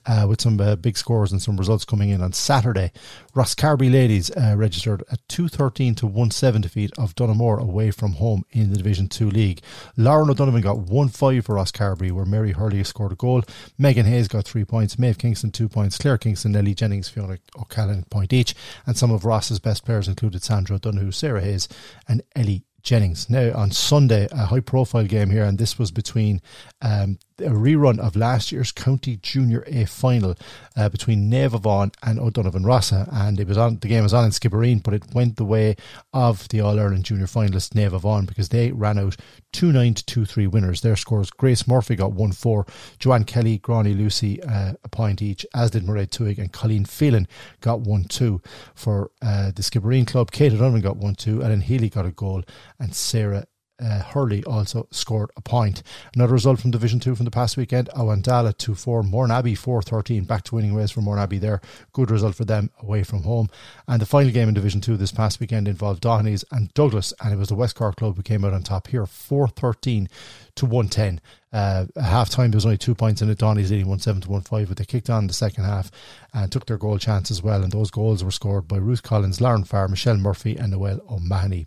uh, 0.06 0.26
with 0.28 0.40
some 0.40 0.60
uh, 0.60 0.76
big 0.76 0.96
scores 0.96 1.32
and 1.32 1.40
some 1.40 1.56
results 1.56 1.84
coming 1.84 2.10
in 2.10 2.20
on 2.20 2.32
Saturday. 2.32 2.92
Rosscarbery 3.34 3.92
ladies 3.92 4.30
uh, 4.30 4.54
registered 4.56 5.02
a 5.10 5.16
213 5.28 5.94
to 5.96 6.30
17 6.30 6.60
defeat 6.60 6.92
of 6.98 7.14
Donoughmore 7.14 7.58
away 7.58 7.90
from 7.90 8.14
home 8.14 8.44
in 8.50 8.70
the 8.70 8.76
Division 8.76 9.08
2 9.08 9.30
league. 9.30 9.60
Lauren 9.96 10.30
O'Donovan 10.30 10.60
got 10.60 10.78
1 10.78 11.08
5 11.08 11.44
for 11.44 11.56
Rosscarbery, 11.56 12.12
where 12.12 12.24
Mary 12.24 12.52
Hurley 12.52 12.82
scored 12.84 13.12
a 13.12 13.16
goal. 13.16 13.42
Megan 13.78 14.06
Hayes 14.06 14.28
got 14.28 14.44
3 14.44 14.64
points, 14.64 14.98
Maeve 14.98 15.18
Kingston 15.18 15.50
2 15.50 15.68
points, 15.68 15.98
Claire 15.98 16.18
Kingston, 16.18 16.52
Nellie 16.52 16.74
Jennings, 16.74 17.08
Fiona 17.08 17.38
O'Callaghan 17.58 18.04
point 18.04 18.32
each. 18.32 18.54
And 18.86 18.96
some 18.96 19.10
of 19.10 19.24
Ross's 19.24 19.58
best 19.58 19.84
players 19.84 20.08
included 20.08 20.42
Sandra 20.42 20.76
O'Donoghue, 20.76 21.12
Sarah 21.12 21.40
Hayes, 21.40 21.68
and 22.08 22.22
Ellie 22.36 22.64
Jennings. 22.84 23.30
Now, 23.30 23.52
on 23.54 23.70
Sunday, 23.70 24.28
a 24.30 24.44
high 24.44 24.60
profile 24.60 25.06
game 25.06 25.30
here, 25.30 25.44
and 25.44 25.58
this 25.58 25.78
was 25.78 25.90
between 25.90 26.40
um, 26.82 27.18
a 27.40 27.50
rerun 27.50 27.98
of 27.98 28.14
last 28.14 28.52
year's 28.52 28.70
County 28.70 29.16
Junior 29.16 29.64
A 29.66 29.84
final 29.86 30.36
uh, 30.76 30.88
between 30.88 31.30
Vaughan 31.30 31.90
and 32.02 32.20
O'Donovan 32.20 32.64
Rossa, 32.64 33.08
and 33.10 33.40
it 33.40 33.48
was 33.48 33.58
on 33.58 33.78
the 33.78 33.88
game 33.88 34.04
was 34.04 34.14
on 34.14 34.24
in 34.24 34.30
Skibbereen, 34.30 34.82
but 34.82 34.94
it 34.94 35.14
went 35.14 35.36
the 35.36 35.44
way 35.44 35.74
of 36.12 36.48
the 36.48 36.60
All 36.60 36.78
Ireland 36.78 37.04
Junior 37.04 37.26
finalist 37.26 37.74
Vaughan 38.00 38.24
because 38.24 38.50
they 38.50 38.70
ran 38.70 38.98
out 38.98 39.16
two 39.52 39.72
nine 39.72 39.94
to 39.94 40.04
two 40.04 40.24
three 40.24 40.46
winners. 40.46 40.80
Their 40.80 40.96
scores: 40.96 41.30
Grace 41.30 41.66
Murphy 41.66 41.96
got 41.96 42.12
one 42.12 42.32
four, 42.32 42.66
Joanne 42.98 43.24
Kelly, 43.24 43.58
Granny 43.58 43.94
Lucy 43.94 44.40
uh, 44.42 44.74
a 44.84 44.88
point 44.88 45.20
each, 45.20 45.44
as 45.54 45.72
did 45.72 45.84
Mairead 45.84 46.10
Tuig, 46.10 46.38
and 46.38 46.52
Colleen 46.52 46.84
Phelan 46.84 47.26
got 47.60 47.80
one 47.80 48.04
two 48.04 48.40
for 48.74 49.10
uh, 49.22 49.50
the 49.50 49.62
Skibbereen 49.62 50.06
club. 50.06 50.30
Kate 50.30 50.52
O'Donovan 50.52 50.82
got 50.82 50.98
one 50.98 51.16
two, 51.16 51.42
Ellen 51.42 51.62
Healy 51.62 51.88
got 51.88 52.06
a 52.06 52.12
goal, 52.12 52.44
and 52.78 52.94
Sarah 52.94 53.46
uh, 53.82 54.02
Hurley 54.02 54.44
also 54.44 54.86
scored 54.90 55.30
a 55.36 55.40
point. 55.40 55.82
Another 56.14 56.32
result 56.32 56.60
from 56.60 56.70
Division 56.70 57.00
2 57.00 57.14
from 57.14 57.24
the 57.24 57.30
past 57.30 57.56
weekend 57.56 57.88
Awandala 57.90 58.56
2 58.56 58.74
4, 58.74 59.02
Mourneabbey 59.02 59.56
4 59.56 59.82
13. 59.82 60.24
Back 60.24 60.44
to 60.44 60.54
winning 60.54 60.74
ways 60.74 60.90
for 60.90 61.00
Mourneabbey 61.00 61.40
there. 61.40 61.60
Good 61.92 62.10
result 62.10 62.34
for 62.34 62.44
them 62.44 62.70
away 62.80 63.02
from 63.02 63.22
home. 63.22 63.48
And 63.88 64.00
the 64.00 64.06
final 64.06 64.32
game 64.32 64.48
in 64.48 64.54
Division 64.54 64.80
2 64.80 64.96
this 64.96 65.12
past 65.12 65.40
weekend 65.40 65.66
involved 65.66 66.02
Dohenys 66.02 66.44
and 66.52 66.72
Douglas, 66.74 67.12
and 67.22 67.32
it 67.32 67.36
was 67.36 67.48
the 67.48 67.54
West 67.54 67.74
Cork 67.74 67.96
club 67.96 68.16
who 68.16 68.22
came 68.22 68.44
out 68.44 68.52
on 68.52 68.62
top 68.62 68.88
here 68.88 69.06
4 69.06 69.48
13 69.48 70.08
to 70.56 70.66
110. 70.66 71.20
Uh, 71.52 71.86
half 72.00 72.30
time, 72.30 72.50
there 72.50 72.56
was 72.56 72.66
only 72.66 72.76
two 72.76 72.94
points 72.94 73.22
in 73.22 73.30
it. 73.30 73.38
Dohenys 73.38 73.70
leading 73.70 73.88
1 73.88 74.00
7 74.00 74.22
to 74.22 74.30
1 74.30 74.40
5, 74.40 74.68
but 74.68 74.76
they 74.76 74.84
kicked 74.84 75.08
on 75.08 75.26
the 75.26 75.32
second 75.32 75.64
half 75.64 75.90
and 76.32 76.50
took 76.50 76.66
their 76.66 76.76
goal 76.76 76.98
chance 76.98 77.30
as 77.30 77.42
well. 77.42 77.62
And 77.62 77.70
those 77.70 77.92
goals 77.92 78.24
were 78.24 78.32
scored 78.32 78.66
by 78.66 78.76
Ruth 78.76 79.02
Collins, 79.02 79.40
Lauren 79.40 79.64
Farr, 79.64 79.86
Michelle 79.88 80.16
Murphy, 80.16 80.56
and 80.56 80.72
Noel 80.72 81.00
O'Mahony. 81.08 81.66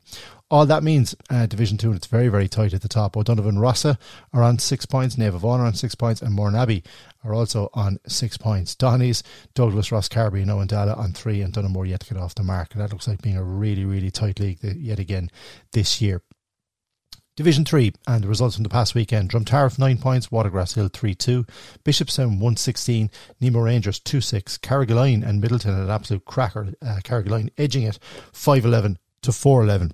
All 0.50 0.66
that 0.66 0.84
means 0.84 1.16
uh, 1.30 1.46
Division 1.46 1.78
2, 1.78 1.88
and 1.88 1.98
it's 1.98 2.08
very, 2.08 2.30
very 2.30 2.48
tight 2.48 2.74
at 2.74 2.82
the 2.82 2.88
top. 2.88 3.16
O'Donovan 3.16 3.60
Rossa 3.60 3.98
are 4.34 4.44
on 4.44 4.60
six 4.60 4.86
points, 4.86 5.16
Naomh 5.16 5.40
Abán 5.40 5.60
are 5.60 5.66
on 5.66 5.74
six 5.74 5.96
points, 5.96 6.22
and 6.22 6.38
Mourneabbey 6.38 6.86
are 7.24 7.34
also 7.34 7.70
on 7.74 7.98
six 8.08 8.38
points. 8.38 8.76
Dohenys, 8.76 9.24
Douglas, 9.54 9.90
Rosscarbery, 9.90 10.42
and 10.42 10.52
Owandala 10.52 10.98
on 10.98 11.12
three, 11.12 11.42
and 11.42 11.54
Donoughmore 11.54 11.86
yet 11.86 12.02
to 12.02 12.14
get 12.14 12.22
off 12.22 12.36
the 12.36 12.44
mark. 12.44 12.74
And 12.74 12.82
that 12.82 12.92
looks 12.92 13.08
like 13.08 13.22
being 13.22 13.38
a 13.38 13.44
really, 13.44 13.84
really 13.86 14.12
tight 14.12 14.40
league 14.40 14.60
yet 14.62 15.00
again 15.00 15.30
this 15.74 16.02
year. 16.02 16.22
Division 17.38 17.66
3 17.66 17.94
and 18.08 18.24
the 18.24 18.28
results 18.28 18.56
from 18.56 18.64
the 18.64 18.70
past 18.70 18.96
weekend. 18.96 19.30
Drumtariff 19.30 19.78
9 19.78 20.00
points, 20.00 20.30
Watergrass 20.30 20.74
Hill 20.74 20.90
3 20.92 21.14
2, 21.14 21.46
Bishopstown 21.86 22.40
116, 22.40 23.12
Nemo 23.40 23.60
Rangers 23.60 24.00
2 24.00 24.22
6, 24.22 24.58
Carrigaline 24.58 25.24
and 25.24 25.42
Midleton 25.42 25.84
an 25.84 25.92
absolute 25.92 26.26
cracker, 26.26 26.74
uh, 26.82 26.98
Carrigaline 27.04 27.52
edging 27.56 27.84
it 27.84 28.00
5 28.34 28.66
11 28.66 28.98
to 29.22 29.32
4 29.32 29.64
11. 29.64 29.92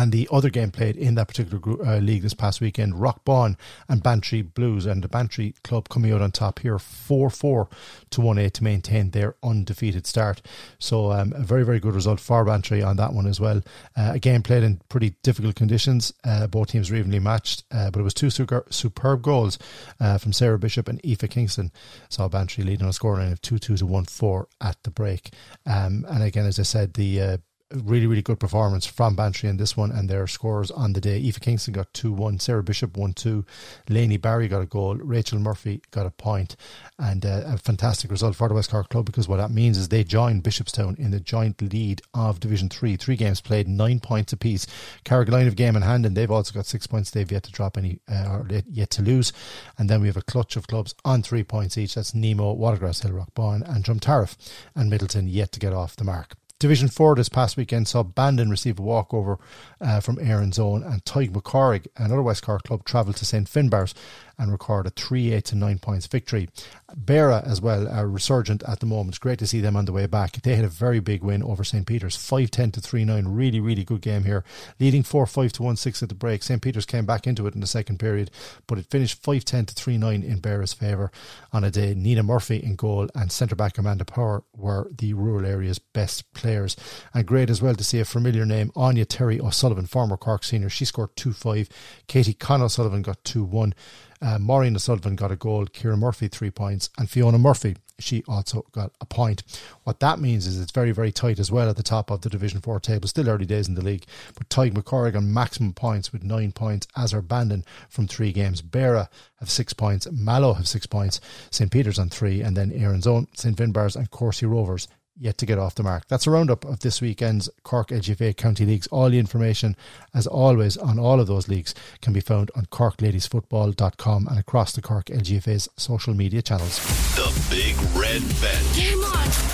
And 0.00 0.12
the 0.12 0.28
other 0.32 0.48
game 0.48 0.70
played 0.70 0.96
in 0.96 1.14
that 1.16 1.28
particular 1.28 1.58
group, 1.58 1.86
uh, 1.86 1.98
league 1.98 2.22
this 2.22 2.32
past 2.32 2.62
weekend, 2.62 2.94
Rockbawn 2.94 3.58
and 3.86 4.02
Bantry 4.02 4.40
Blues, 4.40 4.86
and 4.86 5.04
the 5.04 5.08
Bantry 5.08 5.54
club 5.62 5.90
coming 5.90 6.10
out 6.10 6.22
on 6.22 6.30
top 6.30 6.60
here, 6.60 6.78
four 6.78 7.28
four 7.28 7.68
to 8.08 8.22
one 8.22 8.38
eight 8.38 8.54
to 8.54 8.64
maintain 8.64 9.10
their 9.10 9.34
undefeated 9.42 10.06
start. 10.06 10.40
So 10.78 11.12
um, 11.12 11.34
a 11.36 11.42
very 11.42 11.64
very 11.66 11.80
good 11.80 11.94
result 11.94 12.18
for 12.18 12.46
Bantry 12.46 12.82
on 12.82 12.96
that 12.96 13.12
one 13.12 13.26
as 13.26 13.40
well. 13.40 13.60
Uh, 13.94 14.12
a 14.14 14.18
game 14.18 14.42
played 14.42 14.62
in 14.62 14.80
pretty 14.88 15.16
difficult 15.22 15.54
conditions. 15.54 16.14
Uh, 16.24 16.46
both 16.46 16.68
teams 16.68 16.90
were 16.90 16.96
evenly 16.96 17.18
matched, 17.18 17.64
uh, 17.70 17.90
but 17.90 18.00
it 18.00 18.04
was 18.04 18.14
two 18.14 18.30
super, 18.30 18.64
superb 18.70 19.20
goals 19.20 19.58
uh, 20.00 20.16
from 20.16 20.32
Sarah 20.32 20.58
Bishop 20.58 20.88
and 20.88 20.98
Aoife 21.04 21.28
Kingston. 21.28 21.72
Saw 22.08 22.26
Bantry 22.26 22.64
leading 22.64 22.84
on 22.84 22.88
a 22.88 22.92
scoreline 22.92 23.32
of 23.32 23.42
two 23.42 23.58
two 23.58 23.76
to 23.76 23.84
one 23.84 24.06
four 24.06 24.48
at 24.62 24.82
the 24.82 24.90
break. 24.90 25.34
Um, 25.66 26.06
and 26.08 26.22
again, 26.22 26.46
as 26.46 26.58
I 26.58 26.62
said, 26.62 26.94
the 26.94 27.20
uh, 27.20 27.36
really, 27.72 28.06
really 28.06 28.22
good 28.22 28.40
performance 28.40 28.84
from 28.84 29.14
Bantry 29.14 29.48
in 29.48 29.56
this 29.56 29.76
one 29.76 29.90
and 29.92 30.08
their 30.08 30.26
scores 30.26 30.70
on 30.70 30.92
the 30.92 31.00
day. 31.00 31.18
Eva 31.18 31.40
Kingston 31.40 31.72
got 31.72 31.92
2 31.94 32.12
1, 32.12 32.38
Sarah 32.40 32.62
Bishop 32.62 32.96
1 32.96 33.12
2, 33.12 33.44
Laney 33.88 34.16
Barry 34.16 34.48
got 34.48 34.62
a 34.62 34.66
goal, 34.66 34.96
Rachel 34.96 35.38
Murphy 35.38 35.80
got 35.90 36.06
a 36.06 36.10
point, 36.10 36.56
and 36.98 37.24
uh, 37.24 37.42
a 37.46 37.58
fantastic 37.58 38.10
result 38.10 38.36
for 38.36 38.48
the 38.48 38.54
West 38.54 38.70
Cork 38.70 38.88
Club 38.88 39.06
because 39.06 39.28
what 39.28 39.36
that 39.36 39.50
means 39.50 39.78
is 39.78 39.88
they 39.88 40.04
join 40.04 40.42
Bishopstown 40.42 40.98
in 40.98 41.10
the 41.12 41.20
joint 41.20 41.62
lead 41.62 42.02
of 42.12 42.40
Division 42.40 42.68
3. 42.68 42.96
Three 42.96 43.16
games 43.16 43.40
played, 43.40 43.68
nine 43.68 44.00
points 44.00 44.32
apiece. 44.32 44.66
Carrigaline 45.04 45.44
have 45.44 45.56
game 45.56 45.76
in 45.76 45.82
hand, 45.82 46.04
and 46.04 46.16
they've 46.16 46.30
also 46.30 46.52
got 46.52 46.66
six 46.66 46.86
points. 46.86 47.10
They've 47.10 47.30
yet 47.30 47.44
to 47.44 47.52
drop 47.52 47.78
any, 47.78 48.00
uh, 48.10 48.28
or 48.28 48.46
yet 48.68 48.90
to 48.90 49.02
lose. 49.02 49.32
And 49.78 49.88
then 49.88 50.00
we 50.00 50.08
have 50.08 50.16
a 50.16 50.22
clutch 50.22 50.56
of 50.56 50.66
clubs 50.66 50.94
on 51.04 51.22
three 51.22 51.44
points 51.44 51.78
each. 51.78 51.94
That's 51.94 52.14
Nemo, 52.14 52.54
Watergrass 52.54 53.04
Hillrock, 53.04 53.20
Rockbawn, 53.20 53.62
and 53.68 53.84
Drumtariff, 53.84 54.36
and 54.74 54.90
Midleton 54.90 55.26
yet 55.28 55.52
to 55.52 55.60
get 55.60 55.72
off 55.72 55.96
the 55.96 56.04
mark. 56.04 56.39
Division 56.60 56.88
4 56.88 57.14
this 57.14 57.30
past 57.30 57.56
weekend 57.56 57.88
saw 57.88 58.02
Bandon 58.02 58.50
receive 58.50 58.78
a 58.78 58.82
walkover 58.82 59.38
uh, 59.80 59.98
from 60.00 60.18
Erin's 60.20 60.58
Own 60.58 60.82
and 60.82 61.02
Tadhg 61.06 61.34
Mac 61.34 61.44
Carthaigh, 61.44 61.86
another 61.96 62.20
West 62.20 62.42
Cork 62.42 62.64
club, 62.64 62.84
travelled 62.84 63.16
to 63.16 63.24
St 63.24 63.48
Finbarr's 63.48 63.94
and 64.38 64.52
record 64.52 64.86
a 64.86 64.90
3 64.90 65.32
8 65.32 65.44
to 65.46 65.56
9 65.56 65.78
points 65.78 66.06
victory. 66.06 66.50
Beara 66.96 67.46
as 67.46 67.60
well 67.60 67.88
are 67.88 68.08
resurgent 68.08 68.62
at 68.66 68.80
the 68.80 68.86
moment. 68.86 69.20
Great 69.20 69.38
to 69.38 69.46
see 69.46 69.60
them 69.60 69.76
on 69.76 69.84
the 69.84 69.92
way 69.92 70.06
back. 70.06 70.40
They 70.42 70.56
had 70.56 70.64
a 70.64 70.68
very 70.68 71.00
big 71.00 71.22
win 71.22 71.42
over 71.42 71.64
St. 71.64 71.86
Peter's, 71.86 72.16
5 72.16 72.50
10 72.50 72.72
to 72.72 72.80
3 72.80 73.04
9. 73.04 73.28
Really, 73.28 73.60
really 73.60 73.84
good 73.84 74.00
game 74.00 74.24
here. 74.24 74.44
Leading 74.78 75.02
4 75.02 75.26
5 75.26 75.52
to 75.54 75.62
1 75.62 75.76
6 75.76 76.02
at 76.02 76.08
the 76.08 76.14
break. 76.14 76.42
St. 76.42 76.60
Peter's 76.60 76.86
came 76.86 77.06
back 77.06 77.26
into 77.26 77.46
it 77.46 77.54
in 77.54 77.60
the 77.60 77.66
second 77.66 77.98
period, 77.98 78.30
but 78.66 78.78
it 78.78 78.86
finished 78.86 79.22
5 79.22 79.44
10 79.44 79.66
to 79.66 79.74
3 79.74 79.98
9 79.98 80.22
in 80.22 80.40
Beara's 80.40 80.72
favour 80.72 81.10
on 81.52 81.64
a 81.64 81.70
day. 81.70 81.94
Nina 81.94 82.22
Murphy 82.22 82.56
in 82.56 82.76
goal 82.76 83.08
and 83.14 83.30
centre 83.30 83.56
back 83.56 83.78
Amanda 83.78 84.04
Power 84.04 84.44
were 84.56 84.88
the 84.90 85.14
rural 85.14 85.46
area's 85.46 85.78
best 85.78 86.32
players. 86.32 86.76
And 87.14 87.26
great 87.26 87.50
as 87.50 87.62
well 87.62 87.74
to 87.74 87.84
see 87.84 88.00
a 88.00 88.04
familiar 88.04 88.46
name, 88.46 88.72
Anya 88.76 89.04
Terry 89.04 89.40
O'Sullivan, 89.40 89.86
former 89.86 90.16
Cork 90.16 90.44
senior. 90.44 90.68
She 90.68 90.84
scored 90.84 91.16
2 91.16 91.32
5. 91.32 91.68
Katie 92.06 92.34
Con 92.34 92.62
O'Sullivan 92.62 93.02
got 93.02 93.22
2 93.24 93.44
1. 93.44 93.74
Uh, 94.22 94.38
Maureen 94.38 94.76
O'Sullivan 94.76 95.16
got 95.16 95.32
a 95.32 95.36
goal, 95.36 95.64
Kira 95.64 95.98
Murphy 95.98 96.28
three 96.28 96.50
points, 96.50 96.79
and 96.98 97.10
Fiona 97.10 97.38
Murphy, 97.38 97.76
she 97.98 98.24
also 98.26 98.64
got 98.72 98.92
a 99.00 99.06
point. 99.06 99.42
What 99.84 100.00
that 100.00 100.18
means 100.18 100.46
is 100.46 100.58
it's 100.58 100.72
very, 100.72 100.92
very 100.92 101.12
tight 101.12 101.38
as 101.38 101.52
well 101.52 101.68
at 101.68 101.76
the 101.76 101.82
top 101.82 102.10
of 102.10 102.22
the 102.22 102.30
Division 102.30 102.60
4 102.60 102.80
table. 102.80 103.08
Still 103.08 103.28
early 103.28 103.44
days 103.44 103.68
in 103.68 103.74
the 103.74 103.84
league, 103.84 104.06
but 104.36 104.48
Tadhg 104.48 104.74
Mac 104.74 104.84
Carthaigh 104.84 105.16
on 105.16 105.32
maximum 105.32 105.72
points 105.72 106.12
with 106.12 106.22
nine 106.22 106.52
points, 106.52 106.86
as 106.96 107.12
are 107.12 107.22
Bandon 107.22 107.64
from 107.88 108.06
three 108.06 108.32
games. 108.32 108.62
Beara 108.62 109.08
have 109.38 109.50
six 109.50 109.72
points, 109.72 110.10
Mallow 110.10 110.54
have 110.54 110.68
six 110.68 110.86
points, 110.86 111.20
St. 111.50 111.70
Peter's 111.70 111.98
on 111.98 112.08
three, 112.08 112.40
and 112.40 112.56
then 112.56 112.72
Erin's 112.72 113.06
Own, 113.06 113.28
St. 113.34 113.56
Finbarr's, 113.56 113.96
and 113.96 114.10
Courcey 114.10 114.50
Rovers 114.50 114.88
yet 115.20 115.38
to 115.38 115.46
get 115.46 115.58
off 115.58 115.74
the 115.74 115.82
mark. 115.82 116.08
That's 116.08 116.26
a 116.26 116.30
roundup 116.30 116.64
of 116.64 116.80
this 116.80 117.00
weekend's 117.00 117.48
Cork 117.62 117.88
LGFA 117.88 118.36
County 118.36 118.64
Leagues. 118.64 118.86
All 118.88 119.10
the 119.10 119.18
information, 119.18 119.76
as 120.14 120.26
always, 120.26 120.76
on 120.76 120.98
all 120.98 121.20
of 121.20 121.26
those 121.26 121.48
leagues 121.48 121.74
can 122.00 122.12
be 122.12 122.20
found 122.20 122.50
on 122.56 122.66
corkladiesfootball.com 122.66 124.26
and 124.26 124.38
across 124.38 124.72
the 124.72 124.82
Cork 124.82 125.06
LGFA's 125.06 125.68
social 125.76 126.14
media 126.14 126.42
channels. 126.42 126.78
The 127.14 127.30
Big 127.50 127.76
Red 127.94 128.22
Bench. 128.40 128.99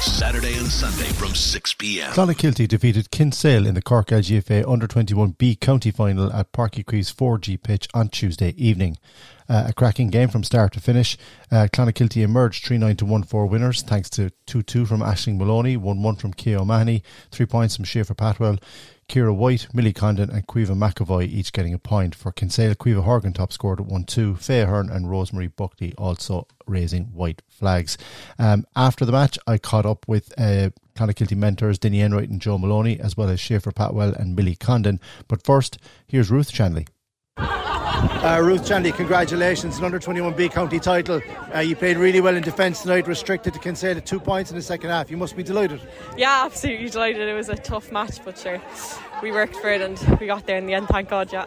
Saturday 0.06 0.56
and 0.56 0.68
Sunday 0.68 1.12
from 1.14 1.34
6 1.34 1.74
p.m. 1.74 2.12
Clonakilty 2.12 2.68
defeated 2.68 3.10
Kinsale 3.10 3.66
in 3.66 3.74
the 3.74 3.82
Cork 3.82 4.08
LGFA 4.08 4.66
Under 4.66 4.86
21B 4.86 5.58
County 5.60 5.90
Final 5.90 6.32
at 6.32 6.52
Uí 6.52 6.84
Chaoimh's 6.84 7.12
4G 7.12 7.60
pitch 7.60 7.88
on 7.92 8.08
Tuesday 8.08 8.54
evening. 8.56 8.98
Uh, 9.48 9.64
a 9.68 9.72
cracking 9.72 10.08
game 10.08 10.28
from 10.28 10.44
start 10.44 10.72
to 10.72 10.80
finish. 10.80 11.18
Uh, 11.50 11.66
Clonakilty 11.72 12.22
emerged 12.22 12.64
3 12.64 12.78
9 12.78 12.96
to 12.96 13.04
1 13.04 13.24
4 13.24 13.46
winners 13.46 13.82
thanks 13.82 14.08
to 14.10 14.30
2 14.46 14.62
2 14.62 14.86
from 14.86 15.00
Ashling 15.00 15.38
Maloney, 15.38 15.76
1 15.76 16.02
1 16.02 16.16
from 16.16 16.32
Keo 16.32 16.60
O'Mahony, 16.60 17.02
3 17.32 17.46
points 17.46 17.74
from 17.74 17.84
Schaefer 17.84 18.14
Patwell. 18.14 18.62
Kira 19.08 19.34
White, 19.34 19.68
Millie 19.72 19.92
Condon, 19.92 20.30
and 20.30 20.46
Caoimhe 20.46 20.76
McAvoy 20.76 21.28
each 21.28 21.52
getting 21.52 21.72
a 21.74 21.78
point. 21.78 22.14
For 22.14 22.32
Kinsale, 22.32 22.74
Caoimhe 22.74 23.04
Horgan 23.04 23.32
top 23.32 23.52
scored 23.52 23.80
at 23.80 23.86
1 23.86 24.04
2. 24.04 24.36
Faye 24.36 24.64
Hearn 24.64 24.88
and 24.88 25.10
Rosemary 25.10 25.48
Buckley 25.48 25.94
also 25.96 26.48
raising 26.66 27.06
white 27.06 27.42
flags. 27.48 27.96
Um, 28.38 28.66
after 28.74 29.04
the 29.04 29.12
match, 29.12 29.38
I 29.46 29.58
caught 29.58 29.86
up 29.86 30.06
with 30.08 30.32
uh, 30.38 30.70
Clonakilty 30.94 31.36
mentors 31.36 31.78
Denny 31.78 32.00
Enright 32.00 32.28
and 32.28 32.40
Joe 32.40 32.58
Maloney, 32.58 32.98
as 32.98 33.16
well 33.16 33.28
as 33.28 33.40
Schaefer 33.40 33.72
Patwell 33.72 34.14
and 34.14 34.34
Millie 34.34 34.56
Condon. 34.56 35.00
But 35.28 35.44
first, 35.44 35.78
here's 36.06 36.30
Ruth 36.30 36.50
Chanley. 36.50 36.88
Uh, 37.38 38.40
Ruth 38.44 38.62
Chanley, 38.62 38.94
congratulations, 38.94 39.78
an 39.78 39.84
under 39.84 39.98
21B 39.98 40.50
county 40.50 40.78
title. 40.78 41.20
Uh, 41.54 41.60
you 41.60 41.74
played 41.74 41.96
really 41.96 42.20
well 42.20 42.36
in 42.36 42.42
defence 42.42 42.82
tonight, 42.82 43.06
restricted 43.06 43.54
to 43.54 43.58
Kinsale 43.58 43.96
at 43.96 44.04
two 44.04 44.20
points 44.20 44.50
in 44.50 44.56
the 44.56 44.62
second 44.62 44.90
half. 44.90 45.10
You 45.10 45.16
must 45.16 45.34
be 45.36 45.42
delighted. 45.42 45.80
Yeah, 46.16 46.44
absolutely 46.44 46.90
delighted. 46.90 47.28
It 47.28 47.32
was 47.32 47.48
a 47.48 47.54
tough 47.56 47.90
match, 47.92 48.22
but 48.24 48.36
sure, 48.36 48.60
we 49.22 49.32
worked 49.32 49.56
for 49.56 49.70
it 49.70 49.80
and 49.80 49.98
we 50.20 50.26
got 50.26 50.46
there 50.46 50.58
in 50.58 50.66
the 50.66 50.74
end, 50.74 50.88
thank 50.88 51.08
God, 51.08 51.32
yeah. 51.32 51.46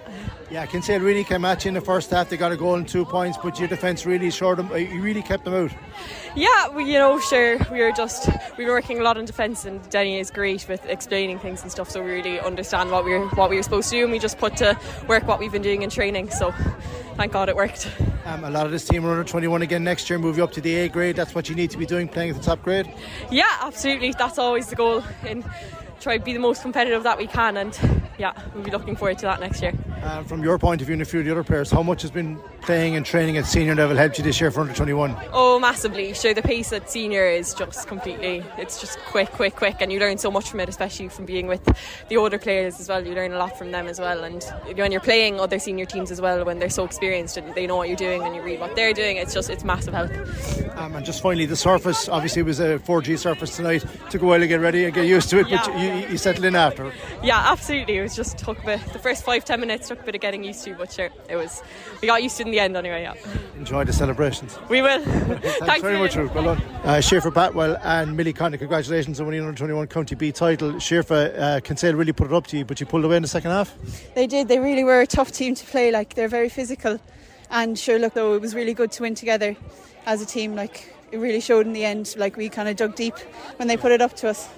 Yeah, 0.51 0.65
Kinsale 0.65 1.01
really 1.01 1.23
came 1.23 1.45
at 1.45 1.63
you 1.63 1.69
in 1.69 1.75
the 1.75 1.81
first 1.81 2.09
half. 2.09 2.29
They 2.29 2.37
got 2.37 2.51
a 2.51 2.57
goal 2.57 2.75
and 2.75 2.87
two 2.87 3.05
points, 3.05 3.37
but 3.43 3.59
your 3.59 3.67
defence 3.67 4.05
really 4.05 4.31
showed 4.31 4.57
them. 4.57 4.75
You 4.75 4.99
really 4.99 5.21
kept 5.21 5.45
them 5.45 5.53
out. 5.53 5.71
Yeah, 6.35 6.69
we, 6.69 6.85
you 6.85 6.97
know, 6.97 7.19
sure, 7.19 7.59
we 7.71 7.81
were 7.81 7.91
just 7.91 8.29
we 8.57 8.65
were 8.65 8.71
working 8.71 8.99
a 8.99 9.03
lot 9.03 9.17
on 9.17 9.25
defence, 9.25 9.65
and 9.65 9.87
Denny 9.91 10.19
is 10.19 10.31
great 10.31 10.67
with 10.67 10.83
explaining 10.87 11.37
things 11.37 11.61
and 11.61 11.71
stuff, 11.71 11.91
so 11.91 12.03
we 12.03 12.11
really 12.11 12.39
understand 12.39 12.89
what 12.89 13.05
we 13.05 13.11
were 13.11 13.27
what 13.29 13.51
we 13.51 13.57
were 13.57 13.63
supposed 13.63 13.89
to 13.91 13.97
do, 13.97 14.03
and 14.03 14.11
we 14.11 14.17
just 14.17 14.39
put 14.39 14.57
to 14.57 14.75
work 15.07 15.27
what 15.27 15.39
we've 15.39 15.51
been 15.51 15.61
doing 15.61 15.83
in 15.83 15.91
training. 15.91 16.31
So, 16.31 16.51
thank 17.15 17.31
God 17.31 17.47
it 17.47 17.55
worked. 17.55 17.87
Um, 18.25 18.43
a 18.43 18.49
lot 18.49 18.65
of 18.65 18.71
this 18.71 18.87
team 18.87 19.05
are 19.05 19.11
under 19.11 19.23
21 19.23 19.61
again 19.61 19.83
next 19.83 20.09
year, 20.09 20.17
move 20.17 20.37
you 20.37 20.43
up 20.43 20.51
to 20.53 20.61
the 20.61 20.75
A 20.77 20.89
grade. 20.89 21.15
That's 21.15 21.35
what 21.35 21.47
you 21.47 21.55
need 21.55 21.69
to 21.71 21.77
be 21.77 21.85
doing, 21.85 22.07
playing 22.07 22.31
at 22.31 22.35
the 22.35 22.43
top 22.43 22.63
grade. 22.63 22.91
Yeah, 23.29 23.49
absolutely. 23.61 24.13
That's 24.13 24.39
always 24.39 24.67
the 24.67 24.75
goal 24.75 25.03
in 25.27 25.43
try 25.99 26.17
to 26.17 26.23
be 26.23 26.33
the 26.33 26.39
most 26.39 26.61
competitive 26.61 27.03
that 27.03 27.17
we 27.17 27.27
can 27.27 27.57
and 27.57 27.77
yeah 28.17 28.33
we'll 28.53 28.63
be 28.63 28.71
looking 28.71 28.95
forward 28.95 29.17
to 29.17 29.25
that 29.25 29.39
next 29.39 29.61
year 29.61 29.73
uh, 30.03 30.23
from 30.23 30.43
your 30.43 30.57
point 30.57 30.81
of 30.81 30.87
view 30.87 30.93
and 30.93 31.01
a 31.01 31.05
few 31.05 31.19
of 31.19 31.25
the 31.25 31.31
other 31.31 31.43
players 31.43 31.69
how 31.69 31.83
much 31.83 32.01
has 32.01 32.11
been 32.11 32.39
playing 32.61 32.95
and 32.95 33.05
training 33.05 33.37
at 33.37 33.45
senior 33.45 33.75
level 33.75 33.95
helped 33.95 34.17
you 34.17 34.23
this 34.23 34.39
year 34.39 34.51
for 34.51 34.61
under 34.61 34.73
21 34.73 35.15
oh 35.33 35.59
massively 35.59 36.13
so 36.13 36.33
the 36.33 36.41
pace 36.41 36.71
at 36.71 36.89
senior 36.89 37.25
is 37.25 37.53
just 37.53 37.87
completely 37.87 38.43
it's 38.57 38.79
just 38.79 38.97
quick 38.99 39.29
quick 39.31 39.55
quick 39.55 39.75
and 39.79 39.91
you 39.91 39.99
learn 39.99 40.17
so 40.17 40.31
much 40.31 40.49
from 40.49 40.59
it 40.59 40.69
especially 40.69 41.07
from 41.09 41.25
being 41.25 41.47
with 41.47 41.63
the 42.09 42.17
older 42.17 42.39
players 42.39 42.79
as 42.79 42.87
well 42.87 43.05
you 43.05 43.13
learn 43.13 43.33
a 43.33 43.37
lot 43.37 43.57
from 43.57 43.71
them 43.71 43.87
as 43.87 43.99
well 43.99 44.23
and 44.23 44.43
when 44.75 44.91
you're 44.91 45.01
playing 45.01 45.39
other 45.39 45.59
senior 45.59 45.85
teams 45.85 46.11
as 46.11 46.21
well 46.21 46.43
when 46.45 46.59
they're 46.59 46.69
so 46.69 46.83
experienced 46.83 47.37
and 47.37 47.53
they 47.55 47.67
know 47.67 47.75
what 47.75 47.87
you're 47.87 47.97
doing 47.97 48.23
and 48.23 48.35
you 48.35 48.41
read 48.41 48.59
what 48.59 48.75
they're 48.75 48.93
doing 48.93 49.17
it's 49.17 49.33
just 49.33 49.49
it's 49.49 49.63
massive 49.63 49.93
help 49.93 50.11
um, 50.77 50.95
and 50.95 51.05
just 51.05 51.21
finally 51.21 51.45
the 51.45 51.55
surface 51.55 52.07
obviously 52.07 52.39
it 52.41 52.45
was 52.45 52.59
a 52.59 52.79
4G 52.79 53.17
surface 53.17 53.55
tonight 53.55 53.83
took 54.09 54.21
a 54.21 54.25
while 54.25 54.39
to 54.39 54.47
get 54.47 54.61
ready 54.61 54.85
and 54.85 54.93
get 54.93 55.05
used 55.05 55.29
to 55.29 55.39
it 55.39 55.49
yeah. 55.49 55.63
but 55.65 55.79
you, 55.79 56.11
you 56.11 56.17
settled 56.17 56.45
in 56.45 56.55
after. 56.55 56.91
Yeah, 57.23 57.51
absolutely. 57.51 57.97
It 57.97 58.03
was 58.03 58.15
just 58.15 58.37
took 58.37 58.59
a 58.63 58.65
bit. 58.65 58.93
The 58.93 58.99
first 58.99 59.23
five 59.23 59.45
ten 59.45 59.59
minutes 59.59 59.88
took 59.89 60.01
a 60.01 60.03
bit 60.03 60.15
of 60.15 60.21
getting 60.21 60.43
used 60.43 60.63
to, 60.63 60.75
but 60.75 60.91
sure, 60.91 61.09
it 61.27 61.35
was. 61.35 61.63
We 61.99 62.07
got 62.07 62.21
used 62.21 62.37
to 62.37 62.43
it 62.43 62.45
in 62.45 62.51
the 62.51 62.59
end 62.59 62.77
anyway. 62.77 63.01
Yeah. 63.01 63.15
Enjoy 63.57 63.83
the 63.83 63.91
celebrations. 63.91 64.57
We 64.69 64.83
will. 64.83 65.03
Thanks, 65.03 65.57
Thanks 65.57 65.81
very 65.81 65.97
much, 65.97 66.15
Ruth. 66.15 66.33
Well 66.33 66.43
done. 66.43 66.61
Uh, 66.83 67.01
Schaefer 67.01 67.31
Patwell 67.31 67.79
and 67.83 68.15
Millie 68.15 68.33
Condon, 68.33 68.59
congratulations 68.59 69.19
on 69.19 69.25
winning 69.25 69.41
under 69.41 69.57
21 69.57 69.87
County 69.87 70.13
B 70.13 70.31
title. 70.31 70.77
Schaefer, 70.77 71.33
uh, 71.35 71.59
Kinsale 71.63 71.95
really 71.95 72.13
put 72.13 72.27
it 72.27 72.33
up 72.33 72.45
to 72.47 72.57
you, 72.57 72.65
but 72.65 72.79
you 72.79 72.85
pulled 72.85 73.03
away 73.03 73.15
in 73.15 73.23
the 73.23 73.27
second 73.27 73.49
half. 73.49 73.75
They 74.13 74.27
did. 74.27 74.47
They 74.47 74.59
really 74.59 74.83
were 74.83 75.01
a 75.01 75.07
tough 75.07 75.31
team 75.31 75.55
to 75.55 75.65
play. 75.65 75.91
Like 75.91 76.13
they're 76.13 76.27
very 76.27 76.49
physical, 76.49 76.99
and 77.49 77.77
sure, 77.77 77.97
look 77.97 78.13
though, 78.13 78.35
it 78.35 78.41
was 78.41 78.53
really 78.53 78.75
good 78.75 78.91
to 78.91 79.01
win 79.01 79.15
together 79.15 79.55
as 80.05 80.21
a 80.21 80.25
team. 80.25 80.53
Like 80.55 80.93
it 81.11 81.17
really 81.17 81.41
showed 81.41 81.65
in 81.65 81.73
the 81.73 81.83
end. 81.83 82.13
Like 82.15 82.37
we 82.37 82.47
kind 82.47 82.69
of 82.69 82.75
dug 82.75 82.95
deep 82.95 83.17
when 83.57 83.67
they 83.67 83.75
put 83.75 83.91
it 83.91 84.01
up 84.01 84.15
to 84.17 84.29
us. 84.29 84.49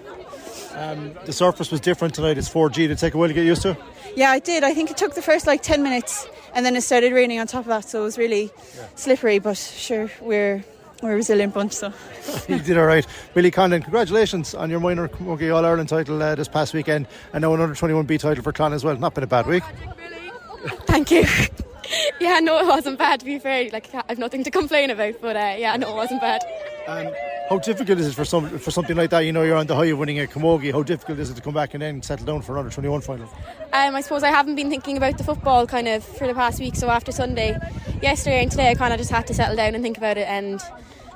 Um, 0.76 1.14
the 1.26 1.34
surface 1.34 1.72
was 1.72 1.80
different 1.80 2.16
tonight. 2.16 2.38
It's 2.38 2.50
4G. 2.50 2.74
Did 2.76 2.92
it 2.92 3.00
take 3.00 3.14
a 3.14 3.18
while 3.18 3.28
to 3.28 3.34
get 3.34 3.46
used 3.46 3.62
to? 3.64 3.78
Yeah, 4.16 4.32
I 4.32 4.40
did. 4.40 4.64
I 4.64 4.74
think 4.74 4.92
it 4.92 4.98
took 4.98 5.16
the 5.16 5.22
first 5.22 5.48
like 5.48 5.62
10 5.62 5.84
minutes 5.84 6.28
and 6.54 6.66
then 6.66 6.76
it 6.76 6.82
started 6.82 7.14
raining 7.14 7.40
on 7.40 7.48
top 7.48 7.62
of 7.62 7.68
that. 7.68 7.86
So 7.86 8.02
it 8.02 8.04
was 8.04 8.18
really 8.18 8.52
yeah. 8.76 8.88
slippery, 8.96 9.40
but 9.40 9.58
sure, 9.58 10.10
we're 10.22 10.64
we're 11.02 11.14
a 11.14 11.16
resilient 11.16 11.54
bunch. 11.54 11.74
So 11.74 11.94
you 12.48 12.60
did 12.60 12.78
all 12.78 12.86
right, 12.86 13.06
Millie 13.36 13.52
Condon. 13.52 13.82
Congratulations 13.82 14.54
on 14.54 14.70
your 14.70 14.80
minor 14.80 15.08
Camogie 15.08 15.54
All 15.54 15.66
Ireland 15.66 15.90
title 15.90 16.22
uh, 16.22 16.36
this 16.36 16.48
past 16.48 16.74
weekend, 16.74 17.08
and 17.34 17.42
now 17.42 17.54
another 17.54 17.74
21B 17.74 18.20
title 18.20 18.44
for 18.44 18.52
Clan 18.52 18.74
as 18.74 18.84
well. 18.84 18.96
Not 18.98 19.16
been 19.16 19.24
a 19.24 19.28
bad 19.28 19.48
week. 19.48 19.64
Thank 20.86 21.12
you. 21.12 21.26
yeah, 22.20 22.40
no, 22.40 22.60
it 22.60 22.68
wasn't 22.68 23.00
bad. 23.00 23.20
To 23.22 23.26
be 23.26 23.40
fair, 23.40 23.70
like 23.72 23.90
I've 24.10 24.20
nothing 24.20 24.44
to 24.44 24.52
complain 24.52 24.90
about, 24.90 25.16
but 25.22 25.36
uh, 25.36 25.56
yeah, 25.58 25.76
no, 25.78 25.92
it 25.92 25.96
wasn't 25.96 26.22
bad. 26.22 26.42
Um, 26.88 27.14
how 27.52 27.60
difficult 27.60 28.00
is 28.00 28.08
it 28.08 28.14
for 28.14 28.24
some 28.24 28.48
for 28.60 28.72
something 28.72 28.96
like 28.96 29.10
that? 29.10 29.20
You 29.26 29.34
know, 29.34 29.44
you're 29.44 29.58
on 29.58 29.68
the 29.68 29.76
high 29.76 29.88
of 29.88 29.98
winning 29.98 30.22
a 30.22 30.26
Camogie. 30.26 30.72
How 30.72 30.84
difficult 30.84 31.20
is 31.20 31.32
it 31.32 31.34
to 31.34 31.42
come 31.42 31.54
back 31.54 31.74
and 31.74 31.82
then 31.82 32.02
settle 32.02 32.26
down 32.26 32.42
for 32.44 32.54
another 32.54 32.70
21 32.70 33.02
final? 33.02 33.28
Um, 33.74 33.94
I 33.94 34.00
suppose 34.00 34.24
I 34.24 34.30
haven't 34.30 34.56
been 34.56 34.70
thinking 34.70 34.96
about 34.96 35.18
the 35.18 35.26
football 35.26 35.68
kind 35.68 35.90
of 35.90 36.02
for 36.02 36.28
the 36.28 36.34
past 36.34 36.62
week. 36.62 36.78
So 36.78 36.90
after 36.90 37.12
Sunday, 37.12 37.60
yesterday 38.02 38.44
and 38.44 38.50
today, 38.50 38.70
I 38.70 38.76
kind 38.76 38.94
of 38.94 39.00
just 39.00 39.12
had 39.12 39.28
to 39.28 39.34
settle 39.34 39.58
down 39.58 39.76
and 39.76 39.84
think 39.84 39.98
about 39.98 40.18
it 40.18 40.30
and 40.30 40.62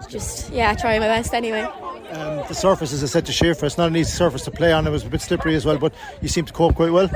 just 0.09 0.51
yeah, 0.51 0.73
try 0.73 0.99
my 0.99 1.07
best 1.07 1.33
anyway. 1.33 1.65
Um, 2.11 2.43
the 2.47 2.53
surface, 2.53 2.93
as 2.93 3.03
I 3.03 3.07
said 3.07 3.25
to 3.25 3.31
Schaefer, 3.31 3.65
it's 3.65 3.77
not 3.77 3.87
an 3.87 3.95
easy 3.95 4.11
surface 4.11 4.43
to 4.45 4.51
play 4.51 4.71
on. 4.71 4.85
It 4.85 4.91
was 4.91 5.03
a 5.03 5.09
bit 5.09 5.21
slippery 5.21 5.55
as 5.55 5.65
well, 5.65 5.77
but 5.77 5.93
you 6.21 6.27
seem 6.27 6.45
to 6.45 6.53
cope 6.53 6.75
quite 6.75 6.91
well. 6.91 7.09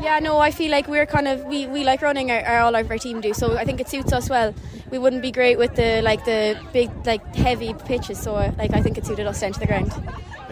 Yeah, 0.00 0.18
no, 0.18 0.38
I 0.38 0.50
feel 0.50 0.70
like 0.70 0.86
we're 0.86 1.06
kind 1.06 1.26
of 1.28 1.44
we, 1.46 1.66
we 1.66 1.82
like 1.82 2.02
running 2.02 2.30
our, 2.30 2.40
our 2.44 2.60
all 2.60 2.74
of 2.74 2.90
our 2.90 2.98
team 2.98 3.20
do, 3.20 3.32
so 3.32 3.56
I 3.56 3.64
think 3.64 3.80
it 3.80 3.88
suits 3.88 4.12
us 4.12 4.28
well. 4.28 4.54
We 4.90 4.98
wouldn't 4.98 5.22
be 5.22 5.32
great 5.32 5.58
with 5.58 5.74
the 5.76 6.02
like 6.02 6.24
the 6.24 6.60
big 6.72 6.90
like 7.06 7.24
heavy 7.34 7.72
pitches, 7.72 8.20
so 8.20 8.34
like 8.34 8.72
I 8.72 8.82
think 8.82 8.98
it 8.98 9.06
suited 9.06 9.26
us 9.26 9.40
down 9.40 9.52
to 9.52 9.60
the 9.60 9.66
ground. 9.66 9.92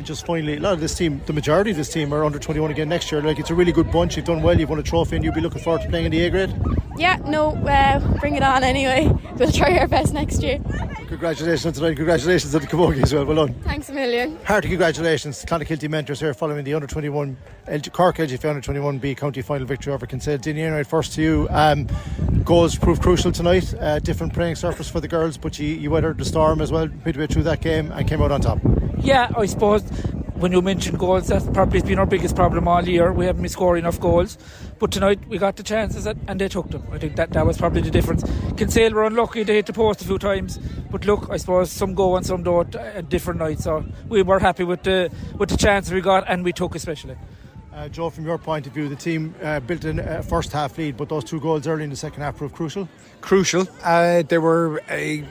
And 0.03 0.07
just 0.09 0.27
finally, 0.27 0.57
a 0.57 0.61
lot 0.61 0.73
of 0.73 0.81
this 0.81 0.97
team, 0.97 1.21
the 1.27 1.33
majority 1.33 1.71
of 1.71 1.77
this 1.77 1.89
team 1.89 2.13
are 2.13 2.25
under 2.25 2.37
21 2.37 2.73
again 2.73 2.89
next 2.89 3.13
year. 3.13 3.23
Like 3.23 3.39
it's 3.39 3.51
a 3.51 3.55
really 3.55 3.71
good 3.71 3.93
bunch. 3.93 4.17
You've 4.17 4.27
done 4.27 4.43
well. 4.43 4.59
You've 4.59 4.69
won 4.69 4.81
a 4.81 4.83
trophy, 4.83 5.15
and 5.15 5.25
you'll 5.25 5.33
be 5.33 5.41
looking 5.41 5.63
forward 5.63 5.83
to 5.83 5.89
playing 5.89 6.07
in 6.07 6.11
the 6.11 6.25
A 6.25 6.29
grade. 6.29 6.53
Yeah, 6.99 7.21
no, 7.25 7.53
uh, 7.53 8.01
bring 8.19 8.35
it 8.35 8.43
on 8.43 8.65
anyway. 8.65 9.09
We'll 9.37 9.51
try 9.51 9.79
our 9.79 9.89
best 9.89 10.13
next 10.13 10.43
year. 10.43 10.61
Congratulations 11.09 11.77
tonight. 11.77 11.97
Congratulations 11.97 12.53
to 12.53 12.59
the 12.59 12.67
Camogie 12.67 13.03
as 13.03 13.15
well. 13.15 13.25
Well 13.25 13.47
done. 13.47 13.55
Thanks 13.63 13.89
a 13.89 13.93
million. 13.93 14.39
Hearty 14.45 14.69
congratulations. 14.69 15.45
Clonakilty 15.45 15.89
mentors 15.89 16.21
here 16.21 16.35
following 16.35 16.65
the 16.65 16.75
under 16.75 16.87
21 16.87 17.37
LG, 17.67 17.93
Cork 17.93 18.19
LGF 18.19 18.45
under 18.49 18.61
21B 18.61 19.17
county 19.17 19.43
final 19.43 19.67
victory 19.67 19.93
over 19.93 20.07
Kinsale. 20.07 20.39
Dinny 20.39 20.71
right 20.71 20.87
first 20.87 21.15
to 21.15 21.23
you. 21.23 21.49
Um, 21.51 21.89
goals 22.45 22.77
proved 22.77 23.03
crucial 23.03 23.33
tonight. 23.33 23.75
Uh, 23.81 23.99
different 23.99 24.35
playing 24.35 24.55
surface 24.57 24.89
for 24.89 25.01
the 25.01 25.09
girls, 25.09 25.39
but 25.39 25.59
you, 25.59 25.69
you 25.69 25.91
weathered 25.91 26.19
the 26.19 26.25
storm 26.25 26.61
as 26.61 26.71
well 26.71 26.89
midway 27.05 27.27
through 27.27 27.45
that 27.45 27.63
game 27.63 27.91
and 27.93 28.07
came 28.07 28.21
out 28.23 28.31
on 28.31 28.41
top. 28.43 28.59
Yeah, 28.99 29.31
I 29.37 29.47
suppose 29.47 29.83
when 30.43 30.51
you 30.51 30.61
mentioned 30.61 30.99
goals, 30.99 31.29
that's 31.29 31.47
probably 31.51 31.81
been 31.83 32.01
our 32.01 32.07
biggest 32.07 32.35
problem 32.35 32.67
all 32.67 32.87
year. 32.87 33.13
We 33.13 33.27
haven't 33.27 33.43
been 33.43 33.49
scoring 33.49 33.85
enough 33.85 34.01
goals. 34.01 34.37
But 34.81 34.91
tonight 34.91 35.21
we 35.29 35.39
got 35.39 35.55
the 35.55 35.63
chances 35.63 36.07
and 36.07 36.41
they 36.41 36.49
took 36.49 36.69
them. 36.71 36.85
I 36.91 36.99
think 36.99 37.15
that, 37.15 37.31
that 37.31 37.47
was 37.47 37.57
probably 37.57 37.83
the 37.83 37.91
difference. 37.93 38.25
Kinsale 38.57 38.93
were 38.93 39.05
unlucky, 39.05 39.45
they 39.45 39.55
hit 39.55 39.67
the 39.67 39.73
post 39.73 40.03
a 40.03 40.05
few 40.05 40.19
times. 40.19 40.59
But 40.91 41.05
look, 41.05 41.31
I 41.31 41.37
suppose 41.37 41.71
some 41.71 41.95
go 41.95 42.17
and 42.17 42.27
some 42.27 42.43
don't 42.43 42.75
at 42.75 43.09
different 43.09 43.39
nights. 43.39 43.63
So 43.63 43.85
we 44.09 44.23
were 44.23 44.41
happy 44.41 44.65
with 44.65 44.83
the, 44.83 45.13
with 45.39 45.51
the 45.51 45.57
chances 45.57 45.93
we 45.93 46.01
got 46.01 46.25
and 46.29 46.43
we 46.43 46.53
took 46.53 46.75
especially. 46.75 47.17
Uh, 47.73 47.89
Joe, 47.89 48.11
from 48.11 48.27
your 48.27 48.39
point 48.39 48.67
of 48.67 48.73
view, 48.73 48.89
the 48.89 48.97
team 48.97 49.35
uh, 49.43 49.61
built 49.61 49.85
a 49.85 50.19
uh, 50.19 50.23
first 50.23 50.53
half 50.53 50.77
lead, 50.77 50.97
but 50.97 51.09
those 51.09 51.23
two 51.23 51.41
goals 51.41 51.67
early 51.69 51.85
in 51.85 51.91
the 51.91 51.97
second 51.97 52.23
half 52.23 52.37
proved 52.37 52.55
crucial. 52.55 52.89
Crucial. 53.21 53.69
Uh, 53.85 54.23
they 54.23 54.39
were 54.39 54.83
a, 54.91 55.25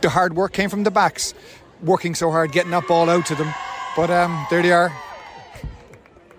the 0.00 0.08
hard 0.08 0.34
work 0.34 0.54
came 0.54 0.70
from 0.70 0.82
the 0.82 0.90
backs, 0.90 1.34
working 1.82 2.14
so 2.14 2.30
hard, 2.30 2.52
getting 2.52 2.70
that 2.72 2.86
ball 2.86 3.08
out 3.10 3.26
to 3.26 3.34
them. 3.34 3.52
But 3.96 4.10
um, 4.10 4.46
there 4.50 4.62
they 4.62 4.72
are, 4.72 4.92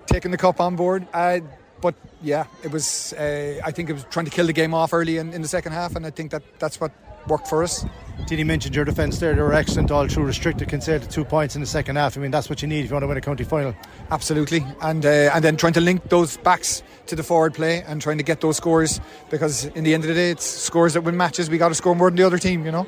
taking 0.06 0.32
the 0.32 0.38
cup 0.38 0.60
on 0.60 0.76
board. 0.76 1.08
Uh, 1.14 1.40
but 1.82 1.96
yeah, 2.22 2.46
it 2.64 2.72
was. 2.72 3.14
Uh, 3.14 3.60
I 3.64 3.72
think 3.72 3.90
it 3.90 3.94
was 3.94 4.06
trying 4.10 4.26
to 4.26 4.32
kill 4.32 4.48
the 4.48 4.54
game 4.54 4.74
off 4.74 4.94
early 4.94 5.18
in, 5.18 5.34
in 5.34 5.42
the 5.42 5.48
second 5.48 5.74
half, 5.74 5.96
and 5.96 6.06
I 6.06 6.10
think 6.10 6.32
that 6.32 6.44
that's 6.60 6.80
what 6.80 6.92
worked 7.28 7.48
for 7.48 7.64
us. 7.64 7.86
Did 8.26 8.40
he 8.40 8.44
mention 8.44 8.74
your 8.74 8.84
defence 8.84 9.20
there? 9.20 9.34
They 9.34 9.42
were 9.42 9.54
excellent 9.54 9.92
all 9.92 10.08
through, 10.08 10.26
restricted, 10.26 10.68
conceded 10.68 11.10
two 11.10 11.24
points 11.24 11.56
in 11.56 11.62
the 11.62 11.68
second 11.68 11.96
half. 11.96 12.18
I 12.18 12.22
mean, 12.22 12.32
that's 12.32 12.50
what 12.50 12.62
you 12.62 12.68
need 12.68 12.84
if 12.84 12.90
you 12.90 12.94
want 12.94 13.04
to 13.04 13.08
win 13.08 13.18
a 13.18 13.22
county 13.22 13.44
final. 13.44 13.76
Absolutely, 14.12 14.66
and 14.82 15.06
uh, 15.06 15.32
and 15.34 15.44
then 15.44 15.56
trying 15.56 15.74
to 15.74 15.82
link 15.82 16.10
those 16.10 16.38
backs 16.38 16.84
to 17.08 17.16
the 17.16 17.24
forward 17.24 17.54
play 17.54 17.84
and 17.84 18.02
trying 18.02 18.18
to 18.18 18.24
get 18.24 18.42
those 18.42 18.58
scores 18.58 19.00
because 19.30 19.66
in 19.66 19.84
the 19.84 19.94
end 19.94 20.04
of 20.04 20.10
the 20.10 20.14
day, 20.14 20.32
it's 20.32 20.46
scores 20.46 20.94
that 20.94 21.02
win 21.02 21.16
matches. 21.16 21.50
We 21.50 21.58
got 21.58 21.70
to 21.70 21.76
score 21.76 21.96
more 21.96 22.10
than 22.10 22.18
the 22.18 22.24
other 22.24 22.38
team, 22.38 22.66
you 22.66 22.72
know. 22.72 22.88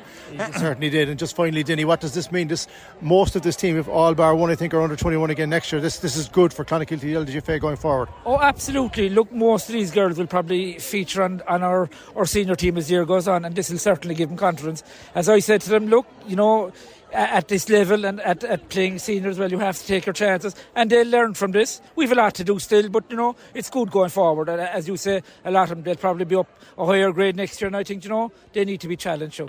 certainly 0.58 0.90
did. 0.90 1.08
And 1.08 1.18
just 1.18 1.34
finally, 1.34 1.62
Denny, 1.62 1.84
what 1.84 2.00
does 2.00 2.14
this 2.14 2.30
mean? 2.30 2.48
This 2.48 2.66
most 3.00 3.34
of 3.36 3.42
this 3.42 3.56
team, 3.56 3.78
if 3.78 3.88
all 3.88 4.14
bar 4.14 4.34
one, 4.34 4.50
I 4.50 4.54
think, 4.54 4.74
are 4.74 4.82
under 4.82 4.96
21 4.96 5.30
again 5.30 5.50
next 5.50 5.72
year. 5.72 5.80
This 5.80 5.98
this 5.98 6.16
is 6.16 6.28
good 6.28 6.52
for 6.52 6.64
Clonakilty 6.64 7.00
LDGFA 7.00 7.60
going 7.60 7.76
forward. 7.76 8.08
Oh, 8.26 8.38
absolutely. 8.38 9.08
Look, 9.08 9.32
most 9.32 9.68
of 9.68 9.72
these 9.72 9.90
girls 9.90 10.18
will 10.18 10.26
probably 10.26 10.78
feature 10.78 11.22
on, 11.22 11.42
on 11.48 11.62
our, 11.62 11.88
our 12.14 12.26
senior 12.26 12.54
team 12.54 12.76
as 12.76 12.88
the 12.88 12.94
year 12.94 13.04
goes 13.04 13.26
on, 13.26 13.44
and 13.44 13.54
this 13.54 13.70
will 13.70 13.78
certainly 13.78 14.14
give 14.14 14.28
them 14.28 14.38
confidence. 14.38 14.82
As 15.20 15.28
I 15.28 15.40
said 15.40 15.60
to 15.60 15.68
them, 15.68 15.88
look, 15.88 16.06
you 16.26 16.34
know, 16.34 16.72
at 17.12 17.46
this 17.48 17.68
level 17.68 18.06
and 18.06 18.20
at, 18.20 18.42
at 18.42 18.70
playing 18.70 18.98
seniors, 18.98 19.38
well, 19.38 19.50
you 19.50 19.58
have 19.58 19.76
to 19.76 19.86
take 19.86 20.06
your 20.06 20.14
chances, 20.14 20.54
and 20.74 20.88
they'll 20.88 21.06
learn 21.06 21.34
from 21.34 21.52
this. 21.52 21.82
We've 21.94 22.10
a 22.10 22.14
lot 22.14 22.32
to 22.36 22.44
do 22.44 22.58
still, 22.58 22.88
but 22.88 23.04
you 23.10 23.18
know, 23.18 23.36
it's 23.52 23.68
good 23.68 23.90
going 23.90 24.08
forward. 24.08 24.48
And 24.48 24.62
as 24.62 24.88
you 24.88 24.96
say, 24.96 25.22
a 25.44 25.50
lot 25.50 25.64
of 25.64 25.68
them 25.76 25.82
they'll 25.82 25.96
probably 25.96 26.24
be 26.24 26.36
up 26.36 26.48
a 26.78 26.86
higher 26.86 27.12
grade 27.12 27.36
next 27.36 27.60
year, 27.60 27.66
and 27.66 27.76
I 27.76 27.84
think 27.84 28.02
you 28.02 28.08
know 28.08 28.32
they 28.54 28.64
need 28.64 28.80
to 28.80 28.88
be 28.88 28.96
challenged. 28.96 29.36
So. 29.36 29.46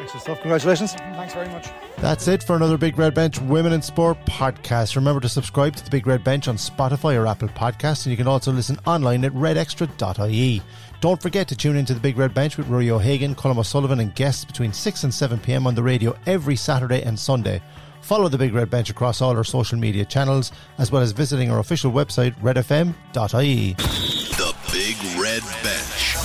Excellent 0.00 0.22
stuff. 0.22 0.40
Congratulations. 0.40 0.94
Thanks 0.94 1.34
very 1.34 1.48
much. 1.48 1.68
That's 1.98 2.26
it 2.26 2.42
for 2.42 2.56
another 2.56 2.78
Big 2.78 2.98
Red 2.98 3.12
Bench 3.14 3.38
Women 3.38 3.74
in 3.74 3.82
Sport 3.82 4.16
podcast. 4.24 4.96
Remember 4.96 5.20
to 5.20 5.28
subscribe 5.28 5.76
to 5.76 5.84
the 5.84 5.90
Big 5.90 6.06
Red 6.06 6.24
Bench 6.24 6.48
on 6.48 6.56
Spotify 6.56 7.20
or 7.20 7.26
Apple 7.26 7.48
Podcasts, 7.48 8.06
and 8.06 8.12
you 8.12 8.16
can 8.16 8.28
also 8.28 8.50
listen 8.50 8.78
online 8.86 9.26
at 9.26 9.32
redextra.ie. 9.32 10.62
Don't 11.00 11.20
forget 11.20 11.46
to 11.48 11.56
tune 11.56 11.76
into 11.76 11.94
the 11.94 12.00
Big 12.00 12.16
Red 12.16 12.32
Bench 12.32 12.56
with 12.56 12.68
Rory 12.68 12.90
O'Hagan, 12.90 13.34
Colm 13.34 13.58
O'Sullivan, 13.58 14.00
and 14.00 14.14
guests 14.14 14.44
between 14.44 14.72
6 14.72 15.04
and 15.04 15.12
7 15.12 15.38
pm 15.38 15.66
on 15.66 15.74
the 15.74 15.82
radio 15.82 16.16
every 16.26 16.56
Saturday 16.56 17.02
and 17.02 17.18
Sunday. 17.18 17.60
Follow 18.00 18.28
the 18.28 18.38
Big 18.38 18.54
Red 18.54 18.70
Bench 18.70 18.88
across 18.88 19.20
all 19.20 19.36
our 19.36 19.44
social 19.44 19.78
media 19.78 20.04
channels, 20.04 20.52
as 20.78 20.90
well 20.90 21.02
as 21.02 21.12
visiting 21.12 21.50
our 21.50 21.58
official 21.58 21.92
website, 21.92 22.34
redfm.ie. 22.40 23.72
The 23.74 24.54
Big 24.72 24.96
Red 25.20 25.42
Bench. 25.62 26.16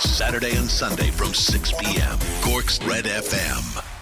Saturday 0.00 0.56
and 0.56 0.68
Sunday 0.68 1.10
from 1.10 1.32
6 1.32 1.72
p.m. 1.80 2.18
Cork's 2.42 2.82
Red 2.84 3.04
FM. 3.04 3.97